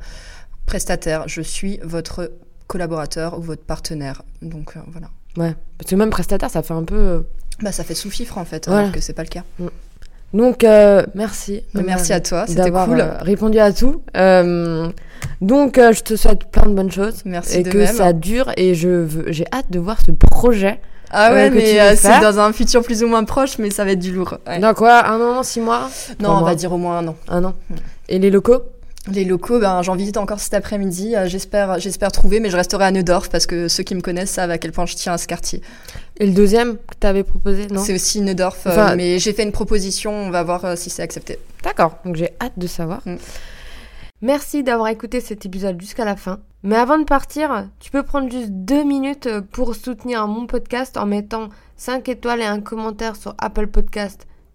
prestataire. 0.66 1.26
Je 1.26 1.40
suis 1.40 1.78
votre 1.82 2.32
collaborateur 2.66 3.38
ou 3.38 3.42
votre 3.42 3.62
partenaire. 3.62 4.22
Donc 4.42 4.74
voilà. 4.88 5.08
Ouais, 5.38 5.54
parce 5.78 5.90
que 5.90 5.96
même 5.96 6.10
prestataire, 6.10 6.50
ça 6.50 6.62
fait 6.62 6.74
un 6.74 6.84
peu. 6.84 7.24
Bah, 7.62 7.72
ça 7.72 7.84
fait 7.84 7.94
sous-fifre 7.94 8.36
en 8.36 8.44
fait, 8.44 8.68
alors 8.68 8.92
que 8.92 9.00
c'est 9.00 9.14
pas 9.14 9.22
le 9.22 9.28
cas. 9.28 9.44
Mm. 9.58 9.68
Donc, 10.32 10.64
euh, 10.64 11.04
merci. 11.14 11.62
Merci 11.74 12.12
à 12.12 12.20
toi, 12.20 12.44
c'était 12.46 12.70
cool. 12.70 13.00
Euh, 13.00 13.18
répondu 13.20 13.58
à 13.58 13.72
tout. 13.72 14.02
Euh, 14.16 14.88
donc, 15.40 15.76
je 15.76 16.00
te 16.02 16.16
souhaite 16.16 16.50
plein 16.50 16.66
de 16.66 16.74
bonnes 16.74 16.90
choses. 16.90 17.22
Merci 17.24 17.58
Et 17.58 17.62
que 17.62 17.86
ça 17.86 18.12
dure. 18.12 18.52
Et 18.56 18.74
je 18.74 19.06
j'ai 19.28 19.46
hâte 19.52 19.70
de 19.70 19.78
voir 19.78 19.98
ce 20.04 20.10
projet. 20.12 20.80
Ah 21.10 21.32
ouais, 21.32 21.50
mais 21.50 21.96
c'est 21.96 22.20
dans 22.20 22.40
un 22.40 22.52
futur 22.52 22.82
plus 22.82 23.02
ou 23.02 23.08
moins 23.08 23.24
proche, 23.24 23.58
mais 23.58 23.70
ça 23.70 23.84
va 23.84 23.92
être 23.92 24.00
du 24.00 24.12
lourd. 24.12 24.38
Dans 24.60 24.74
quoi? 24.74 25.06
Un 25.06 25.20
an, 25.20 25.42
six 25.42 25.60
mois? 25.60 25.88
Non, 26.20 26.30
on 26.30 26.42
va 26.42 26.54
dire 26.54 26.72
au 26.72 26.78
moins 26.78 26.98
un 26.98 27.08
an. 27.08 27.16
Un 27.28 27.44
an. 27.44 27.54
Et 28.08 28.18
les 28.18 28.30
locaux? 28.30 28.62
Les 29.08 29.24
locaux, 29.24 29.60
ben, 29.60 29.82
j'en 29.82 29.94
visite 29.94 30.16
encore 30.16 30.40
cet 30.40 30.52
après-midi. 30.54 31.14
j'espère, 31.26 31.78
j'espère 31.78 32.10
trouver, 32.10 32.40
mais 32.40 32.50
je 32.50 32.56
resterai 32.56 32.86
à 32.86 32.90
Neudorf 32.90 33.28
parce 33.28 33.46
que 33.46 33.68
ceux 33.68 33.84
qui 33.84 33.94
me 33.94 34.00
connaissent 34.00 34.32
savent 34.32 34.50
à 34.50 34.58
quel 34.58 34.72
point 34.72 34.84
je 34.84 34.96
tiens 34.96 35.12
à 35.12 35.18
ce 35.18 35.28
quartier. 35.28 35.62
Et 36.18 36.26
le 36.26 36.32
deuxième 36.32 36.76
que 36.76 36.94
tu 36.98 37.06
avais 37.06 37.24
proposé, 37.24 37.66
non 37.66 37.82
C'est 37.82 37.94
aussi 37.94 38.20
Neudorf, 38.20 38.66
euh, 38.66 38.94
mais 38.96 39.18
j'ai 39.18 39.32
fait 39.32 39.42
une 39.42 39.52
proposition, 39.52 40.12
on 40.12 40.30
va 40.30 40.42
voir 40.42 40.64
euh, 40.64 40.76
si 40.76 40.88
c'est 40.88 41.02
accepté. 41.02 41.38
D'accord, 41.62 41.98
donc 42.04 42.16
j'ai 42.16 42.30
hâte 42.40 42.58
de 42.58 42.66
savoir. 42.66 43.02
Mm. 43.04 43.16
Merci 44.22 44.62
d'avoir 44.62 44.88
écouté 44.88 45.20
cet 45.20 45.44
épisode 45.44 45.78
jusqu'à 45.80 46.06
la 46.06 46.16
fin. 46.16 46.40
Mais 46.62 46.76
avant 46.76 46.98
de 46.98 47.04
partir, 47.04 47.68
tu 47.80 47.90
peux 47.90 48.02
prendre 48.02 48.30
juste 48.30 48.50
deux 48.50 48.82
minutes 48.82 49.28
pour 49.52 49.74
soutenir 49.74 50.26
mon 50.26 50.46
podcast 50.46 50.96
en 50.96 51.04
mettant 51.04 51.50
5 51.76 52.08
étoiles 52.08 52.40
et 52.40 52.46
un 52.46 52.60
commentaire 52.60 53.14
sur 53.14 53.34
Apple 53.38 53.66
Podcast 53.66 54.26